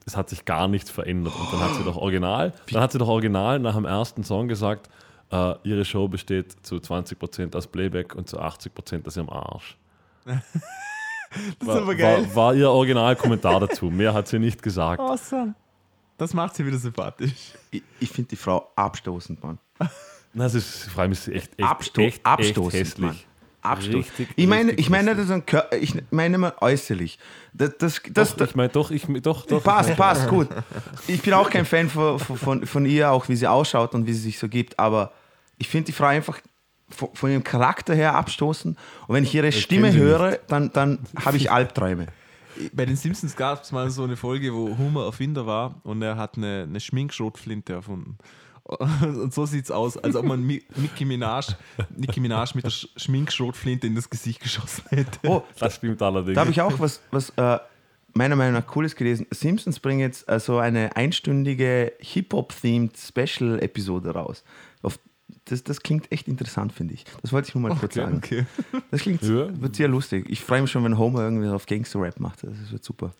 [0.04, 1.34] es hat sich gar nichts verändert.
[1.34, 4.46] Und dann hat sie doch original, dann hat sie doch original nach dem ersten Song
[4.46, 4.90] gesagt,
[5.30, 9.76] äh, ihre Show besteht zu 20% aus Playback und zu 80% aus ihrem Arsch.
[11.58, 12.26] Das War, ist aber geil.
[12.26, 13.86] War, war ihr Originalkommentar dazu.
[13.86, 15.00] Mehr hat sie nicht gesagt.
[15.00, 15.54] Awesome.
[16.18, 17.54] Das macht sie wieder sympathisch.
[17.70, 19.58] Ich, ich finde die Frau abstoßend, Mann.
[20.34, 23.06] Na, das ist, vor allem ist sie echt, echt, Absto echt, echt abstoßend, hässlich.
[23.06, 23.18] Mann.
[23.62, 24.04] Abstoßend.
[24.18, 27.18] Richtig, ich meine, richtig ich meine, das ein Kör ich meine immer äußerlich.
[27.52, 29.62] Das, das, das, Doch, ich meine, doch, ich, doch, doch.
[29.62, 30.48] Passt, passt, gut.
[31.06, 34.12] Ich bin auch kein Fan von, von, von ihr, auch wie sie ausschaut und wie
[34.12, 35.12] sie sich so gibt, aber
[35.58, 36.40] ich finde die Frau einfach
[36.88, 40.72] von, von ihrem Charakter her abstoßend und wenn ich ihre Stimme kenn sie höre, dann,
[40.72, 42.08] dann habe ich Albträume.
[42.72, 46.16] Bei den Simpsons gab es mal so eine Folge, wo Homer Erfinder war und er
[46.16, 48.18] hat eine, eine Schminkschrotflinte erfunden.
[49.00, 51.54] Und so sieht es aus, als ob man Nicki Minaj,
[51.96, 55.18] Nicki Minaj mit der Sch- Schminkschrotflinte in das Gesicht geschossen hätte.
[55.24, 56.34] Oh, Das stimmt allerdings.
[56.36, 57.58] da habe ich auch was, was äh,
[58.14, 59.26] meiner Meinung nach Cooles gelesen.
[59.30, 64.44] Simpsons bringen jetzt äh, so eine einstündige Hip-Hop-themed Special-Episode raus.
[64.82, 64.98] Auf,
[65.46, 67.04] das, das klingt echt interessant, finde ich.
[67.20, 68.18] Das wollte ich nur mal kurz sagen.
[68.18, 68.46] okay.
[68.92, 69.48] Das klingt Ja.
[69.60, 70.26] wird sehr lustig.
[70.28, 72.44] Ich freue mich schon, wenn Homer irgendwie auf Gangster-Rap macht.
[72.44, 73.12] Das wird super.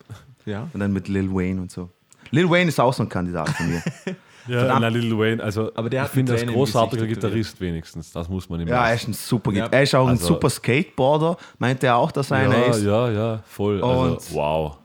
[0.45, 0.69] Ja.
[0.73, 1.89] Und dann mit Lil Wayne und so.
[2.31, 3.83] Lil Wayne ist auch so ein Kandidat von mir.
[4.47, 4.81] ja, verdammt.
[4.81, 7.05] na, Lil Wayne, also Aber der ich finde, im großartiger.
[7.07, 10.05] Gitarrist wenigstens, das muss man ihm ja, er ist ein super Ja, Er ist auch
[10.07, 11.37] ein also- super Skateboarder.
[11.59, 12.83] Meint er auch, dass er einer ja, ist.
[12.83, 13.79] ja, ja, voll.
[13.81, 14.77] Und- Also, wow.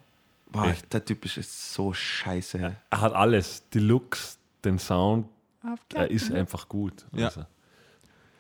[0.51, 2.59] Boah, der Typ ist so scheiße.
[2.91, 3.63] Er hat alles.
[3.75, 5.27] Die Looks, den Sound,
[5.95, 7.05] er ist einfach gut.
[7.13, 7.27] Ja.
[7.27, 7.43] Also.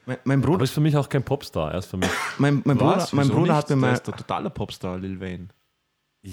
[0.07, 1.73] Mein, mein, Aber Bruder, ist für mich auch kein Popstar.
[1.73, 2.09] Er ist für mich.
[2.39, 3.13] mein, mein Bruder, Was?
[3.13, 3.53] mein Bruder nicht?
[3.53, 3.93] hat mir Der mal.
[3.93, 5.49] ist der totale Popstar, Lil Wayne.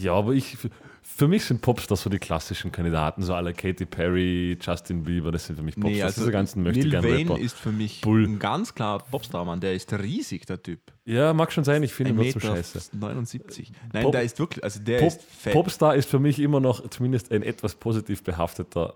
[0.02, 0.58] Ja, aber ich,
[1.02, 5.46] für mich sind Popstars so die klassischen Kandidaten, so alle Katy Perry, Justin Bieber, das
[5.46, 6.16] sind für mich Popstars.
[6.16, 8.26] Diese ganzen möchte also Lil gerne Wayne ist für mich Bull.
[8.26, 9.60] ein ganz klar Popstar, Mann.
[9.62, 10.80] Der ist riesig, der Typ.
[11.06, 12.98] Ja, mag schon sein, ich finde ihn Meter scheiße.
[12.98, 13.72] 79.
[13.94, 15.54] Nein, Pop- der ist wirklich, also der Pop, ist fett.
[15.54, 18.96] Popstar ist für mich immer noch zumindest ein etwas positiv behafteter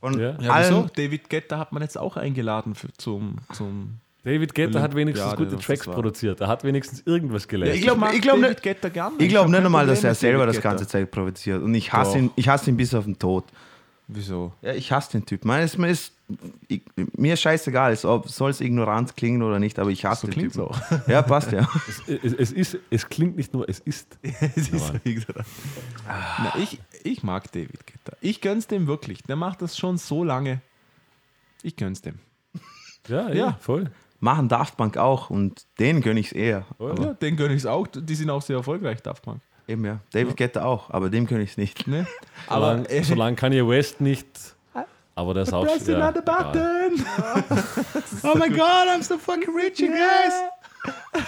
[0.00, 0.36] Von Ja.
[0.40, 0.86] Ja, wieso?
[0.94, 3.98] David Guetta hat man jetzt auch eingeladen für, zum, zum.
[4.22, 6.40] David Guetta hat wenigstens Olympiade, gute Tracks produziert.
[6.40, 7.76] Er hat wenigstens irgendwas geleistet.
[7.76, 9.12] ich glaub- mag glaub David nicht- Guetta gern.
[9.18, 11.62] Ich glaube hab nicht einmal, dass er selber David das ganze Zeit provoziert.
[11.62, 12.18] Und ich hasse, Doch.
[12.18, 13.44] ihn, ich hasse ihn bis auf den Tod.
[14.06, 14.52] Wieso?
[14.60, 15.44] Ja, ich hasse den Typ.
[15.46, 16.12] Man ist, man ist,
[16.68, 16.82] ich,
[17.16, 20.32] mir ist scheißegal, es- ob soll es ignorant klingen oder nicht, aber ich hasse So
[20.32, 20.60] den Typen.
[20.60, 20.78] auch.
[21.08, 21.66] Ja, passt ja.
[21.88, 24.18] Es, es, es, ist, es klingt nicht nur, es ist.
[24.22, 25.48] Es ist gesagt.
[26.06, 28.16] Na, ich, ich mag David Guetta.
[28.20, 29.22] Ich gönn's dem wirklich.
[29.22, 30.60] Der macht das schon so lange.
[31.62, 32.18] Ich gönn's dem.
[33.08, 33.58] Ja, ja, Ja.
[33.60, 33.90] voll.
[34.20, 36.64] Machen Daft Punk auch und denen gönne ich es eher.
[36.78, 37.86] Ja, den gönn ich's auch.
[37.86, 39.40] Die sind auch sehr erfolgreich, Daft Punk.
[39.66, 39.98] Eben ja.
[40.12, 41.86] David Guetta auch, aber dem gönne ich es nicht.
[41.86, 42.06] Ne?
[42.48, 44.26] Aber Solange, äh, solange Kanye West nicht.
[45.16, 46.22] Aber der ist auch pressing ja, egal.
[46.22, 47.06] button.
[48.24, 50.34] Oh my god, I'm so fucking rich, you guys!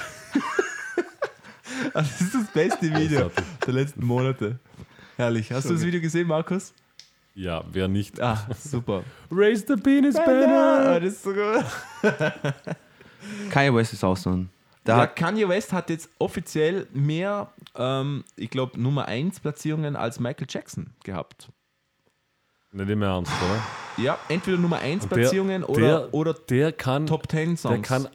[1.93, 3.31] Das ist das beste Video
[3.67, 4.59] der letzten Monate.
[5.17, 5.53] Herrlich.
[5.53, 6.73] Hast du das Video gesehen, Markus?
[7.35, 8.21] Ja, wer nicht.
[8.21, 9.03] Ah, super.
[9.31, 11.01] Raise the penis Ah, banner.
[11.01, 11.65] das ist so gut.
[13.51, 14.49] Kanye West ist auch so ein.
[14.87, 20.21] Da ja, Kanye West hat jetzt offiziell mehr, ähm, ich glaube, Nummer 1 Platzierungen als
[20.21, 21.49] Michael Jackson gehabt.
[22.73, 24.05] Nicht im Ernst, oder?
[24.05, 27.75] Ja, entweder Nummer 1 Der- Platzierungen oder, der, oder der kann, Top 10 Songs.
[27.75, 28.09] der kann,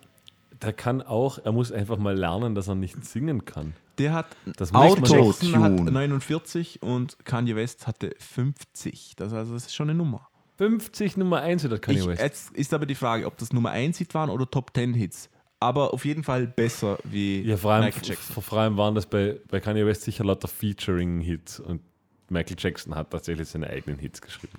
[0.61, 3.73] der kann auch, er muss einfach mal lernen, dass er nicht singen kann.
[3.97, 5.41] Der hat Das Auto- muss man Michael nicht.
[5.43, 5.91] Jackson hat Tune.
[5.91, 9.15] 49 und Kanye West hatte 50.
[9.17, 10.27] Das, also, das ist schon eine Nummer.
[10.57, 12.21] 50 Nummer 1 hat Kanye Ich, West.
[12.21, 15.29] jetzt ist aber die Frage, ob das Nummer 1 Hit waren oder Top 10 Hits.
[15.63, 18.41] Aber auf jeden Fall besser wie Ja, vor allem, Michael Jackson.
[18.43, 21.81] vor allem waren das bei, bei Kanye West sicher lauter Featuring-Hits und
[22.29, 24.53] Michael Jackson hat tatsächlich seine eigenen Hits geschrieben.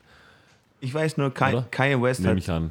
[0.81, 1.67] ich weiß nur, Kanye, Oder?
[1.71, 2.71] Kanye West Nehme hat, ich an.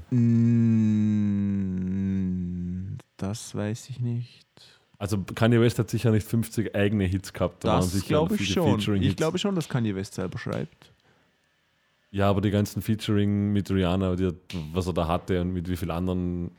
[3.18, 4.46] Das weiß ich nicht.
[4.98, 7.64] Also Kanye West hat sicher nicht 50 eigene Hits gehabt.
[7.64, 8.80] Da waren Das sicher glaube ich viele schon.
[8.80, 9.12] Featuring-Hits.
[9.12, 10.92] Ich glaube schon, dass Kanye West selber schreibt.
[12.12, 14.32] Ja, aber die ganzen Featuring mit Rihanna, die,
[14.74, 16.52] was er da hatte und mit wie vielen anderen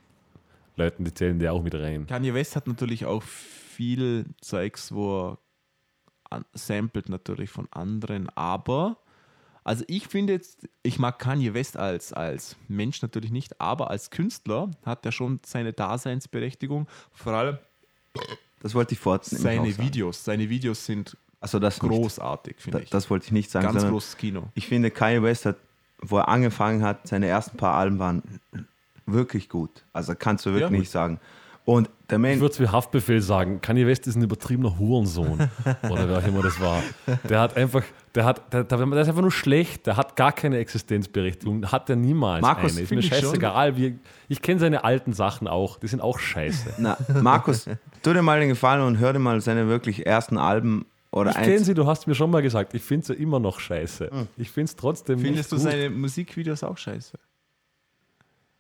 [0.76, 2.06] Leuten, die zählen die auch mit rein.
[2.06, 5.38] Kanye West hat natürlich auch viel Zeugs, wo
[6.30, 8.96] er samplet natürlich von anderen, aber
[9.64, 14.10] also ich finde jetzt, ich mag Kanye West als, als Mensch natürlich nicht, aber als
[14.10, 17.58] Künstler hat er schon seine Daseinsberechtigung, vor allem
[18.60, 19.38] das wollte ich vorziehen.
[19.38, 20.24] seine Videos.
[20.24, 22.90] Seine Videos sind Also das großartig, Da, finde ich.
[22.90, 23.66] das wollte ich nicht sagen.
[23.66, 24.48] Ganz großes Kino.
[24.54, 25.56] Ich finde, Kanye West hat,
[26.00, 28.22] wo er angefangen hat, seine ersten paar Alben waren
[29.07, 29.84] wirklich gut.
[29.92, 30.78] Also kannst du wirklich Ja.
[30.78, 31.20] nicht sagen.
[31.64, 35.38] Und der Ich Mensch, würde es wie Haftbefehl sagen, Kanye West ist ein übertriebener Hurensohn.
[35.88, 36.82] Oder wer auch immer das war.
[37.28, 37.84] Der hat einfach,
[38.16, 41.88] der hat, der, der, der ist einfach nur schlecht, der hat gar keine Existenzberechtigung, hat
[41.88, 42.80] er niemals Markus, eine.
[42.82, 43.28] Ist finde mir ich schon.
[43.28, 43.76] scheißegal.
[43.76, 43.96] Wie,
[44.28, 46.74] ich kenne seine alten Sachen auch, die sind auch scheiße.
[46.78, 47.66] na, Markus,
[48.03, 51.36] tu dir mal den Gefallen und hör dir mal seine wirklich ersten Alben oder Ich
[51.36, 54.11] kenne sie, du hast mir schon mal gesagt, ich finde sie immer noch scheiße.
[54.36, 55.62] Ich finde es trotzdem Findest du gut.
[55.64, 57.18] seine Musikvideos auch scheiße?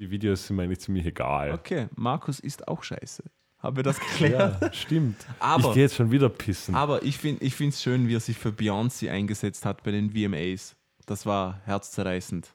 [0.02, 1.52] Die Videos sind mir eigentlich ziemlich egal.
[1.52, 3.22] Okay, Markus ist auch scheiße.
[3.60, 4.60] Haben wir das geklärt?
[4.60, 5.24] Ja, stimmt.
[5.38, 6.74] Aber- ich gehe jetzt schon wieder pissen.
[6.74, 10.74] Aber ich finde es schön, wie er sich für Beyoncé eingesetzt hat bei den VMAs.
[11.06, 12.48] Das war herzzerreißend.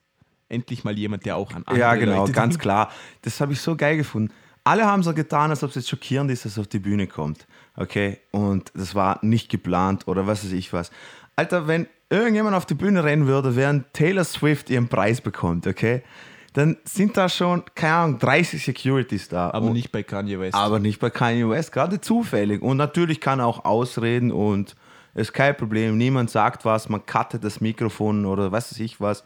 [0.50, 2.64] Endlich mal jemand, der auch an andere Ja, genau, Leute ganz denkt.
[2.64, 2.92] klar.
[3.22, 4.34] Das habe ich so geil gefunden.
[4.66, 7.08] Alle haben so getan, als ob es jetzt schockierend ist, dass er auf die Bühne
[7.08, 7.48] kommt.
[7.78, 8.20] Okay?
[8.32, 10.92] Und das war nicht geplant oder was weiß ich was.
[11.38, 16.04] Alter, wenn irgendjemand auf die Bühne rennen würde, während Taylor Swift ihren Preis bekommt, okay?
[16.58, 19.52] Dann sind da schon, keine Ahnung, 30 Securities da.
[19.52, 20.56] Aber Und- nicht bei Kanye West.
[20.56, 22.64] aber nicht bei Kanye West, gerade zufällig.
[22.64, 24.76] Und natürlich kann er auch ausreden und
[25.14, 26.00] ist kein Problem.
[26.00, 29.24] Niemand sagt was, man cuttet das Mikrofon oder was weiß ich was.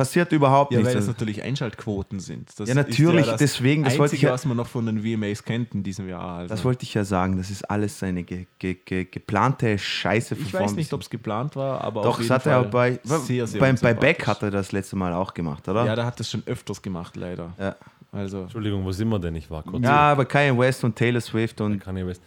[0.00, 0.94] Passiert überhaupt ja, nichts.
[0.94, 2.48] weil das natürlich Einschaltquoten sind.
[2.58, 4.66] Das Ja, natürlich, ist ja das deswegen, das Einzige, wollte ich ja- was man noch
[4.66, 6.38] von den VMAs kennt in diesem Jahr.
[6.38, 6.54] Also.
[6.54, 10.46] Das wollte ich ja sagen, das ist alles seine ge ge ge geplante Scheiße von
[10.46, 12.70] ich weiß nicht, ob es geplant war, aber Doch, auf das jeden hat er Fall
[12.70, 13.92] bei, sehr, sehr beim, bei.
[13.92, 15.84] Beck hat er das letzte Mal auch gemacht, oder?
[15.84, 17.52] Ja, der hat das schon öfters gemacht, leider.
[17.58, 17.76] Ja.
[18.12, 19.34] Also, Entschuldigung, wo sind wir denn?
[19.36, 19.84] Ich war kurz.
[19.84, 22.22] Ja, aber Kanye West und Taylor Swift und Kanye West.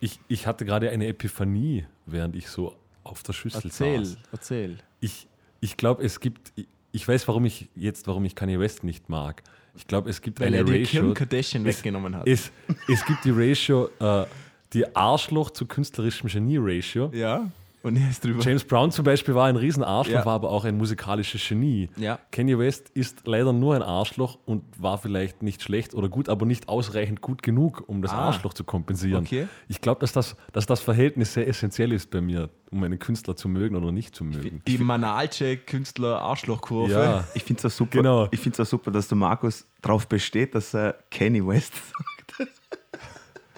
[0.00, 2.74] Ich, ich hatte gerade eine Epiphanie, während ich so
[3.04, 4.18] auf der Schüssel erzähl, saß.
[4.32, 4.78] erzähl.
[5.00, 5.28] Ich,
[5.60, 6.52] ich glaube, es gibt.
[6.98, 9.44] Ich, weiß, warum ich jetzt, warum ich Kanye West nicht mag.
[9.76, 11.02] Ich glaube, es gibt Weil eine er die Ratio.
[11.02, 12.26] Kim Kardashian weggenommen hat.
[12.26, 12.50] Es,
[12.88, 14.26] es gibt die Ratio, äh,
[14.72, 17.12] die Arschloch zu künstlerischem Genie-Ratio.
[17.14, 17.48] ja,
[17.82, 18.42] und er ist drüber.
[18.42, 20.26] James Brown zum Beispiel war ein riesen Arschloch, Ja.
[20.26, 21.88] war aber auch ein musikalisches Genie.
[21.96, 22.18] Ja.
[22.32, 26.44] Kanye West ist leider nur ein Arschloch und war vielleicht nicht schlecht oder gut, aber
[26.46, 28.26] nicht ausreichend gut genug, um das Ah.
[28.28, 29.24] Arschloch zu kompensieren.
[29.24, 29.48] Okay.
[29.68, 33.36] Ich glaube, dass das, dass das Verhältnis sehr essentiell ist bei mir, um einen Künstler
[33.36, 34.62] zu mögen oder nicht zu mögen.
[34.66, 36.92] Die Manalce Künstler Arschlochkurve.
[36.92, 38.28] Ja, ich finde es auch super, Genau.
[38.30, 41.72] ich find's auch super, dass der Markus darauf besteht, dass er Kanye West
[42.38, 42.77] sagt.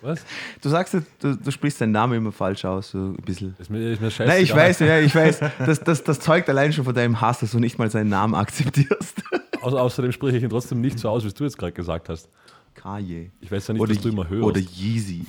[0.02, 0.24] Was?
[0.60, 3.54] Du sagst, du, du sprichst deinen Namen immer falsch aus, so ein bisschen.
[3.58, 4.36] Ist mir, ist mir scheißegal.
[4.36, 5.40] Nein, ich weiß, ja, ich weiß.
[5.66, 8.34] Das, das, das zeugt allein schon von deinem Hass, dass du nicht mal seinen Namen
[8.34, 9.22] akzeptierst.
[9.62, 12.28] Au außerdem spreche ich ihn trotzdem nicht so aus, wie du jetzt gerade gesagt hast.
[12.74, 13.30] Kanye.
[13.40, 14.44] Ich weiß ja nicht, Oder, was du immer hörst.
[14.44, 15.26] oder Yeezy.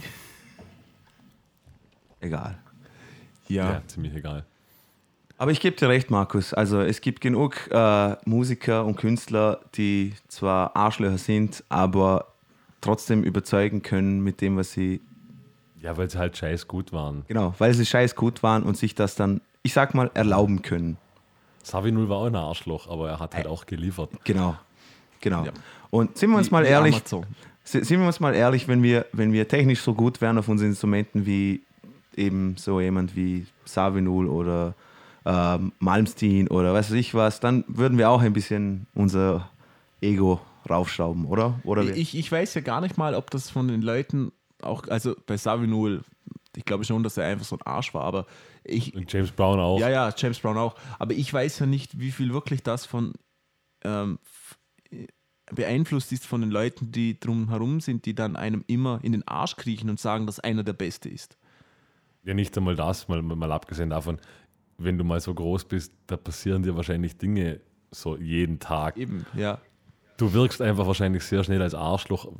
[2.19, 2.57] Egal.
[3.47, 3.71] Ja.
[3.71, 4.45] ja, ziemlich egal.
[5.37, 6.53] Aber ich gebe dir recht, Markus.
[6.53, 12.30] Also es gibt genug äh, Musiker und Künstler, die zwar Arschlöcher sind, aber
[12.81, 15.01] trotzdem überzeugen können mit dem, was sie,
[15.81, 17.23] Ja, weil sie halt scheiß gut waren.
[17.27, 20.97] genau, weil sie scheiß gut waren und sich das dann, ich sag mal, erlauben können.
[21.63, 24.09] Savi Null war auch ein Arschloch, aber er hat halt auch geliefert.
[24.23, 24.55] Genau.
[25.21, 25.45] Genau.
[25.45, 25.51] Ja.
[25.91, 27.01] Und sind wir uns Wie- mal ehrlich,
[27.63, 30.69] Sind wir uns mal ehrlich, wenn wir, wenn wir technisch so gut wären auf unseren
[30.69, 31.61] Instrumenten wie
[32.15, 34.73] eben so jemand wie Savinul oder
[35.23, 39.47] ähm, Malmsteen oder was weiß ich was, dann würden wir auch ein bisschen unser
[40.01, 41.59] Ego raufschrauben, oder?
[41.63, 44.31] oder Ich, ich weiß ja gar nicht mal, ob das von den Leuten
[44.61, 46.01] auch, also bei Savinul,
[46.55, 48.25] ich glaube schon, dass er einfach so ein Arsch war, aber
[48.63, 49.79] ich, Und James Brown auch.
[49.79, 53.13] ja, ja, James Brown auch, aber ich weiß ja nicht, wie viel wirklich das von
[53.83, 54.19] ähm,
[55.53, 59.55] beeinflusst ist von den Leuten, die drumherum sind, die dann einem immer in den Arsch
[59.55, 61.37] kriechen und sagen, dass einer der Beste ist.
[62.23, 64.19] Ja, nicht einmal das, mal, mal abgesehen davon,
[64.77, 68.97] wenn du mal so groß bist, da passieren dir wahrscheinlich Dinge so jeden Tag.
[68.97, 69.59] Eben, ja.
[70.21, 72.31] Du wirkst einfach wahrscheinlich sehr schnell als Arschloch,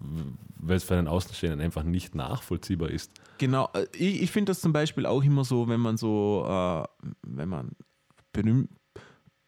[0.59, 3.11] weil es für einen Außenstehenden einfach nicht nachvollziehbar ist.
[3.39, 6.84] Genau, äh, ich, ich finde das zum Beispiel auch immer so, wenn man so, äh,
[7.23, 7.71] wenn man
[8.34, 8.69] berühmt,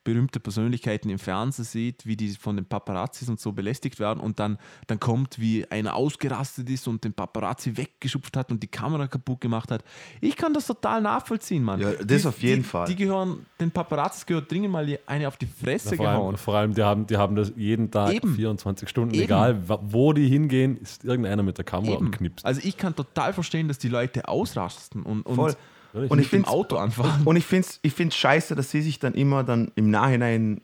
[0.04, 4.40] berühmte Persönlichkeiten im Fernsehen sieht, wie die von den Paparazzis und so belästigt werden und
[4.40, 9.08] dann, dann kommt, wie einer ausgerastet ist und den Paparazzi weggeschupft hat und die Kamera
[9.08, 9.84] kaputt gemacht hat.
[10.22, 11.80] Ich kann das total nachvollziehen, Mann.
[11.80, 12.88] Ja, das die, auf jeden die, Fall.
[12.88, 16.28] Die gehören, den Paparazzis gehört dringend mal eine auf die Fresse vor, gehauen.
[16.28, 18.36] allem, vor allem, die haben, die haben das jeden Tag Eben.
[18.36, 19.24] 24 Stunden, Eben.
[19.24, 22.08] egal wo die hingehen, ist irgendeiner mit der Kamera Eben.
[22.08, 22.46] und knipst.
[22.46, 25.56] Also ich kann total verstehen, dass die Leute ausrasten und, und Voll.
[25.94, 26.12] Natürlich.
[26.12, 27.22] Und ich dem finde Auto anfahren.
[27.24, 30.62] Und ich finde es ich find's scheiße, dass sie sich dann immer dann im Nachhinein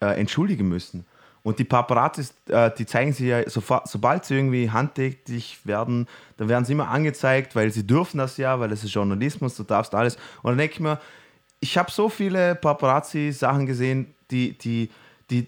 [0.00, 1.06] äh, entschuldigen müssen.
[1.42, 6.48] Und die Paparazzis, äh, die zeigen sich ja, sofort, sobald sie irgendwie handtätig werden, dann
[6.48, 9.94] werden sie immer angezeigt, weil sie dürfen das ja, weil es ist Journalismus, du darfst
[9.94, 10.16] alles.
[10.42, 10.98] Und dann denke ich mir,
[11.60, 14.90] ich habe so viele Paparazzi-Sachen gesehen, die, die,
[15.30, 15.46] die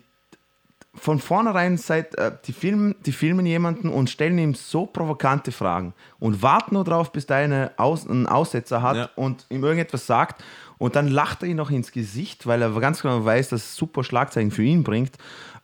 [0.99, 5.95] von vornherein seit äh, die filmen, die filmen jemanden und stellen ihm so provokante Fragen
[6.19, 9.11] und warten nur drauf, bis der eine Aus, einen Aussetzer hat Ja.
[9.17, 10.43] und ihm irgendetwas sagt
[10.79, 13.77] und dann lacht er ihn noch ins Gesicht, weil er ganz genau weiß, dass es
[13.77, 15.13] super Schlagzeilen für ihn bringt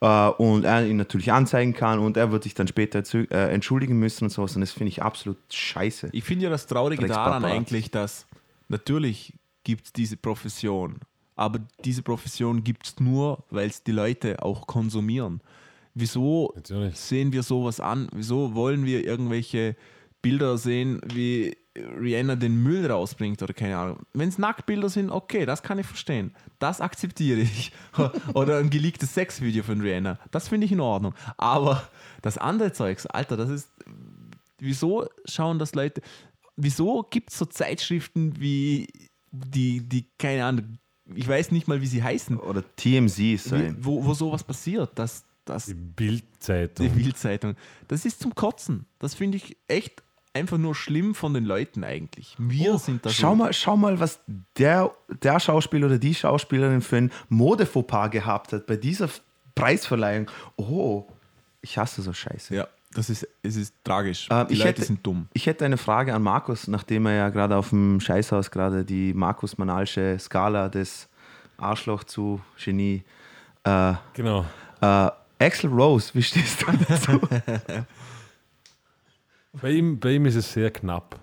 [0.00, 3.52] äh, und er ihn natürlich anzeigen kann und er wird sich dann später zü- äh,
[3.52, 6.08] entschuldigen müssen und sowas und das finde ich absolut scheiße.
[6.12, 8.26] Ich finde ja das Traurige daran eigentlich, dass
[8.68, 10.96] natürlich gibt es diese Profession,
[11.36, 15.40] aber diese Profession gibt es nur, weil es die Leute auch konsumieren.
[15.94, 16.96] Wieso Natürlich.
[16.96, 18.08] sehen wir sowas an?
[18.12, 19.76] Wieso wollen wir irgendwelche
[20.22, 23.98] Bilder sehen, wie Rihanna den Müll rausbringt oder keine Ahnung?
[24.12, 26.34] Wenn es Nacktbilder sind, okay, das kann ich verstehen.
[26.58, 27.72] Das akzeptiere ich.
[28.34, 31.14] oder ein geleaktes Sexvideo von Rihanna, das finde ich in Ordnung.
[31.36, 31.88] Aber
[32.22, 33.68] das andere Zeugs, Alter, das ist
[34.58, 36.00] wieso schauen das Leute,
[36.56, 38.88] wieso gibt es so Zeitschriften wie
[39.30, 40.78] die, die, keine Ahnung,
[41.14, 43.76] ich weiß nicht mal, wie sie heißen, Oder TMZ ist so wie, ein.
[43.80, 46.86] wo, wo sowas passiert, dass, dass Die Bildzeitung.
[46.86, 47.56] die Bildzeitung,
[47.88, 48.86] das ist zum Kotzen.
[48.98, 50.02] Das finde ich echt
[50.32, 52.34] einfach nur schlimm von den Leuten eigentlich.
[52.38, 53.34] Wir sind da Oh, schau, so.
[53.36, 54.18] mal, schau mal, was
[54.58, 54.92] der,
[55.22, 59.08] der Schauspieler oder die Schauspielerin für ein Modefauxpas gehabt hat bei dieser
[59.54, 60.28] Preisverleihung.
[60.56, 61.04] Oh,
[61.60, 62.54] ich hasse so Scheiße.
[62.54, 64.28] Ja, das ist, es ist tragisch.
[64.30, 65.28] Ähm, die ich Leute hätte- sind dumm.
[65.32, 69.12] Ich hätte eine Frage an Markus, nachdem er ja gerade auf dem Scheißhaus gerade die
[69.14, 71.08] Markus Manalsche Skala des
[71.58, 73.02] Arschloch zu Genie.
[73.64, 74.44] Äh, Genau.
[74.80, 77.20] äh, Axel Rose, wie stehst du dazu?
[79.60, 81.18] Bei ihm, bei ihm ist es sehr knapp.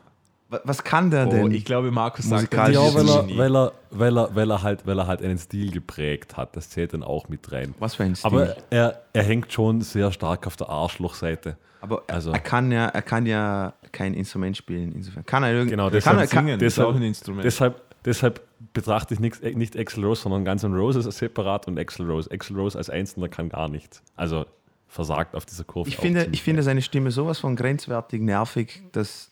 [0.52, 1.52] Wa- Was kann der Oh, denn?
[1.52, 4.86] ich glaube, Markus sagt, Ja, ist weil er, weil, er, weil, er, weil, er halt,
[4.86, 6.56] weil er halt einen Stil geprägt hat.
[6.56, 7.74] Das zählt dann auch mit rein.
[7.80, 8.28] Was für ein Stil.
[8.28, 11.58] Aber er, er hängt schon sehr stark auf der Arschlochseite.
[11.80, 14.94] Aber er, Also- er, kann ja, er kann ja kein Instrument spielen.
[14.94, 15.72] Insofern kann er irgendwie.
[15.72, 17.44] Genau, kann deshalb er, kann, Singen ist auch ein Instrument.
[17.46, 18.42] Deshalb, deshalb
[18.74, 22.30] betrachte ich nicht, nicht Axel Rose, sondern Guns N' Roses separat und Axel Rose.
[22.30, 24.04] Axel Rose als Einzelner kann gar nichts.
[24.16, 24.46] Also
[24.88, 25.88] versagt auf dieser Kurve.
[25.90, 29.31] ich, finde, ich finde seine Stimme sowas von grenzwertig nervig, dass.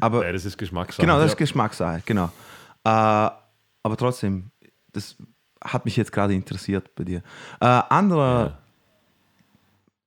[0.00, 1.02] Aber Ja, das ist Geschmackssache.
[1.02, 1.38] Genau, das ist Ja.
[1.38, 2.26] Geschmackssache, genau.
[2.84, 4.50] Äh, aber trotzdem,
[4.92, 5.16] das
[5.62, 7.22] hat mich jetzt gerade interessiert bei dir.
[7.60, 8.58] Äh, anderer,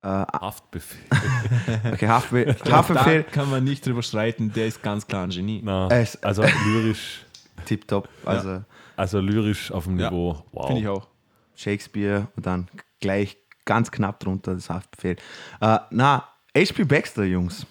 [0.04, 1.00] Haftbefehl.
[1.94, 5.62] okay, Haftbe Da Haftbefehl, kann man nicht drüber streiten, der ist ganz klar ein Genie.
[5.64, 7.24] Na, Es- also lyrisch,
[7.66, 8.64] tipptopp, also
[8.98, 10.44] also lyrisch auf dem Ja, Niveau.
[10.52, 10.68] Wow.
[10.68, 11.08] Finde ich auch.
[11.56, 12.68] Shakespeare und dann
[13.00, 15.18] gleich ganz knapp drunter das Haftbefehl.
[15.60, 16.28] Äh, na,
[16.58, 17.66] HP Baxter, Jungs.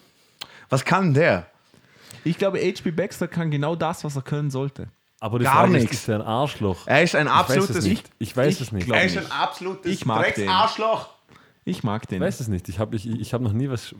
[0.69, 1.47] Was kann der?
[2.23, 2.91] Ich glaube, H.P.
[2.91, 4.87] Baxter kann genau das, was er können sollte.
[5.19, 5.91] Aber die Gar nichts.
[5.91, 6.87] ist, ist er ein Arschloch?
[6.87, 7.75] Er ist ein ich weiß absolutes.
[7.77, 8.09] es nicht.
[8.19, 8.89] Ich weiß ich es nicht.
[8.89, 10.45] Er ist ein absolutes Ich mag den.
[10.47, 11.09] Drecksarschloch.
[11.63, 12.15] Ich mag den.
[12.15, 12.67] Ich weiß es nicht.
[12.69, 13.93] Ich habe ich, ich hab noch nie was,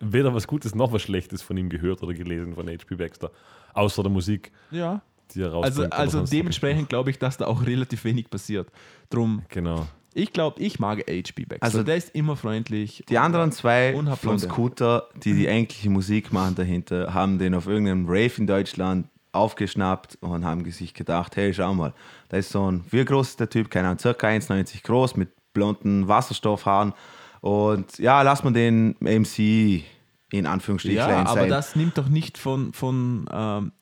[0.00, 2.94] weder was Gutes noch was Schlechtes von ihm gehört oder gelesen von H.P.
[2.96, 3.30] Baxter.
[3.72, 5.00] Außer der Musik, Ja.
[5.34, 5.92] die er rausbringt.
[5.94, 8.68] Also, also dementsprechend glaube ich, dass da auch relativ wenig passiert.
[9.08, 9.86] Drum, Genau.
[10.14, 11.44] Ich glaube, ich mag H.P.
[11.44, 11.62] Baxter.
[11.64, 13.04] Also- der ist immer freundlich.
[13.08, 14.38] Die anderen zwei von.
[14.38, 20.18] Scooter, die die eigentliche Musik machen dahinter, haben den auf irgendeinem Rave in Deutschland aufgeschnappt
[20.20, 21.92] und haben sich gedacht, hey, schau mal,
[22.28, 23.68] da ist so ein, wie groß ist der Typ?
[23.70, 26.92] Keine Ahnung, circa 1,90 groß mit blonden Wasserstoffhaaren
[27.40, 29.84] und ja, lass mal den MC
[30.30, 31.48] in Anführungsstrichen Ja, aber sein.
[31.48, 33.72] das nimmt doch nicht von, von ähm,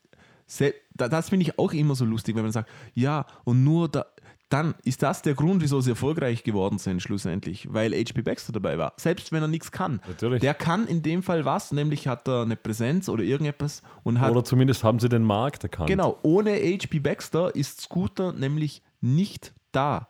[0.97, 4.05] das finde ich auch immer so lustig, wenn man sagt, ja, und nur da,
[4.53, 8.23] dann ist das der Grund, wieso sie erfolgreich geworden sind, schlussendlich, weil H.P.
[8.23, 8.93] Baxter dabei war.
[8.97, 10.01] Selbst wenn er nichts kann.
[10.07, 10.41] Natürlich.
[10.41, 14.31] Der kann in dem Fall was, nämlich hat er eine Präsenz oder irgendetwas und hat.
[14.31, 15.89] Oder zumindest haben sie den Markt erkannt.
[15.89, 16.99] genau, ohne H.P.
[16.99, 20.09] Baxter ist Scooter nämlich nicht da.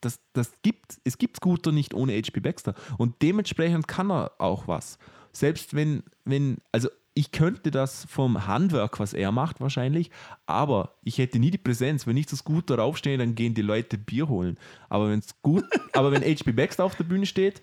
[0.00, 2.74] das, das gibt, es gibt Scooter nicht ohne HP Baxter.
[2.98, 4.98] Und dementsprechend kann er auch was.
[5.32, 10.10] Selbst wenn, wenn, also ich könnte das vom Handwerk, was er macht, wahrscheinlich,
[10.46, 12.06] aber ich hätte nie die Präsenz.
[12.06, 14.58] Wenn ich zu Scooter raufstehe, dann gehen die Leute Bier holen.
[14.88, 17.62] Aber, wenn's gut, aber wenn HP Baxter auf der Bühne steht,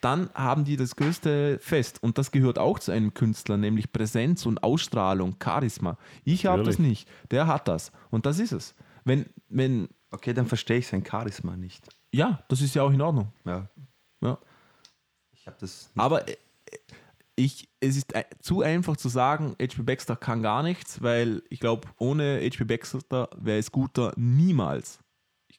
[0.00, 2.02] dann haben die das größte Fest.
[2.02, 5.96] Und das gehört auch zu einem Künstler, nämlich Präsenz und Ausstrahlung, Charisma.
[6.24, 7.08] Ich habe das nicht.
[7.30, 7.92] Der hat das.
[8.10, 8.74] Und das ist es.
[9.04, 11.88] Wenn, wenn, Okay, dann verstehe ich sein Charisma nicht.
[12.12, 13.32] ja, das ist ja auch in Ordnung.
[13.44, 13.68] Ja.
[14.20, 14.38] Ja.
[15.32, 15.90] Ich habe das.
[15.96, 16.36] Aber äh,
[17.36, 21.60] ich, es ist ein- zu einfach zu sagen, HP Baxter kann gar nichts, weil ich
[21.60, 24.98] glaube, ohne HP Baxter wäre Scooter niemals,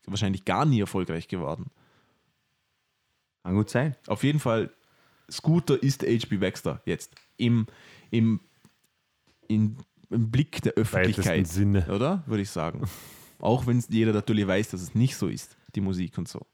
[0.05, 1.71] wahrscheinlich gar nie erfolgreich geworden.
[3.43, 3.95] Kann gut sein.
[4.07, 4.71] Auf jeden Fall,
[5.29, 7.65] Scooter ist HP Baxter jetzt im,
[8.11, 8.39] im,
[9.47, 9.77] im,
[10.09, 11.47] im Blick der Öffentlichkeit.
[11.47, 11.87] Sinne.
[11.89, 12.23] Oder?
[12.27, 12.87] Würde ich sagen.
[13.39, 16.45] Auch wenn jeder natürlich weiß, dass es nicht so ist, die Musik und so.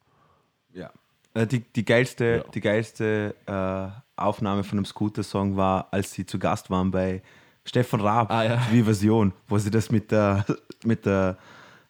[0.74, 0.92] Ja.
[1.36, 2.52] Äh, Die, die geilste, Ja.
[2.52, 7.22] die geilste äh, Aufnahme von einem Scooter-Song war, als sie zu Gast waren bei
[7.66, 8.62] Stefan Raab, Ah, ja.
[8.72, 10.46] wie Version, wo sie das mit der,
[10.84, 11.38] mit der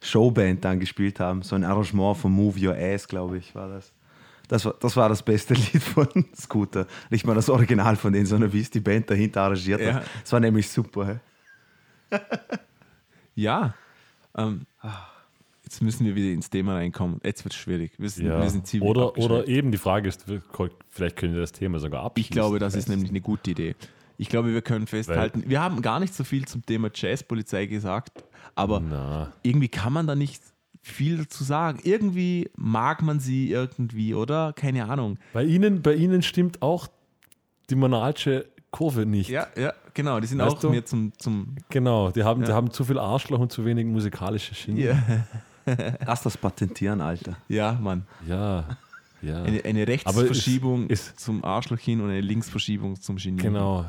[0.02, 1.42] Showband dann gespielt haben.
[1.42, 3.94] So ein Arrangement von Move Your Ass, glaube ich, war das.
[4.48, 6.88] Das war, das war das beste Lied von Scooter.
[7.12, 9.94] Nicht mal das Original von denen, sondern wie es die Band dahinter arrangiert Ja.
[9.96, 10.04] hat.
[10.24, 11.06] Das war nämlich super.
[12.12, 12.18] hä?
[13.36, 13.74] Ja.
[14.38, 14.66] Ähm,
[15.70, 17.20] jetzt müssen wir wieder ins Thema reinkommen.
[17.24, 17.92] Jetzt wird es schwierig.
[18.00, 18.42] Wir sind, Ja.
[18.42, 20.26] wir sind ziemlich Oder, oder eben die Frage ist,
[20.90, 22.28] vielleicht können wir das Thema sogar abschließen.
[22.28, 23.76] Ich glaube, das ist nämlich eine gute Idee.
[24.18, 28.24] Ich glaube, wir können festhalten, wir haben gar nicht so viel zum Thema Jazzpolizei gesagt,
[28.56, 30.42] aber Na, irgendwie kann man da nicht
[30.82, 31.80] viel dazu sagen.
[31.84, 34.54] Irgendwie mag man sie irgendwie, oder?
[34.54, 35.20] Keine Ahnung.
[35.34, 36.88] bei Ihnen, bei Ihnen stimmt auch
[37.70, 39.30] die monarchische Kurve nicht.
[39.30, 40.20] Ja, ja, genau.
[40.20, 40.70] Die sind Weißt auch du?
[40.72, 42.56] mir zum, zum Genau, die haben, die Ja.
[42.56, 44.80] haben zu viel Arschloch und zu wenig musikalische Schiene.
[44.82, 44.98] ja,
[46.06, 47.38] Lass das patentieren, Alter.
[47.48, 48.06] ja, Mann.
[48.28, 48.66] Ja,
[49.22, 49.44] ja.
[49.44, 53.42] Eine, eine Rechtsverschiebung es- es- zum Arschloch hin und eine Linksverschiebung zum Genie.
[53.42, 53.86] Genau.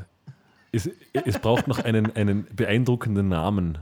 [0.72, 3.78] Es, es braucht noch einen, einen beeindruckenden Namen.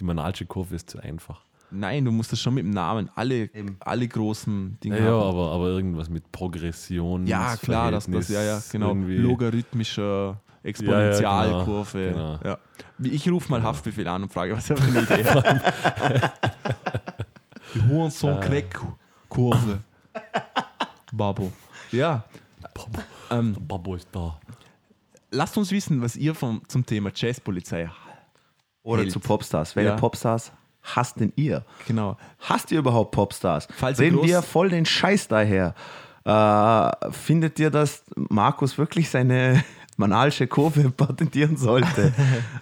[0.00, 1.40] Die monarchische Kurve ist zu einfach.
[1.70, 3.50] Nein, du musst das schon mit dem Namen, alle,
[3.80, 7.26] alle großen Dinge Ja, ja aber, aber irgendwas mit Progression.
[7.26, 8.94] Ja, klar, das, das ja, ja, genau.
[8.94, 12.10] Logarithmischer Exponentialkurve.
[12.12, 12.58] Genau, Ja.
[12.98, 16.32] Wie- Ich rufe mal Haftbefehl an und frage, was er für eine Idee hat.
[17.74, 19.80] Die Hurensohn-Crack-Kurve.
[21.12, 21.52] Babo.
[21.92, 22.24] Ja.
[23.30, 24.38] Ähm, Babo ist da.
[25.30, 27.90] lasst uns wissen, was ihr vom, zum Thema Jazzpolizei
[28.82, 29.12] Oder Held.
[29.12, 29.76] zu Popstars.
[29.76, 29.96] Welche Ja.
[29.96, 31.64] Popstars hasst denn ihr?
[31.86, 32.16] Genau.
[32.40, 33.68] Hasst ihr überhaupt Popstars?
[33.76, 35.74] Falls Reden wir voll den Scheiß daher.
[36.24, 39.62] Äh, findet ihr, dass Markus wirklich seine
[39.96, 42.12] manalische Kurve patentieren sollte?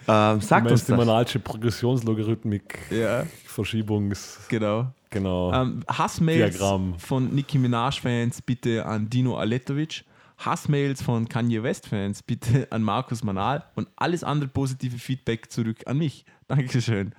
[0.08, 0.98] ähm, Du sagt uns meinst die das.
[1.04, 4.38] monarchische Progressionslogarithmik, Ja, Verschiebungs...
[4.48, 4.92] genau.
[5.10, 5.52] Genau.
[5.52, 6.98] Ähm, Hassmails Diagramm.
[6.98, 10.04] von Nicki Minaj-Fans bitte an Dino Aletovic.
[10.38, 15.98] Hassmails von Kanye West-Fans bitte an Markus Manal und alles andere positive Feedback zurück an
[15.98, 16.24] mich.
[16.48, 17.14] Dankeschön.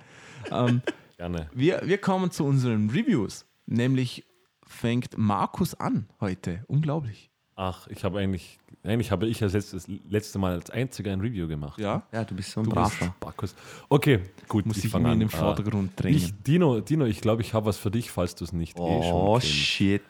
[0.52, 0.82] ähm,
[1.16, 1.48] Gerne.
[1.52, 3.44] wir, wir kommen zu unseren Reviews.
[3.66, 4.24] Nämlich
[4.66, 6.64] fängt Markus an heute.
[6.68, 7.30] Unglaublich.
[7.60, 11.48] Ach, ich habe eigentlich, eigentlich habe ich als letztes, letzte Mal als einziger ein Review
[11.48, 11.80] gemacht.
[11.80, 13.44] Ja, Ja, du bist so ein Du bist- Braver.
[13.88, 15.18] Okay, gut, muss ich sich fange mir in an.
[15.20, 16.16] den Vordergrund Äh, drängen.
[16.18, 18.80] ich, Dino, Dino, ich glaube, ich habe was für dich, falls du es nicht eh
[18.80, 19.46] Oh, schon kennst.
[19.56, 20.02] shit.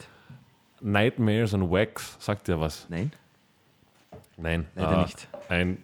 [0.83, 2.87] Nightmares on Wax, sagt dir was?
[2.91, 3.13] Nein?
[4.37, 5.29] Nein, Leider äh, nicht.
[5.49, 5.79] Ein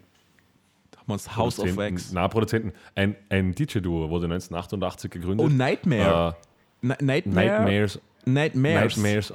[0.96, 2.12] Haben wir uns House of Wax.
[2.12, 2.72] Na, Produzenten.
[2.94, 5.46] Ein, ein DJ-Duo wurde 1988 gegründet.
[5.46, 6.36] Oh, Nightmare.
[6.82, 7.46] Äh, Ni- Nightmare.
[7.64, 8.96] Nightmares, Nightmares.
[8.98, 9.32] Nightmares,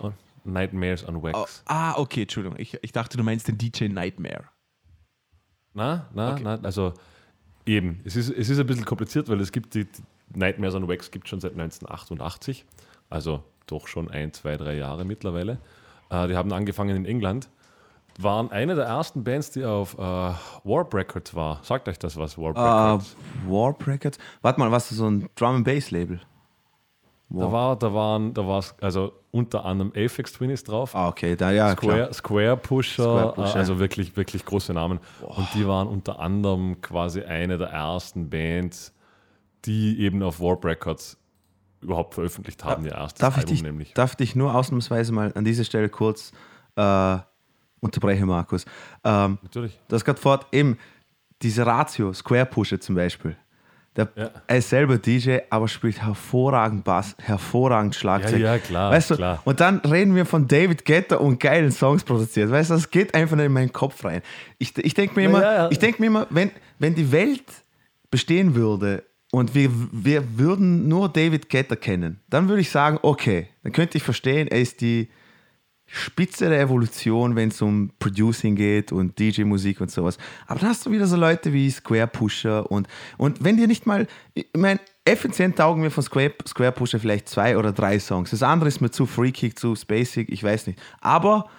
[0.54, 1.64] Nightmares on Oh, Wax.
[1.66, 2.58] ah, okay, Entschuldigung.
[2.60, 4.44] Ich, ich dachte, du meinst den DJ Nightmare.
[5.74, 6.94] Na, na, na, also
[7.66, 8.02] eben.
[8.04, 11.12] Es ist, es ist ein bisschen kompliziert, weil es gibt die, die Nightmares on Wax
[11.12, 12.66] gibt schon seit 1988.
[13.10, 15.60] Also doch schon ein, zwei, drei Jahre mittlerweile.
[16.10, 17.50] Äh, die haben angefangen in England.
[18.22, 21.60] Waren eine der ersten Bands, die auf äh, Warp Records war.
[21.64, 23.16] Sagt euch das was, Warp Äh, Records?
[23.48, 24.18] Warp Records?
[24.42, 25.64] Warte mal, was ist so ein Drum
[27.30, 27.46] Label?
[27.46, 30.96] Da war, da waren, da war also unter anderem Aphex Twin ist drauf.
[30.96, 31.72] Ah, okay, da ja.
[31.72, 33.56] Square, Square Pusher, Square Pusher.
[33.56, 35.00] äh, also wirklich, wirklich große Namen.
[35.22, 38.94] Und die waren unter anderem quasi eine der ersten Bands,
[39.66, 41.18] die eben auf Warp Records
[41.82, 43.94] überhaupt veröffentlicht haben, ihr erstes Darf ich, Album dich, nämlich.
[43.94, 46.32] darf ich dich nur ausnahmsweise mal an dieser Stelle kurz
[46.76, 47.18] äh,
[47.80, 48.66] unterbrechen, Markus?
[49.04, 49.80] Ähm, Natürlich.
[49.88, 50.78] du hast gerade fort eben
[51.42, 53.38] diese Ratio, Square Pusher zum Beispiel.
[54.00, 54.32] Der, Ja.
[54.48, 58.40] Er ist selber DJ, aber spielt hervorragend Bass, hervorragend Schlagzeug.
[58.40, 59.42] Ja, ja, klar, Weißt du, klar.
[59.46, 62.50] Und dann reden wir von David Guetta und geilen Songs produziert.
[62.50, 64.22] Weißt du, das geht einfach nicht in meinen Kopf rein.
[64.58, 67.44] Ich, ich denke mir immer, ja, ich denk mir immer wenn, wenn die Welt
[68.10, 73.48] bestehen würde und wir, wir würden nur David Guetta kennen, dann würde ich sagen, okay,
[73.64, 75.10] dann könnte ich verstehen, er ist die
[75.92, 80.18] Spitze der Evolution, wenn es um Producing geht und DJ-Musik und sowas.
[80.48, 82.88] Aber dann hast du wieder so Leute wie Square Pusher und,
[83.18, 87.28] und wenn dir nicht mal, ich meine, effizient taugen mir von Square, Square Pusher vielleicht
[87.28, 88.30] zwei oder drei Songs.
[88.32, 90.80] Das andere ist mir zu freakig, zu spacig, ich weiß nicht.
[91.02, 91.50] Aber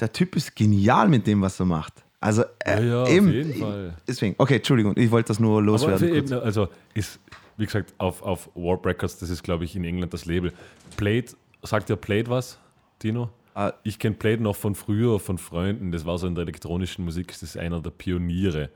[0.00, 1.94] der Typ ist genial mit dem, was er macht.
[2.20, 3.94] Also äh, Ja, ja, auf eben, jeden Fall.
[4.06, 5.98] Deswegen, okay, Entschuldigung, ich wollte das nur Aber loswerden.
[5.98, 6.30] für kurz.
[6.30, 7.20] eben, also ist,
[7.56, 10.52] wie gesagt, auf, auf Warp Records, das ist, glaube ich, in England das Label.
[10.96, 11.26] Blade,
[11.62, 12.58] sagt ihr Blade was,
[13.02, 13.30] Dino?
[13.54, 13.72] Ah.
[13.84, 15.92] Ich kenne Blade noch von früher, von Freunden.
[15.92, 18.70] Das war so in der elektronischen Musik, das ist einer der Pioniere,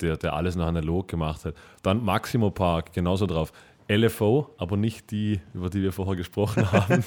[0.00, 1.54] der, der alles noch analog gemacht hat.
[1.82, 3.52] Dann Maximo Park, genauso drauf.
[3.86, 7.04] LFO, aber nicht die, über die wir vorher gesprochen haben.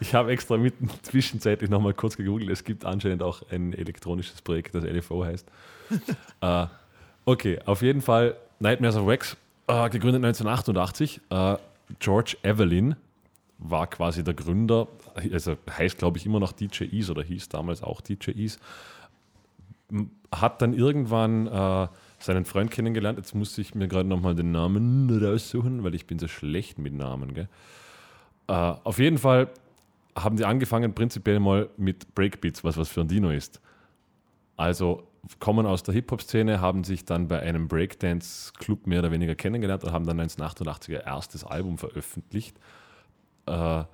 [0.00, 2.50] ich habe extra mitten zwischenzeitlich nochmal kurz gegoogelt.
[2.50, 5.48] Es gibt anscheinend auch ein elektronisches Projekt, das LFO heißt.
[6.40, 6.66] äh,
[7.24, 9.36] okay, auf jeden Fall Nightmares of Wax,
[9.68, 11.20] äh, gegründet 1988.
[11.30, 11.56] Äh,
[12.00, 12.96] George Evelyn
[13.58, 14.88] war quasi der Gründer,
[15.32, 18.58] also heißt glaube ich immer noch DJ Ease oder hieß damals auch DJ Ease.
[20.30, 23.18] Hat dann irgendwann äh, seinen Freund kennengelernt.
[23.18, 26.92] Jetzt musste ich mir gerade nochmal den Namen raussuchen, weil ich bin so schlecht mit
[26.92, 27.34] Namen.
[27.34, 27.48] Gell?
[28.48, 29.48] Äh, auf jeden Fall
[30.14, 33.60] haben die angefangen prinzipiell mal mit Breakbeats, was was für ein Dino ist.
[34.56, 35.04] Also
[35.38, 39.92] kommen aus der Hip-Hop-Szene, haben sich dann bei einem Breakdance-Club mehr oder weniger kennengelernt und
[39.92, 42.58] haben dann 1988 ihr erstes Album veröffentlicht.
[43.48, 43.84] Äh,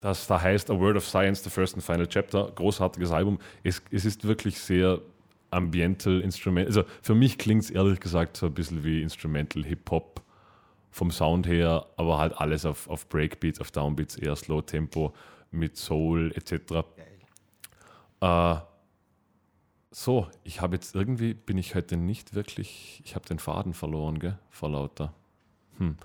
[0.00, 2.52] das da heißt A Word of Science, The First and Final Chapter.
[2.54, 3.38] Großartiges Album.
[3.62, 5.00] Es, es ist wirklich sehr
[5.50, 6.66] ambiental, Instrument.
[6.66, 10.20] Also für mich klingt es ehrlich gesagt so ein bisschen wie Instrumental Hip-Hop
[10.90, 15.14] vom Sound her, aber halt alles auf, auf Breakbeats, auf Downbeats, eher Slow Tempo
[15.50, 16.84] mit Soul etc.
[18.20, 18.56] Äh,
[19.90, 24.18] so, ich habe jetzt irgendwie, bin ich heute nicht wirklich, ich habe den Faden verloren,
[24.18, 25.14] gell, vor lauter.
[25.78, 25.96] Hm.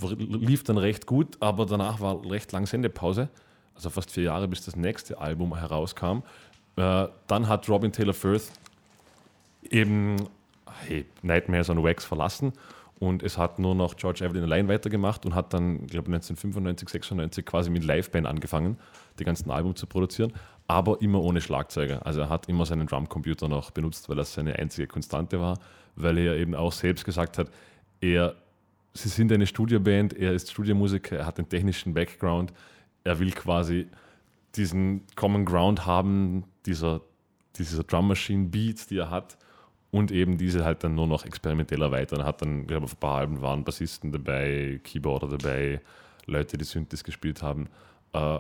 [0.01, 3.31] lief dann recht gut, aber danach war recht lang Sendepause,
[3.75, 6.19] also fast vier Jahre, bis das nächste Album herauskam.
[6.77, 8.51] Äh, dann hat Robin Taylor Firth
[9.71, 10.29] eben
[10.87, 12.53] hey, Nightmares on Wax verlassen
[12.99, 16.89] und es hat nur noch George Evelyn allein weitergemacht und hat dann, ich glaube 1995,
[16.89, 18.79] 96 quasi mit Liveband angefangen,
[19.19, 20.33] die ganzen Alben zu produzieren,
[20.67, 22.07] aber immer ohne Schlagzeuger.
[22.07, 25.59] Also er hat immer seinen Drumcomputer noch benutzt, weil das seine einzige Konstante war,
[25.95, 27.51] weil er eben auch selbst gesagt hat,
[28.01, 28.35] er,
[28.95, 32.53] sie sind eine Studioband, er ist Studiomusiker, er hat den technischen Background,
[33.05, 33.89] er will quasi
[34.57, 37.03] diesen Common Ground haben, dieser,
[37.57, 39.37] dieser Drum Machine Beats, die er hat,
[39.91, 42.21] und eben diese halt dann nur noch experimentell erweitern.
[42.21, 45.81] Er hat dann, ich glaube, auf ein paar Alben waren Bassisten dabei, Keyboarder dabei,
[46.27, 47.69] Leute, die Synthes gespielt haben.
[48.13, 48.39] Äh,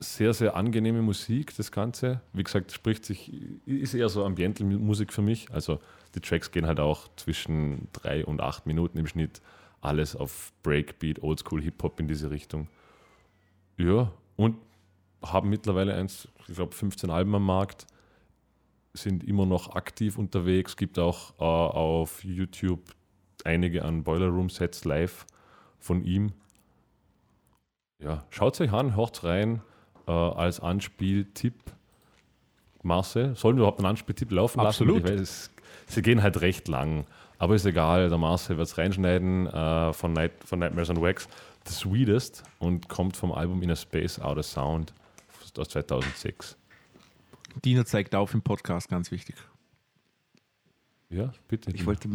[0.00, 2.20] sehr, sehr angenehme Musik, das Ganze.
[2.32, 3.32] Wie gesagt, spricht sich,
[3.66, 5.50] ist eher so Ambiental-Musik für mich.
[5.50, 5.80] Also
[6.14, 9.42] die Tracks gehen halt auch zwischen drei und acht Minuten im Schnitt.
[9.80, 12.68] Alles auf Breakbeat, Oldschool, Hip-Hop in diese Richtung.
[13.76, 14.56] Ja, und
[15.22, 17.86] haben mittlerweile eins, ich glaube, 15 Alben am Markt,
[18.94, 20.76] sind immer noch aktiv unterwegs.
[20.76, 22.80] Gibt auch äh, auf YouTube
[23.44, 25.26] einige an Boiler Room Sets live
[25.78, 26.32] von ihm.
[28.02, 29.62] Ja, schaut es euch an, hört rein
[30.06, 31.54] äh, als Anspieltipp.
[32.82, 35.02] Marcel, sollen wir überhaupt einen Anspieltipp laufen Absolut.
[35.02, 35.18] lassen?
[35.18, 35.50] Es,
[35.86, 37.06] sie gehen halt recht lang,
[37.38, 38.08] aber ist egal.
[38.08, 41.28] Der Marcel wird es reinschneiden äh, von, Night, von Nightmares on Wax.
[41.66, 44.94] The Sweetest und kommt vom Album In a Space Out of Sound
[45.58, 46.56] aus 2006.
[47.64, 49.36] Dina zeigt auf im Podcast, ganz wichtig.
[51.10, 51.70] Ja, bitte.
[51.72, 52.08] Ich wollte,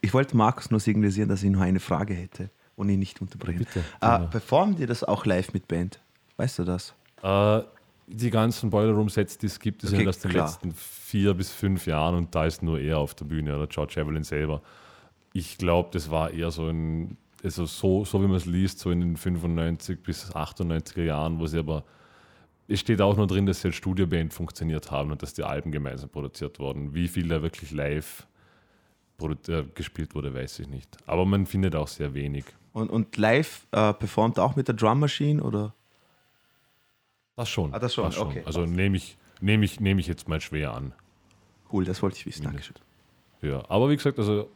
[0.00, 3.58] ich wollte Markus nur signalisieren, dass ich noch eine Frage hätte und ihn nicht unterbrechen.
[3.58, 4.26] Bitte, Äh, genau.
[4.28, 6.00] performen die das auch live mit Band?
[6.38, 6.94] Weißt du das?
[7.22, 7.60] Äh,
[8.06, 10.46] die ganzen Boiler Room Sets, die es gibt, die Okay, sind aus den klar.
[10.46, 14.00] letzten vier bis fünf Jahren und da ist nur er auf der Bühne oder George
[14.00, 14.62] Evelyn selber.
[15.34, 18.90] Ich glaube, das war eher so ein, also so, so wie man es liest, so
[18.90, 21.84] in den 95 bis 98er Jahren, wo sie aber,
[22.68, 25.72] es steht auch nur drin, dass sie als Studioband funktioniert haben und dass die Alben
[25.72, 26.94] gemeinsam produziert wurden.
[26.94, 28.26] Wie viel da wirklich live
[29.20, 30.96] äh, gespielt wurde, weiß ich nicht.
[31.06, 32.44] Aber man findet auch sehr wenig.
[32.74, 35.74] Und, und live äh, performt auch mit der Drum Machine oder?
[37.36, 37.72] Das schon.
[37.72, 38.42] Ah, das schon, okay.
[38.44, 40.92] Also nehme ich, nehme ich, nehme ich jetzt mal schwer an.
[41.72, 42.44] Cool, das wollte ich wissen.
[42.44, 42.76] Dankeschön.
[43.40, 44.50] Ja, aber wie gesagt, also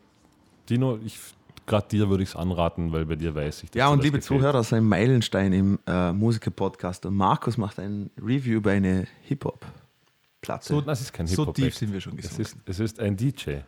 [0.69, 1.19] Dino, ich
[1.67, 3.71] gerade dir würde ich es anraten, weil bei dir weiß ich.
[3.71, 4.41] dass Ja, und das liebe gefällt.
[4.41, 7.07] Zuhörer, sein Meilenstein im äh, Musiker-Podcast.
[7.07, 10.67] Und Markus macht ein Review über eine Hip-Hop-Platte.
[10.69, 11.55] So, das ist kein So Hip-Hop.
[11.55, 12.43] tief sind wir schon es gesunken.
[12.43, 13.59] ist, es ist ein DJ.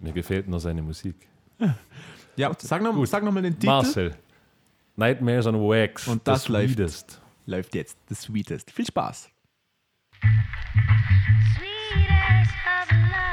[0.00, 1.16] Mir gefällt nur seine Musik.
[2.36, 3.66] Ja, sag nochmal sag noch mal den Titel.
[3.66, 4.14] Marcel.
[4.96, 6.06] Nightmares on Wax.
[6.06, 6.74] Und das the läuft.
[6.74, 7.20] Sweetest.
[7.46, 7.96] Läuft jetzt.
[8.08, 8.70] The Sweetest.
[8.70, 9.28] Viel Spaß.
[11.56, 13.27] Sweetest of love,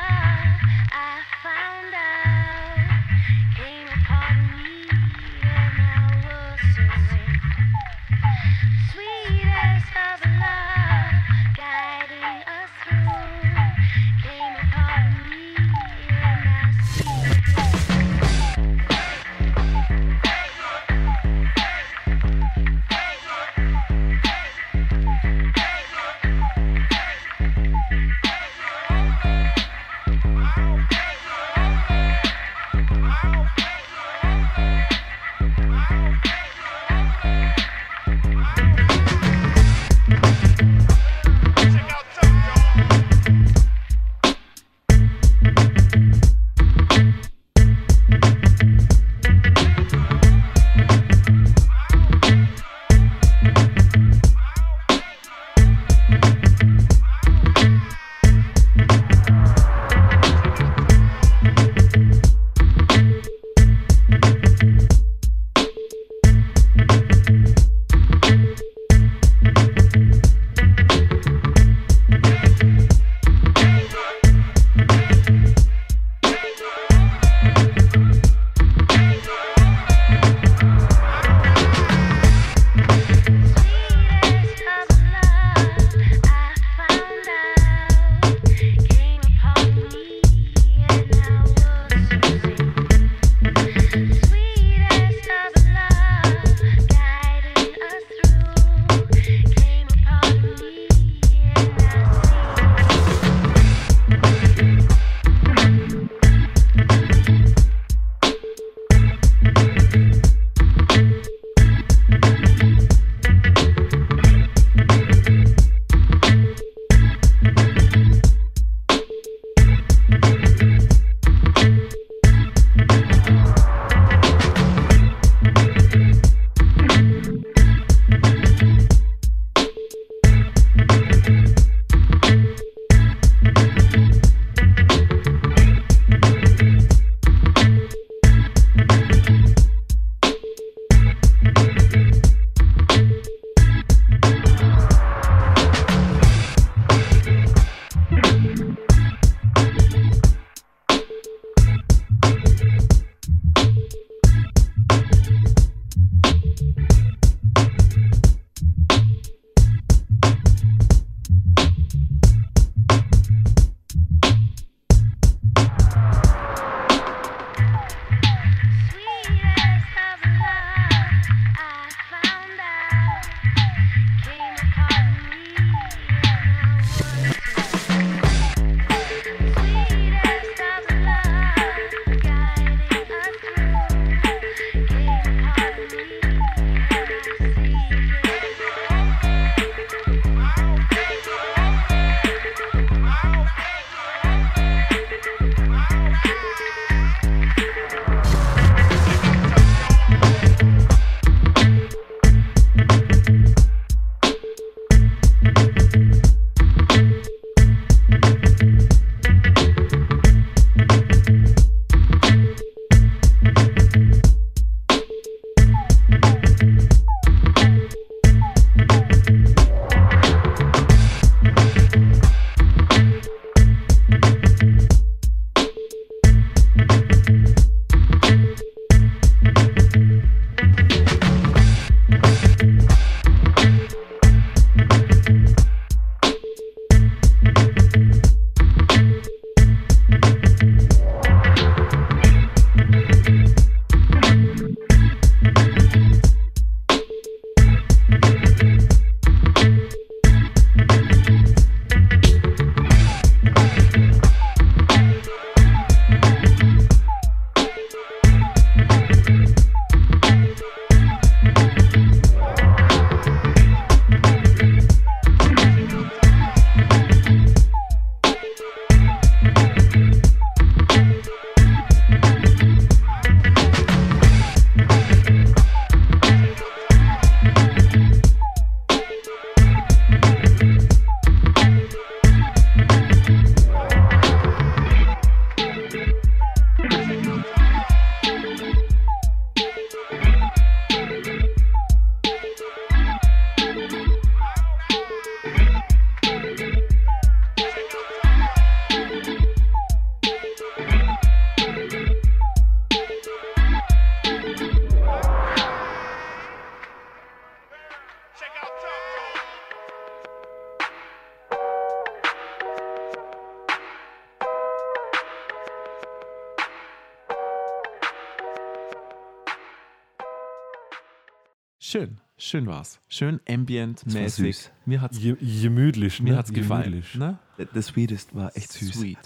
[321.86, 322.20] schön.
[322.38, 322.99] Schön war's.
[323.07, 324.57] Schön ambient-mäßig.
[324.57, 324.72] süß.
[324.86, 326.38] Mir hat's, Je, gemütlich, mir ne?
[326.38, 327.02] hat's gefallen.
[327.14, 327.40] Ne?
[327.82, 328.94] Sweetest war echt süß.
[328.94, 329.18] Sweet.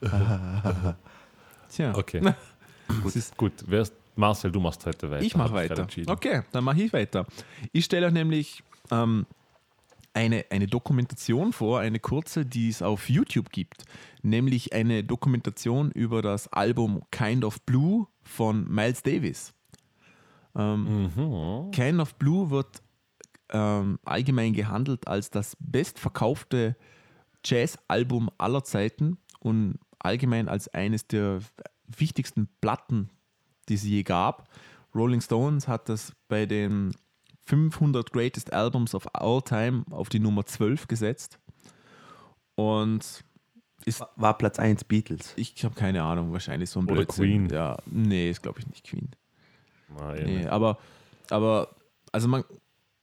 [1.70, 2.34] Tja, Okay,
[3.06, 3.52] es ist gut.
[3.66, 5.22] Wer ist, Marcel, du machst heute weiter.
[5.24, 5.86] Ich mache weiter.
[6.06, 7.24] Okay, dann mache ich weiter.
[7.72, 9.26] Ich stelle euch nämlich ähm,
[10.12, 13.84] eine, eine Dokumentation vor, eine kurze, die es auf YouTube gibt.
[14.22, 19.54] Nämlich eine Dokumentation über das Album Kind of Blue von Miles Davis.
[20.56, 21.70] Ähm, Mhm.
[21.72, 22.82] Kind of Blue wird
[23.50, 26.76] ähm, allgemein gehandelt als das bestverkaufte
[27.44, 31.40] Jazz-Album aller Zeiten und allgemein als eines der
[31.86, 33.08] wichtigsten Platten,
[33.68, 34.48] die es je gab.
[34.94, 36.94] Rolling Stones hat das bei den
[37.44, 41.38] 500 Greatest Albums of All Time auf die Nummer 12 gesetzt.
[42.56, 43.24] Und
[43.84, 45.32] ist, War Platz 1 Beatles.
[45.36, 47.24] ich habe keine Ahnung, wahrscheinlich so ein Oder Blödsinn.
[47.24, 47.48] Queen.
[47.50, 49.08] Ja, nee, ist glaube ich nicht Queen.
[50.14, 50.78] Eh Nee, aber,
[51.30, 51.74] aber
[52.12, 52.44] also man,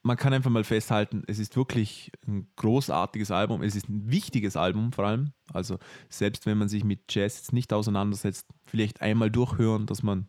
[0.06, 3.64] man kann einfach mal festhalten, es ist wirklich ein großartiges Album.
[3.64, 5.32] Es ist ein wichtiges Album vor allem.
[5.52, 5.80] Also
[6.10, 10.28] selbst wenn man sich mit Jazz jetzt nicht auseinandersetzt, vielleicht einmal durchhören, dass man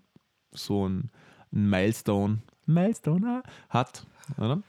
[0.53, 1.11] so ein,
[1.53, 4.07] ein Milestone, Milestone hat.
[4.39, 4.63] Oder?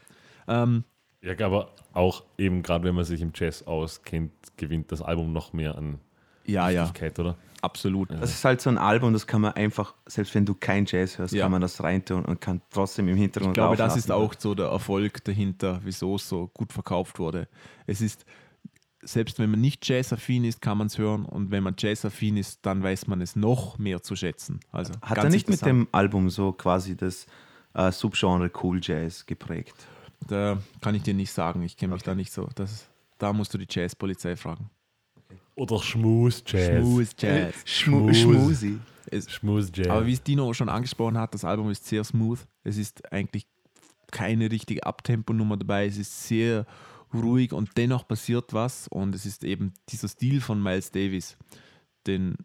[0.47, 0.83] Ähm,
[1.21, 5.53] Ja, aber auch eben gerade, wenn man sich im Jazz auskennt, gewinnt das Album noch
[5.53, 5.99] mehr an
[6.47, 7.37] ja, ja, oder?
[7.61, 8.11] absolut.
[8.11, 11.17] Das ist halt so ein Album, das kann man einfach, selbst wenn du kein Jazz
[11.17, 11.43] hörst, Ja.
[11.43, 14.55] kann man das reintun und kann trotzdem im Hintergrund Ich glaube, das ist auch so
[14.55, 17.47] der Erfolg dahinter, wieso es so gut verkauft wurde.
[17.85, 18.25] Es ist,
[19.01, 22.65] selbst wenn man nicht Jazz-affin ist, kann man es hören und wenn man Jazz-affin ist,
[22.65, 24.59] dann weiß man es noch mehr zu schätzen.
[24.71, 27.27] Also Hat er nicht mit dem Album so quasi das
[27.73, 29.75] äh, Subgenre Cool Jazz geprägt?
[30.27, 32.49] Da kann ich dir nicht sagen, ich kenne mich da nicht so.
[32.55, 32.87] Das,
[33.17, 34.69] da musst du die Jazz-Polizei fragen.
[35.57, 37.15] Oder Schmus Jazz.
[37.17, 37.55] Jazz.
[37.65, 38.17] Schmu Schmus.
[38.19, 38.79] Schmusi.
[39.09, 39.87] Es, Schmus Jazz.
[39.87, 42.39] aber wie es Dino schon angesprochen hat, das Album ist sehr smooth.
[42.63, 43.47] Es ist eigentlich
[44.11, 45.87] keine richtige Abtempo-Nummer dabei.
[45.87, 46.65] Es ist sehr
[47.13, 48.87] ruhig und dennoch passiert was.
[48.87, 51.37] Und es ist eben dieser Stil von Miles Davis,
[52.05, 52.35] den,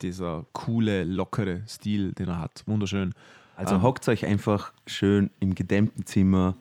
[0.00, 2.62] dieser coole, lockere Stil, den er hat.
[2.66, 3.12] Wunderschön.
[3.54, 6.56] Also Ähm, hockt euch einfach schön im gedämmten Zimmer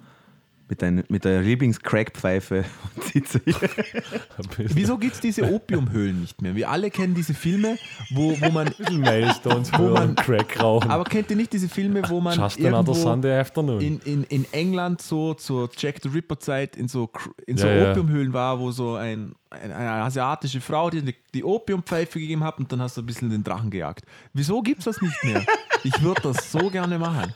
[0.67, 2.65] mit, ein, mit eurer Lieblings-Crackpfeife
[2.95, 3.55] und zieht euch.
[4.57, 6.55] Wieso gibt es diese Opiumhöhlen nicht mehr?
[6.55, 7.77] Wir alle kennen diese Filme,
[8.11, 8.73] wo, wo man.
[8.91, 10.89] Milestones Wo man- Crack rauchen.
[10.89, 13.81] Aber kennt ihr nicht diese Filme, wo man Just another irgendwo Sunday afternoon.
[13.81, 17.09] in, in, in England so zur Jack the Ripper Zeit in so,
[17.45, 17.91] in so Ja, ja.
[17.91, 22.57] Opiumhöhlen war, wo so ein, ein, eine asiatische Frau dir die, die Opiumpfeife gegeben hat
[22.57, 24.03] und dann hast du ein bisschen den Drachen gejagt.
[24.33, 25.45] Wieso gibt es das nicht mehr?
[25.83, 27.33] Ich würde das so gerne machen.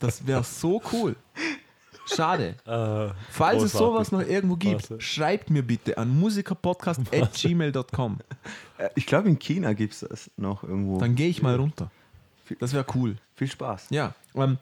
[0.00, 1.14] Das wäre so cool.
[2.14, 2.54] Schade.
[2.66, 5.00] Äh, Falls es sowas noch irgendwo gibt, Klasse.
[5.00, 8.18] schreibt mir bitte an musikerpodcast.gmail.com.
[8.78, 10.98] Äh, Ich glaube, in China gibt es das noch irgendwo.
[10.98, 11.90] Dann gehe ich mal runter.
[12.60, 13.16] Das wäre cool.
[13.34, 13.86] Viel Spaß.
[13.90, 14.58] Ja, ähm,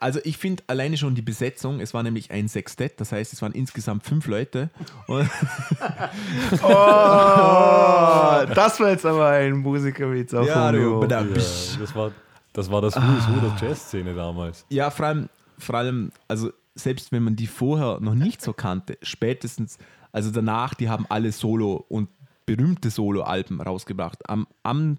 [0.00, 3.40] also ich finde alleine schon die Besetzung, es war nämlich ein Sextett, das heißt, es
[3.42, 4.70] waren insgesamt fünf Leute.
[5.06, 5.28] Und
[6.62, 12.12] Oh, das war jetzt aber ein Musikerwitz auf Ja, du, ja, das war
[12.52, 14.64] das, war das Who's Who der Jazzszene damals.
[14.68, 18.98] ja, vor allem, vor allem, also selbst wenn man die vorher noch nicht so kannte,
[19.02, 19.78] spätestens,
[20.12, 22.08] also danach, die haben alle Solo- und
[22.46, 24.28] berühmte Solo-Alben rausgebracht.
[24.28, 24.98] Am, am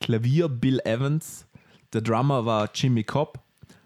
[0.00, 1.46] Klavier Bill Evans,
[1.92, 3.40] der Drummer war Jimmy Cobb,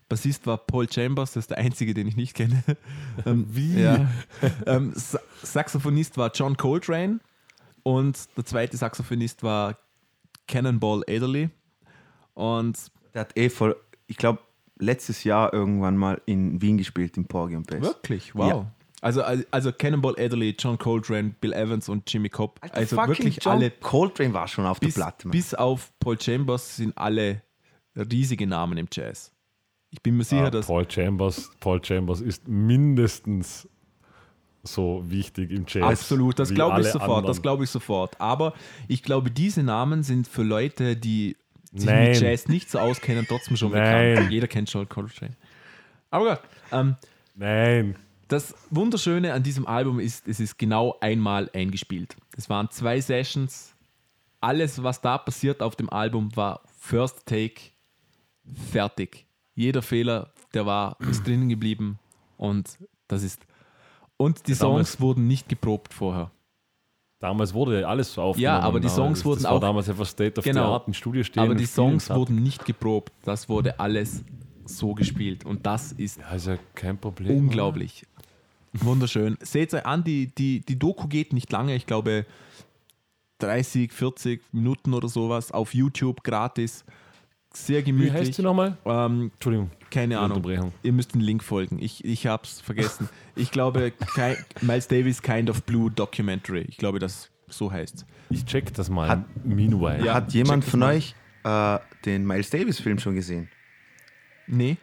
[0.08, 2.62] Bassist war Paul Chambers, das ist der einzige, den ich nicht kenne.
[3.26, 3.78] Ähm, Wie?
[3.80, 4.10] Ja.
[4.66, 7.20] ähm, Sa Saxophonist war John Coltrane
[7.82, 9.76] und der zweite Saxophonist war
[10.48, 11.50] Cannonball Adderley.
[12.34, 12.78] Und
[13.12, 13.76] Der hat eh voll,
[14.06, 14.38] ich glaube,
[14.82, 17.82] letztes Jahr irgendwann mal in Wien gespielt, im Porgy und Bess.
[17.82, 18.48] wirklich, wow.
[18.48, 18.72] Ja.
[19.00, 22.58] Also, also Cannonball Adderley, John Coltrane, Bill Evans und Jimmy Cobb.
[22.60, 25.26] Alter, also wirklich John alle, Coltrane war schon auf bis, der Platte.
[25.28, 25.32] Mann.
[25.32, 27.42] bis auf Paul Chambers sind alle
[27.96, 29.32] riesige Namen im Jazz.
[29.90, 33.68] Ich bin mir sicher, Ah, dass Paul Chambers, Paul Chambers ist mindestens
[34.62, 35.82] so wichtig im Jazz.
[35.82, 37.42] Absolut, das glaube ich sofort, das anderen.
[37.42, 38.20] glaube ich sofort.
[38.20, 38.54] Aber
[38.86, 41.36] ich glaube, diese Namen sind für Leute, die
[41.72, 42.10] sich Nein.
[42.10, 44.14] mit Jazz nicht so auskennen, trotzdem schon Nein.
[44.14, 44.32] bekannt.
[44.32, 45.36] Jeder kennt John Coltrane.
[46.10, 46.40] Aber gut,
[46.72, 46.96] ähm,
[47.34, 47.96] Nein.
[48.28, 52.16] das Wunderschöne an diesem Album ist, es ist genau einmal eingespielt.
[52.36, 53.74] Es waren zwei Sessions.
[54.40, 57.60] Alles, was da passiert auf dem Album, war First Take
[58.70, 59.24] fertig.
[59.54, 61.98] Jeder Fehler, der war, ist drinnen geblieben.
[62.36, 62.78] Und
[63.08, 63.46] das ist.
[64.16, 66.30] Und die Songs wurden nicht geprobt vorher.
[67.22, 68.42] Damals wurde alles so aufgenommen.
[68.42, 68.96] Ja, aber die damals.
[68.96, 70.60] Songs das, wurden das auch- damals einfach State of Genau.
[70.66, 71.44] the Art im Studio stehen.
[71.44, 72.16] Aber die Songs hat.
[72.16, 73.12] wurden nicht geprobt.
[73.24, 74.24] Das wurde alles
[74.64, 75.46] so gespielt.
[75.46, 77.30] Und das ist Ja, ist ja kein Problem.
[77.36, 78.04] unglaublich.
[78.72, 79.38] Wunderschön.
[79.40, 81.76] Seht euch an, die, die, die Doku geht nicht lange.
[81.76, 82.26] Ich glaube
[83.38, 86.84] 30, 40 Minuten oder sowas auf YouTube gratis.
[87.54, 88.12] sehr Wie gemütlich.
[88.14, 88.76] heißt sie nochmal?
[88.84, 89.70] Ähm, Entschuldigung.
[89.92, 90.72] Keine Ahnung.
[90.82, 91.78] Ihr müsst den Link folgen.
[91.80, 93.08] Ich, ich hab's vergessen.
[93.36, 96.64] Ich glaube, Ki Miles Davis Kind of Blue Documentary.
[96.68, 98.04] Ich glaube, das so heißt.
[98.30, 99.08] Ich check das mal.
[99.08, 100.04] Hat- Meanwhile.
[100.04, 100.14] Ja.
[100.14, 100.94] Hat jemand von mal.
[100.96, 101.14] euch
[101.44, 103.48] äh, den Miles Davis-Film schon gesehen?
[104.46, 104.76] Nee,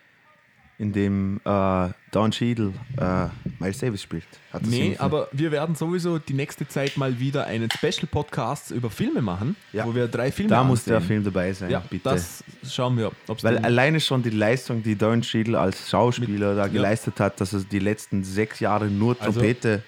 [0.80, 3.28] In dem äh, Don Cheadle äh,
[3.60, 4.24] Miles Davis spielt.
[4.54, 9.22] Hat nee, aber wir werden sowieso die nächste Zeit mal wieder einen Special-Podcast über Filme
[9.22, 9.86] machen, Ja.
[9.86, 11.08] wo wir drei Filme Da muss der ansehen.
[11.08, 12.06] Film dabei sein, Ja, bitte.
[12.06, 13.12] das schauen wir,
[13.42, 17.60] Weil alleine schon die Leistung, die Don Cheadle als Schauspieler da geleistet hat, dass er
[17.60, 19.84] die letzten sechs Jahre nur Also- Trompete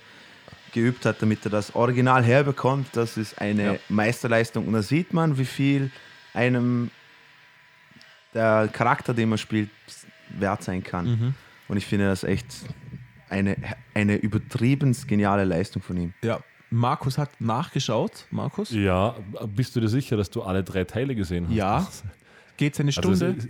[0.74, 3.80] geübt hat, damit er das Original herbekommt, das ist eine Ja.
[3.88, 4.68] Meisterleistung.
[4.68, 5.90] Und da sieht man, wie viel
[6.34, 6.92] einem
[8.34, 9.70] der Charakter, den man spielt,
[10.40, 11.06] wert sein kann.
[11.06, 11.34] Mhm.
[11.68, 12.46] Und ich finde das echt
[13.30, 13.56] eine,
[13.94, 16.14] eine übertrieben geniale Leistung von ihm.
[16.24, 16.40] Ja,
[16.70, 18.26] Markus hat nachgeschaut.
[18.32, 18.72] Markus?
[18.72, 19.16] Ja,
[19.48, 21.56] bist du dir sicher, dass du alle drei Teile gesehen hast?
[21.56, 21.88] Ja.
[22.58, 23.36] Geht es eine Also Stunde?
[23.40, 23.48] es-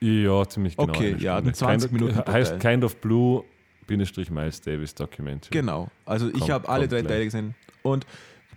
[0.00, 0.90] ja, ziemlich genau.
[0.92, 1.42] Okay, ja, Stunde.
[1.44, 2.58] dann 20 kind, Minuten pro Heißt Teil.
[2.72, 3.44] Kind of Blue,
[3.86, 5.50] Bindestrich Miles Davis Documentary.
[5.50, 5.88] Genau.
[6.04, 7.10] Also ich habe alle drei gleich.
[7.12, 7.54] Teile gesehen.
[7.82, 8.06] Und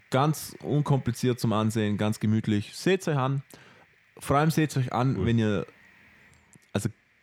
[0.09, 2.75] ganz unkompliziert zum Ansehen, ganz gemütlich.
[2.75, 3.43] Seht euch an.
[4.19, 5.25] Vor allem seht euch an, Cool.
[5.25, 5.65] wenn ihr,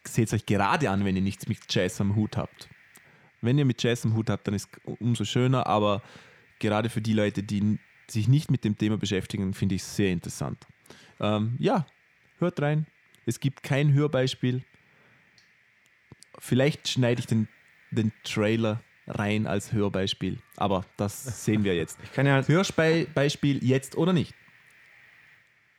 [0.07, 2.69] seht euch gerade an, wenn ihr nichts mit Jazz am Hut habt.
[3.41, 6.03] Wenn ihr mit Jazz am Hut habt, dann ist es umso schöner, aber
[6.59, 7.79] gerade für die Leute, die
[8.09, 10.67] sich nicht mit dem Thema beschäftigen, finde ich es sehr interessant.
[11.21, 11.87] Ähm, ja,
[12.39, 12.87] hört rein.
[13.27, 14.63] Es gibt kein Hörbeispiel.
[16.39, 17.49] Vielleicht schneide ich den,
[17.91, 21.99] den Trailer rein als Hörbeispiel, aber das sehen wir jetzt.
[22.05, 24.35] Ich kann ja Hörbeispiel jetzt oder nicht?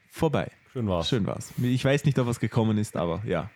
[0.09, 0.49] Vorbei.
[0.71, 1.09] Schön war's.
[1.09, 1.53] Schön war's.
[1.61, 3.49] Ich weiß nicht, ob was gekommen ist, aber ja.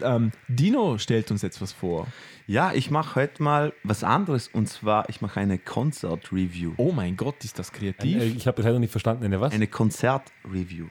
[0.00, 2.06] Ähm, Dino stellt uns jetzt was vor.
[2.46, 6.72] Ja, ich mache heute mal was anderes und zwar, ich mache eine Konzert-Review.
[6.76, 8.20] Oh mein Gott, ist das Ein, kreativ?
[8.20, 9.24] äh, ich habe das leider nicht verstanden.
[9.24, 9.52] Eine was?
[9.52, 10.88] Eine Konzert-Review.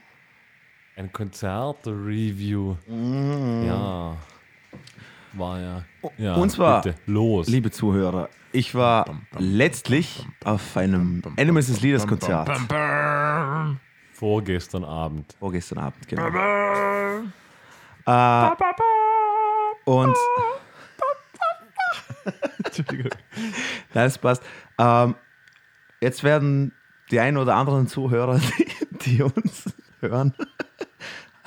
[0.96, 2.76] Ein Konzert-Review.
[2.86, 3.66] Mm.
[3.66, 4.16] Ja.
[5.34, 5.84] War ja.
[6.18, 6.34] ja.
[6.34, 7.48] und zwar, bitte, los.
[7.48, 12.50] Liebe Zuhörer, ich war letztlich auf einem Animals as Leaders Konzert.
[14.12, 15.34] Vorgestern Abend.
[15.38, 16.28] Vorgestern Abend, genau.
[18.06, 18.50] Äh,
[19.84, 20.16] und.
[22.64, 23.10] Entschuldigung.
[23.94, 24.42] Nein, das passt.
[24.78, 25.14] Ähm,
[26.00, 26.72] jetzt werden
[27.10, 29.64] die ein oder anderen Zuhörer, die, die uns
[30.00, 30.34] hören,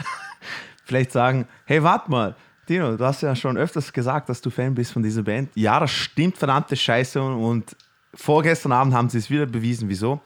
[0.85, 2.35] vielleicht sagen: Hey, warte mal,
[2.69, 5.49] Dino, du hast ja schon öfters gesagt, dass du Fan bist von dieser Band.
[5.55, 7.21] Ja, das stimmt, verdammte Scheiße.
[7.21, 7.75] Und
[8.13, 9.89] vorgestern Abend haben sie es wieder bewiesen.
[9.89, 10.21] Wieso?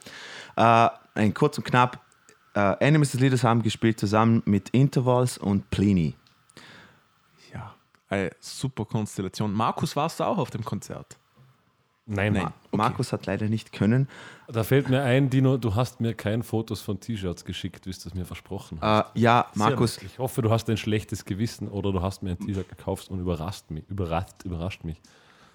[0.56, 2.00] Äh, ein kurz und knapp:
[2.54, 6.16] äh, Animals as Leaders haben gespielt zusammen mit Intervals und Pliny.
[8.10, 9.52] Eine super Konstellation.
[9.52, 11.16] Markus, warst du auch auf dem Konzert?
[12.06, 12.42] Nein, Nein.
[12.42, 12.52] Mann.
[12.72, 14.08] Markus hat leider nicht können.
[14.48, 17.96] Da fällt mir ein, Dino, du hast mir keine Fotos von T-Shirts geschickt, wie du
[17.96, 19.16] es mir versprochen hast.
[19.16, 22.38] Äh, ja, Markus, Ich hoffe, du hast ein schlechtes Gewissen oder du hast mir ein
[22.38, 23.88] T-Shirt gekauft und überrascht mich.
[23.88, 25.00] Überrascht, überrascht mich.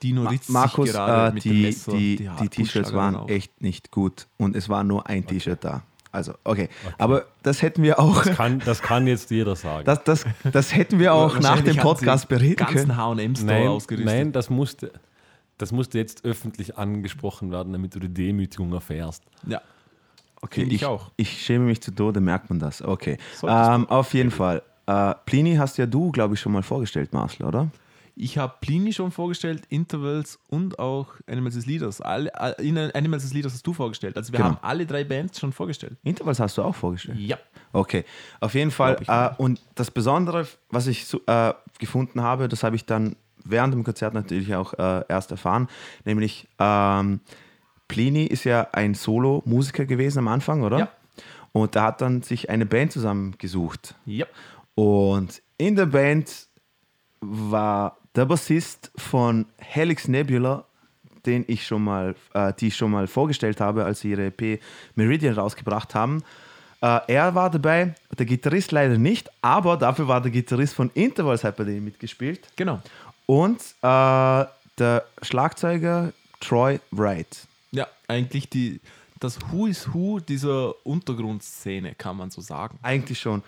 [0.01, 3.29] Dino Ma Markus, sich gerade äh, mit dem die, Messer die, die, T-Shirts waren auf.
[3.29, 5.83] echt nicht gut und es war nur ein T-Shirt da.
[6.15, 6.69] Also, okay.
[6.97, 9.83] Aber das hätten wir auch, Kann, das kann jetzt jeder sagen.
[9.83, 12.97] das, das, das hätten wir auch nach dem Podcast bereden ganzen können.
[12.97, 14.05] H&M-Store nein, ausgerüstet.
[14.05, 14.93] nein das, musste,
[15.57, 19.23] das musste jetzt öffentlich angesprochen werden, damit du die Demütigung erfährst.
[19.45, 19.61] Ja.
[20.41, 21.11] Okay, ich ich, auch.
[21.17, 22.81] ich schäme mich zu Tode, merkt man das.
[22.81, 23.17] Okay.
[23.43, 24.61] Ähm, auf jeden Fall.
[24.85, 27.67] Äh, Plini hast ja du, glaube ich, schon mal vorgestellt, Marcel, oder?
[28.17, 31.99] Ich habe Plini schon vorgestellt, Intervals und auch Animals as Leaders.
[31.99, 34.15] Alle, äh, in Animals as Leaders hast du vorgestellt.
[34.15, 34.51] Also wir Genau.
[34.51, 35.97] haben alle drei Bands schon vorgestellt.
[36.03, 37.19] Intervals hast du auch vorgestellt.
[37.19, 37.37] Ja.
[37.73, 38.05] Okay,
[38.39, 38.97] auf jeden Fall.
[39.05, 43.83] Äh, und das Besondere, was ich äh, gefunden habe, das habe ich dann während dem
[43.83, 45.67] Konzert natürlich auch äh, erst erfahren,
[46.05, 47.19] nämlich ähm,
[47.87, 50.79] Plini ist ja ein Solo-Musiker gewesen am Anfang, oder?
[50.79, 50.89] Ja.
[51.51, 53.93] Und da hat dann sich eine Band zusammengesucht.
[54.05, 54.25] Ja.
[54.73, 56.47] Und in der Band
[57.21, 60.65] war der Bassist von Helix Nebula,
[61.25, 64.61] den ich schon mal, äh, die ich schon mal vorgestellt habe, als sie ihre EP
[64.95, 66.23] Meridian rausgebracht haben.
[66.81, 71.43] Äh, er war dabei, der Gitarrist leider nicht, aber dafür war der Gitarrist von Intervals
[71.43, 72.47] hat bei denen mitgespielt.
[72.55, 72.81] Genau.
[73.25, 74.45] Und äh,
[74.77, 77.47] der Schlagzeuger Troy Wright.
[77.71, 78.79] Ja, eigentlich die,
[79.19, 82.77] das Who is Who dieser Untergrundszene, kann man so sagen.
[82.83, 83.41] Eigentlich schon.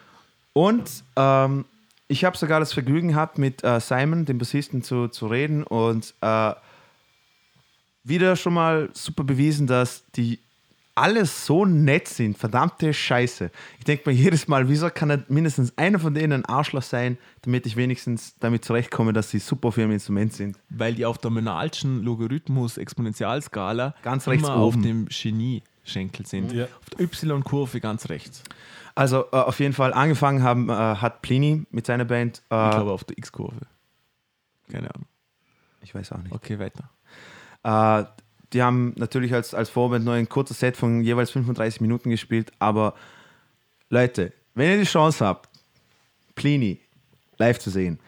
[0.54, 1.66] Und ähm,
[2.08, 6.14] ich habe sogar das Vergnügen gehabt, mit äh, Simon, dem Bassisten, zu, zu reden und
[6.22, 6.54] äh,
[8.04, 10.40] wieder schon mal super bewiesen, dass die
[10.96, 12.38] alle so nett sind.
[12.38, 13.52] Verdammte Scheiße.
[13.78, 17.18] Ich denke mir jedes Mal, wieso kann nicht mindestens einer von denen ein Arschloch sein,
[17.44, 20.58] damit ich wenigstens damit zurechtkomme, dass sie super auf ihrem Instrument sind.
[20.70, 24.84] Weil die auf der Monalschen Logarithmus-Exponentialskala Ganz rechts immer auf oben.
[24.84, 26.52] dem Genie Schenkel sind.
[26.52, 26.66] Ja.
[26.66, 28.44] Auf der Y-Kurve ganz rechts.
[28.96, 32.42] Also äh, auf jeden Fall angefangen haben, äh, hat Plini mit seiner Band.
[32.52, 33.62] Äh, Ich glaube auf der X-Kurve.
[34.72, 35.08] Keine Ahnung.
[35.82, 36.34] ich weiß auch nicht.
[36.34, 36.90] Okay, weiter.
[37.64, 38.06] Äh,
[38.54, 42.52] die haben natürlich als, als Vorband nur ein kurzes Set von jeweils 35 Minuten gespielt,
[42.60, 42.94] aber
[43.90, 45.50] Leute, wenn ihr die Chance habt,
[46.36, 46.80] Plini
[47.38, 48.00] live zu sehen,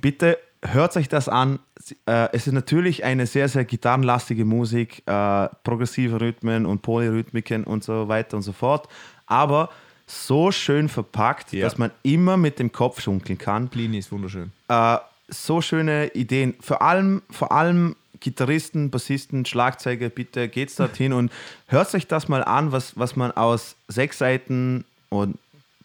[0.00, 1.58] bitte hört euch das an.
[2.06, 7.84] Äh, es ist natürlich eine sehr, sehr gitarrenlastige Musik, äh, progressive Rhythmen und Polyrhythmiken und
[7.84, 8.88] so weiter und so fort,
[9.26, 9.70] aber
[10.06, 11.64] so schön verpackt, Ja.
[11.64, 14.52] dass man immer mit dem Kopf schunkeln kann Plini ist wunderschön.
[14.68, 14.96] äh,
[15.28, 16.54] so schöne Ideen.
[16.60, 21.30] Vor allem, vor allem Gitarristen, Bassisten, Schlagzeuger, bitte geht's dorthin und
[21.66, 25.38] hört euch das mal an, was, was man aus sechs Seiten und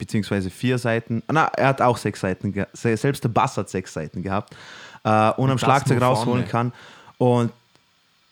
[0.03, 3.69] beziehungsweise vier Seiten, na, er hat auch sechs Seiten, ge- se- selbst der Bass hat
[3.69, 4.53] sechs Seiten gehabt
[5.03, 6.71] äh, und am das Schlagzeug rausholen vorne.
[6.71, 6.73] kann.
[7.17, 7.51] Und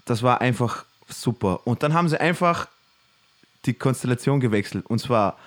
[0.06, 1.62] das war einfach super.
[1.66, 2.68] Und dann haben sie einfach
[3.66, 4.86] die Konstellation gewechselt.
[4.88, 5.38] Und zwar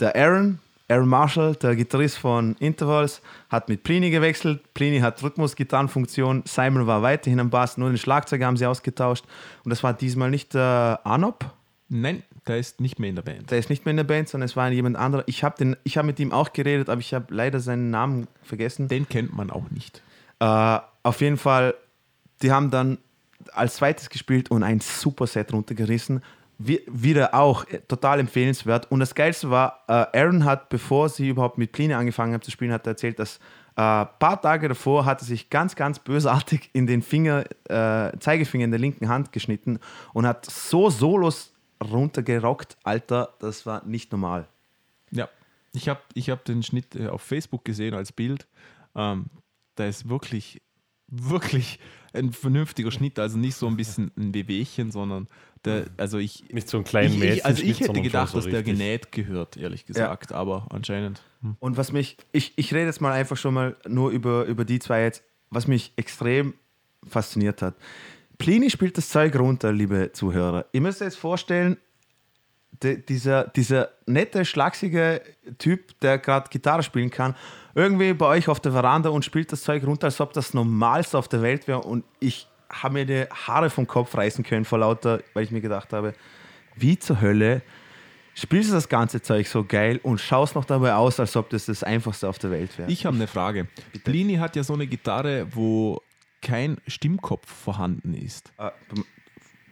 [0.00, 0.58] der Aaron,
[0.88, 3.20] Aaron Marshall, der Gitarrist von Intervals,
[3.50, 4.72] hat mit Plini gewechselt.
[4.72, 6.44] Plini hat Rhythmus-Gitarrenfunktion.
[6.46, 9.24] Simon war weiterhin am Bass, nur den Schlagzeug haben sie ausgetauscht.
[9.64, 11.44] Und das war diesmal nicht der Anop,
[11.90, 13.50] Nein, der ist nicht mehr in der Band.
[13.50, 15.24] der ist nicht mehr in der Band, sondern es war jemand anderer.
[15.26, 18.88] Ich habe hab mit ihm auch geredet, aber ich habe leider seinen Namen vergessen.
[18.88, 20.02] Den kennt man auch nicht.
[20.40, 21.74] Äh, auf jeden Fall,
[22.42, 22.98] die haben dann
[23.52, 26.22] als zweites gespielt und ein super Set runtergerissen.
[26.60, 28.90] Wie, wieder auch äh, total empfehlenswert.
[28.90, 32.50] Und das Geilste war, äh, Aaron hat, bevor sie überhaupt mit Pline angefangen haben zu
[32.50, 33.38] spielen, hat er erzählt, dass
[33.76, 38.18] ein äh, paar Tage davor hat er sich ganz, ganz bösartig in den Finger, äh,
[38.18, 39.78] Zeigefinger in der linken Hand geschnitten
[40.12, 41.52] und hat so Solos
[41.82, 44.48] runtergerockt, Alter, das war nicht normal.
[45.10, 45.28] Ja,
[45.72, 48.46] ich habe ich hab den Schnitt äh, auf Facebook gesehen als Bild.
[48.94, 49.26] Ähm,
[49.76, 50.60] da ist wirklich,
[51.06, 51.78] wirklich
[52.12, 53.18] ein vernünftiger Schnitt.
[53.18, 55.28] Also nicht so ein bisschen ein Wehwehchen, sondern
[55.64, 56.48] der, also ich.
[56.52, 59.56] Nicht so einen kleinen ich, ich, also ich hätte gedacht, so dass der genäht gehört,
[59.56, 61.22] ehrlich gesagt, aber anscheinend.
[61.42, 61.56] hm.
[61.60, 64.78] Und was mich, ich, ich rede jetzt mal einfach schon mal nur über, über die
[64.78, 66.54] zwei jetzt, was mich extrem
[67.06, 67.74] fasziniert hat.
[68.38, 70.66] Plini spielt das Zeug runter, liebe Zuhörer.
[70.72, 71.76] Ihr müsst euch jetzt vorstellen,
[72.82, 75.20] de, dieser, dieser nette, schlagsige
[75.58, 77.34] Typ, der gerade Gitarre spielen kann,
[77.74, 81.18] irgendwie bei euch auf der Veranda und spielt das Zeug runter, als ob das Normalste
[81.18, 81.80] auf der Welt wäre.
[81.80, 85.60] Und ich habe mir die Haare vom Kopf reißen können vor lauter, weil ich mir
[85.60, 86.14] gedacht habe,
[86.76, 87.62] wie zur Hölle
[88.34, 91.66] spielst du das ganze Zeug so geil und schaust noch dabei aus, als ob das
[91.66, 92.90] das Einfachste auf der Welt wäre.
[92.90, 93.66] Ich habe eine Frage.
[94.04, 96.00] Plini hat ja so eine Gitarre, wo
[96.40, 98.52] kein Stimmkopf vorhanden ist.
[98.58, 99.04] Äh, du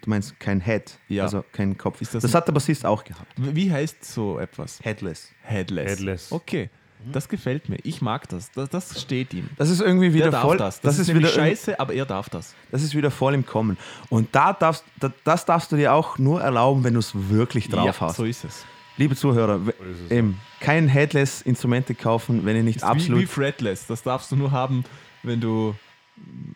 [0.02, 1.24] du meinst kein Head, Ja.
[1.24, 2.00] also kein Kopf.
[2.00, 3.32] Ist das das hat der Bassist auch gehabt.
[3.36, 4.78] Wie heißt so etwas?
[4.82, 5.32] Headless.
[5.42, 5.90] Headless.
[5.90, 6.32] Headless.
[6.32, 6.70] Okay,
[7.12, 7.78] das gefällt mir.
[7.82, 8.50] Ich mag das.
[8.52, 9.48] Das, das steht ihm.
[9.56, 10.56] Das ist irgendwie wieder voll.
[10.56, 10.80] das.
[10.80, 12.54] Das, ist, wieder nämlich scheiße, aber er darf das.
[12.70, 13.76] Das ist wieder voll im Kommen.
[14.08, 17.68] Und da darfst, da, das darfst du dir auch nur erlauben, wenn du es wirklich
[17.68, 18.16] drauf ja, hast.
[18.16, 18.64] so ist es.
[18.96, 23.18] Liebe Zuhörer, ist es, eben, kein Headless-Instrumente kaufen, wenn ihr nicht Ist absolut.
[23.18, 23.86] Wie, wie fretless.
[23.86, 24.84] Das darfst du nur haben,
[25.22, 25.74] wenn du,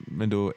[0.06, 0.52] wenn du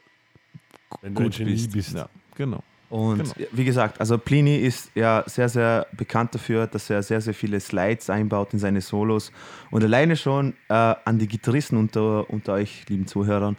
[1.01, 1.71] Wenn du gut Genie bist.
[1.71, 1.93] bist.
[1.95, 2.63] Ja, genau.
[2.89, 3.47] Und Genau.
[3.53, 7.59] wie gesagt, also Plini ist ja sehr, sehr bekannt dafür, dass er sehr, sehr viele
[7.59, 9.31] Slides einbaut in seine Solos.
[9.71, 13.57] Und alleine schon äh, an die Gitarristen unter, unter euch, lieben Zuhörern,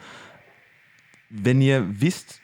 [1.29, 2.39] wenn ihr wisst,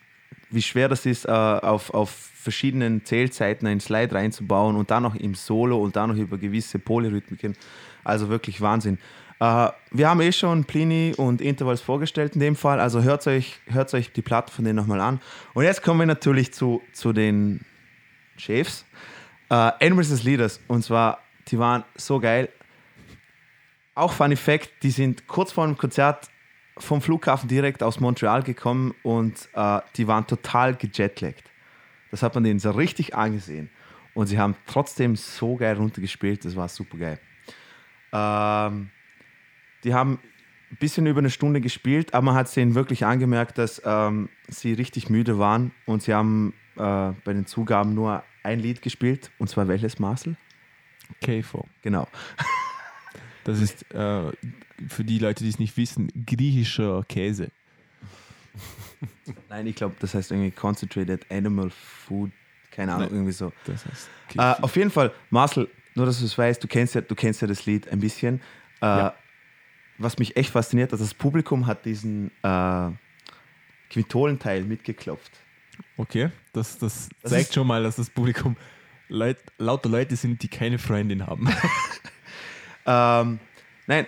[0.49, 5.15] wie schwer das ist, äh, auf, auf verschiedenen Zählzeiten einen Slide reinzubauen und dann noch
[5.15, 7.55] im Solo und dann noch über gewisse Polyrhythmiken,
[8.03, 8.97] also wirklich Wahnsinn.
[9.41, 13.59] Äh, wir haben eh schon Plini und Intervals vorgestellt in dem Fall, also hört euch,
[13.65, 15.19] hört euch die Platte von denen nochmal an.
[15.55, 17.65] Und jetzt kommen wir natürlich zu, zu den
[18.37, 18.85] Chefs.
[19.49, 22.49] Äh, Animals as Leaders, und zwar, die waren so geil.
[23.95, 26.29] Auch Funny Fact, die sind kurz vor dem Konzert
[26.77, 31.49] vom Flughafen direkt aus Montreal gekommen und äh, die waren total gejetlaggt.
[32.11, 33.71] Das hat man denen so richtig angesehen.
[34.13, 37.19] Und sie haben trotzdem so geil runtergespielt, das war super geil.
[38.13, 38.91] Ähm,
[39.83, 40.19] die haben
[40.71, 44.29] ein bisschen über eine Stunde gespielt, aber man hat es denen wirklich angemerkt, dass ähm,
[44.47, 49.31] sie richtig müde waren und sie haben äh, bei den Zugaben nur ein Lied gespielt,
[49.37, 50.35] und zwar welches, Marcel?
[51.23, 51.67] KFO.
[51.81, 52.07] Genau.
[53.43, 54.31] Das ist äh,
[54.87, 57.49] für die Leute, die es nicht wissen, griechischer Käse.
[59.49, 62.31] Nein, ich glaube, das heißt irgendwie Concentrated Animal Food,
[62.69, 63.15] keine Ahnung, Nein.
[63.15, 63.51] irgendwie so.
[63.65, 67.01] Das heißt Äh, auf jeden Fall, Marcel, nur dass du es weißt, du kennst ja,
[67.01, 68.41] du kennst ja das Lied ein bisschen.
[68.81, 69.15] Äh, Ja.
[70.01, 72.89] Was mich echt fasziniert, also das Publikum hat diesen äh,
[73.89, 75.31] Quintolenteil mitgeklopft.
[75.97, 78.55] okay, das, das, Das zeigt schon mal, dass das Publikum
[79.09, 81.49] Leut, lauter Leute sind, die keine Freundin haben.
[82.83, 83.37] Ähm,
[83.85, 84.07] nein,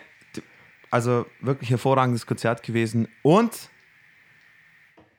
[0.90, 3.08] also wirklich hervorragendes Konzert gewesen.
[3.22, 3.70] Und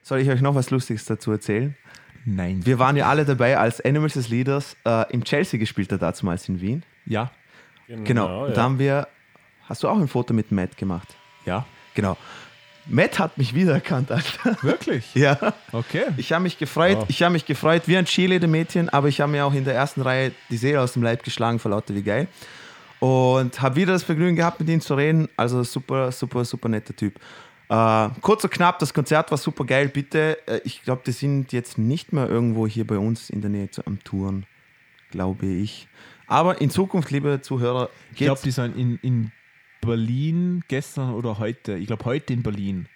[0.02, 1.76] soll ich euch noch was Lustiges dazu erzählen?
[2.24, 2.66] Nein.
[2.66, 6.48] Wir waren ja alle dabei, als Animals as Leaders äh, im Chelsea gespielt hat, damals
[6.48, 6.82] in Wien.
[7.06, 7.30] Ja,
[7.86, 8.46] Genau.
[8.46, 9.08] Und da haben wir,
[9.68, 11.08] hast du auch ein Foto mit Matt gemacht?
[11.44, 11.64] ja.
[11.94, 12.16] Genau.
[12.86, 14.56] Matt hat mich wiedererkannt, Alter.
[14.62, 15.14] Wirklich?
[15.14, 15.54] Ja.
[15.72, 16.02] Okay.
[16.16, 17.04] Ich habe mich gefreut, Wow.
[17.08, 20.02] ich habe mich gefreut wie ein Cheerleader-Mädchen, aber ich habe mir auch in der ersten
[20.02, 22.26] Reihe die Seele aus dem Leib geschlagen vor lauter wie geil.
[23.00, 25.28] Und habe wieder das Vergnügen gehabt, mit ihm zu reden.
[25.36, 27.14] Also super, super, super netter Typ.
[27.68, 29.88] Äh, kurz und knapp, das Konzert war super geil.
[29.88, 33.50] Bitte, äh, ich glaube, die sind jetzt nicht mehr irgendwo hier bei uns in der
[33.50, 34.46] Nähe zu, am Touren,
[35.10, 35.86] glaube ich.
[36.26, 38.42] Aber in Zukunft, liebe Zuhörer, Ich glaube, geht's.
[38.42, 39.32] die sind in, in
[39.84, 41.74] Berlin gestern oder heute.
[41.76, 42.86] Ich glaube, heute in Berlin.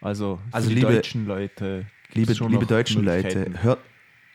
[0.00, 1.86] Also, Also die liebe- deutschen Leute.
[2.12, 3.78] liebe, liebe deutschen Leute, hört,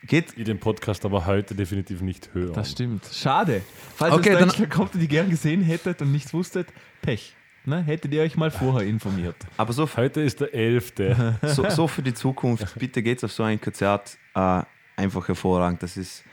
[0.04, 2.54] geht, Ich den Podcast aber heute definitiv nicht hören.
[2.54, 3.06] Das stimmt.
[3.12, 3.62] Schade.
[3.96, 6.68] Falls Okay, okay, dann- kommt und die gern gesehen hättet und nichts wusstet,
[7.02, 7.34] Pech.
[7.66, 7.84] Ne?
[7.84, 9.36] Hättet ihr euch mal vorher informiert.
[9.58, 10.94] aber so Heute ist der 11.
[11.44, 14.18] so, so für die Zukunft, bitte geht's auf so ein Konzert.
[14.34, 14.62] Äh,
[14.96, 15.84] einfach hervorragend.
[15.84, 16.24] Das ist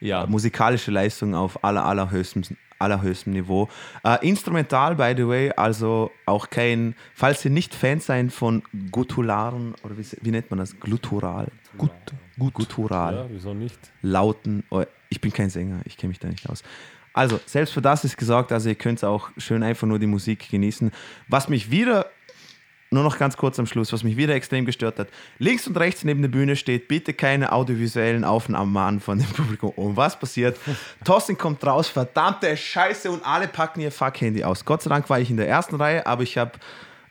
[0.00, 0.26] Ja.
[0.26, 2.42] musikalische Leistung auf aller, allerhöchstem,
[2.78, 3.68] allerhöchstem Niveau.
[4.02, 9.74] Äh, instrumental, by the way, also auch kein, falls ihr nicht Fans seid von Gutturalen,
[9.82, 10.78] oder wie, wie nennt man das?
[10.80, 11.48] Glutural.
[11.76, 11.90] Gut,
[12.38, 12.54] gut.
[12.54, 13.14] Guttural.
[13.14, 13.78] Ja, wieso nicht?
[14.02, 14.64] Lauten.
[14.70, 16.62] Oh, ich bin kein Sänger, ich kenne mich da nicht aus.
[17.12, 20.48] Also, selbst für das ist gesagt, also ihr könnt auch schön einfach nur die Musik
[20.48, 20.92] genießen.
[21.28, 22.06] Was mich wieder,
[22.92, 25.08] nur noch ganz kurz am Schluss, was mich wieder extrem gestört hat,
[25.38, 29.70] links und rechts neben der Bühne steht bitte keine audiovisuellen Aufnahmen von dem Publikum.
[29.70, 30.58] Und was passiert?
[31.04, 34.64] Thorsten kommt raus, verdammte Scheiße und alle packen ihr Fuck-Handy aus.
[34.64, 36.52] Gott sei Dank war ich in der ersten Reihe, aber ich habe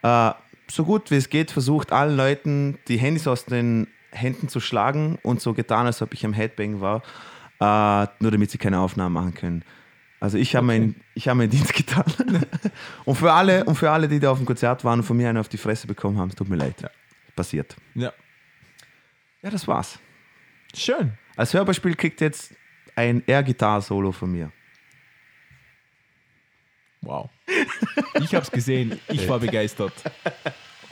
[0.02, 0.32] äh,
[0.70, 5.18] so gut wie es geht versucht, allen Leuten die Handys aus den Händen zu schlagen
[5.24, 7.04] und so getan, als ob ich am Headbang war,
[7.60, 9.64] äh, nur damit sie keine Aufnahmen machen können.
[10.20, 12.04] Also ich habe meinen ich hab meinen Dienst getan.
[13.06, 15.30] und, für alle, und für alle, die da auf dem Konzert waren und von mir
[15.30, 16.76] einen auf die Fresse bekommen haben, es tut mir leid.
[17.36, 17.76] Passiert.
[17.96, 18.12] Ja.
[19.42, 19.98] Ja, das war's.
[20.76, 21.14] Schön.
[21.38, 22.54] Als Hörbeispiel kriegt jetzt
[22.96, 24.52] ein Air-Gitarre-Solo von mir.
[27.02, 27.30] Wow.
[28.20, 29.00] Ich habe es gesehen.
[29.08, 29.94] Ich war begeistert.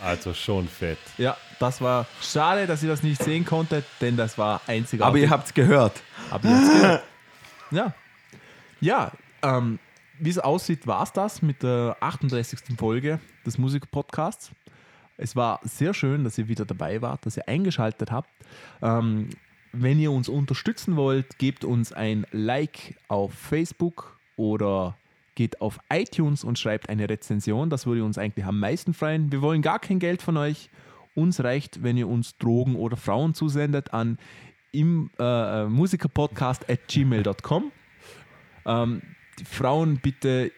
[0.02, 1.00] Also schon fett.
[1.18, 5.08] Ja, das war schade, dass ihr das nicht sehen konntet, denn das war einzigartig.
[5.08, 6.02] Aber ihr habt's gehört.
[6.30, 7.04] Aber ihr habt's gehört.
[7.72, 7.94] Ja.
[8.80, 9.80] Ja, ähm,
[10.20, 12.78] wie es aussieht, war es das mit der 38.
[12.78, 14.52] Folge des Musikpodcasts.
[15.18, 18.30] Es war sehr schön, dass ihr wieder dabei wart, dass ihr eingeschaltet habt.
[18.82, 19.30] Ähm,
[19.74, 24.96] wenn ihr uns unterstützen wollt, gebt uns ein Like auf Facebook oder
[25.36, 27.70] geht auf iTunes und schreibt eine Rezension.
[27.70, 29.32] Das würde uns eigentlich am meisten freuen.
[29.32, 30.70] Wir wollen gar kein Geld von euch.
[31.16, 34.18] Uns reicht, wenn ihr uns Drogen oder Frauen zusendet an
[34.72, 37.72] im äh, musikerpodcast at gmail.com.
[38.68, 39.02] Ähm,
[39.40, 40.52] die Frauen bitte,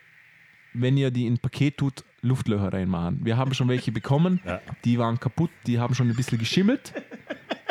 [0.74, 3.20] wenn ihr die in ein Paket tut, Luftlöcher reinmachen.
[3.24, 4.60] Wir haben schon welche bekommen, Ja.
[4.84, 6.94] die waren kaputt, die haben schon ein bisschen geschimmelt.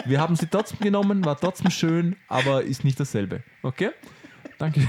[0.07, 3.43] Wir haben sie trotzdem genommen, war trotzdem schön, aber ist nicht dasselbe.
[3.63, 3.91] Okay?
[4.59, 4.87] Danke.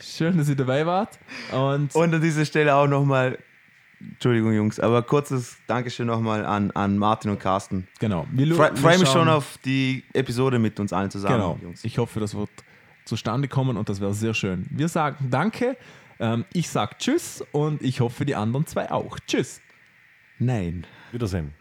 [0.00, 1.18] Schön, dass ihr dabei wart.
[1.52, 3.38] Und Und an dieser Stelle auch nochmal,
[4.00, 7.86] Entschuldigung Jungs, aber kurzes Dankeschön nochmal an, an Martin und Carsten.
[7.98, 8.26] genau.
[8.30, 11.58] Wir Freue mich schon auf die Episode mit uns allen zusammen, Genau.
[11.62, 11.84] Jungs.
[11.84, 12.50] Ich hoffe, das wird
[13.08, 14.66] zustande kommen und das wäre sehr schön.
[14.70, 15.76] Wir sagen Danke.
[16.20, 19.18] Ähm, ich sage Tschüss und ich hoffe, die anderen zwei auch.
[19.26, 19.60] Tschüss.
[20.38, 20.86] Nein.
[21.12, 21.54] Wiedersehen.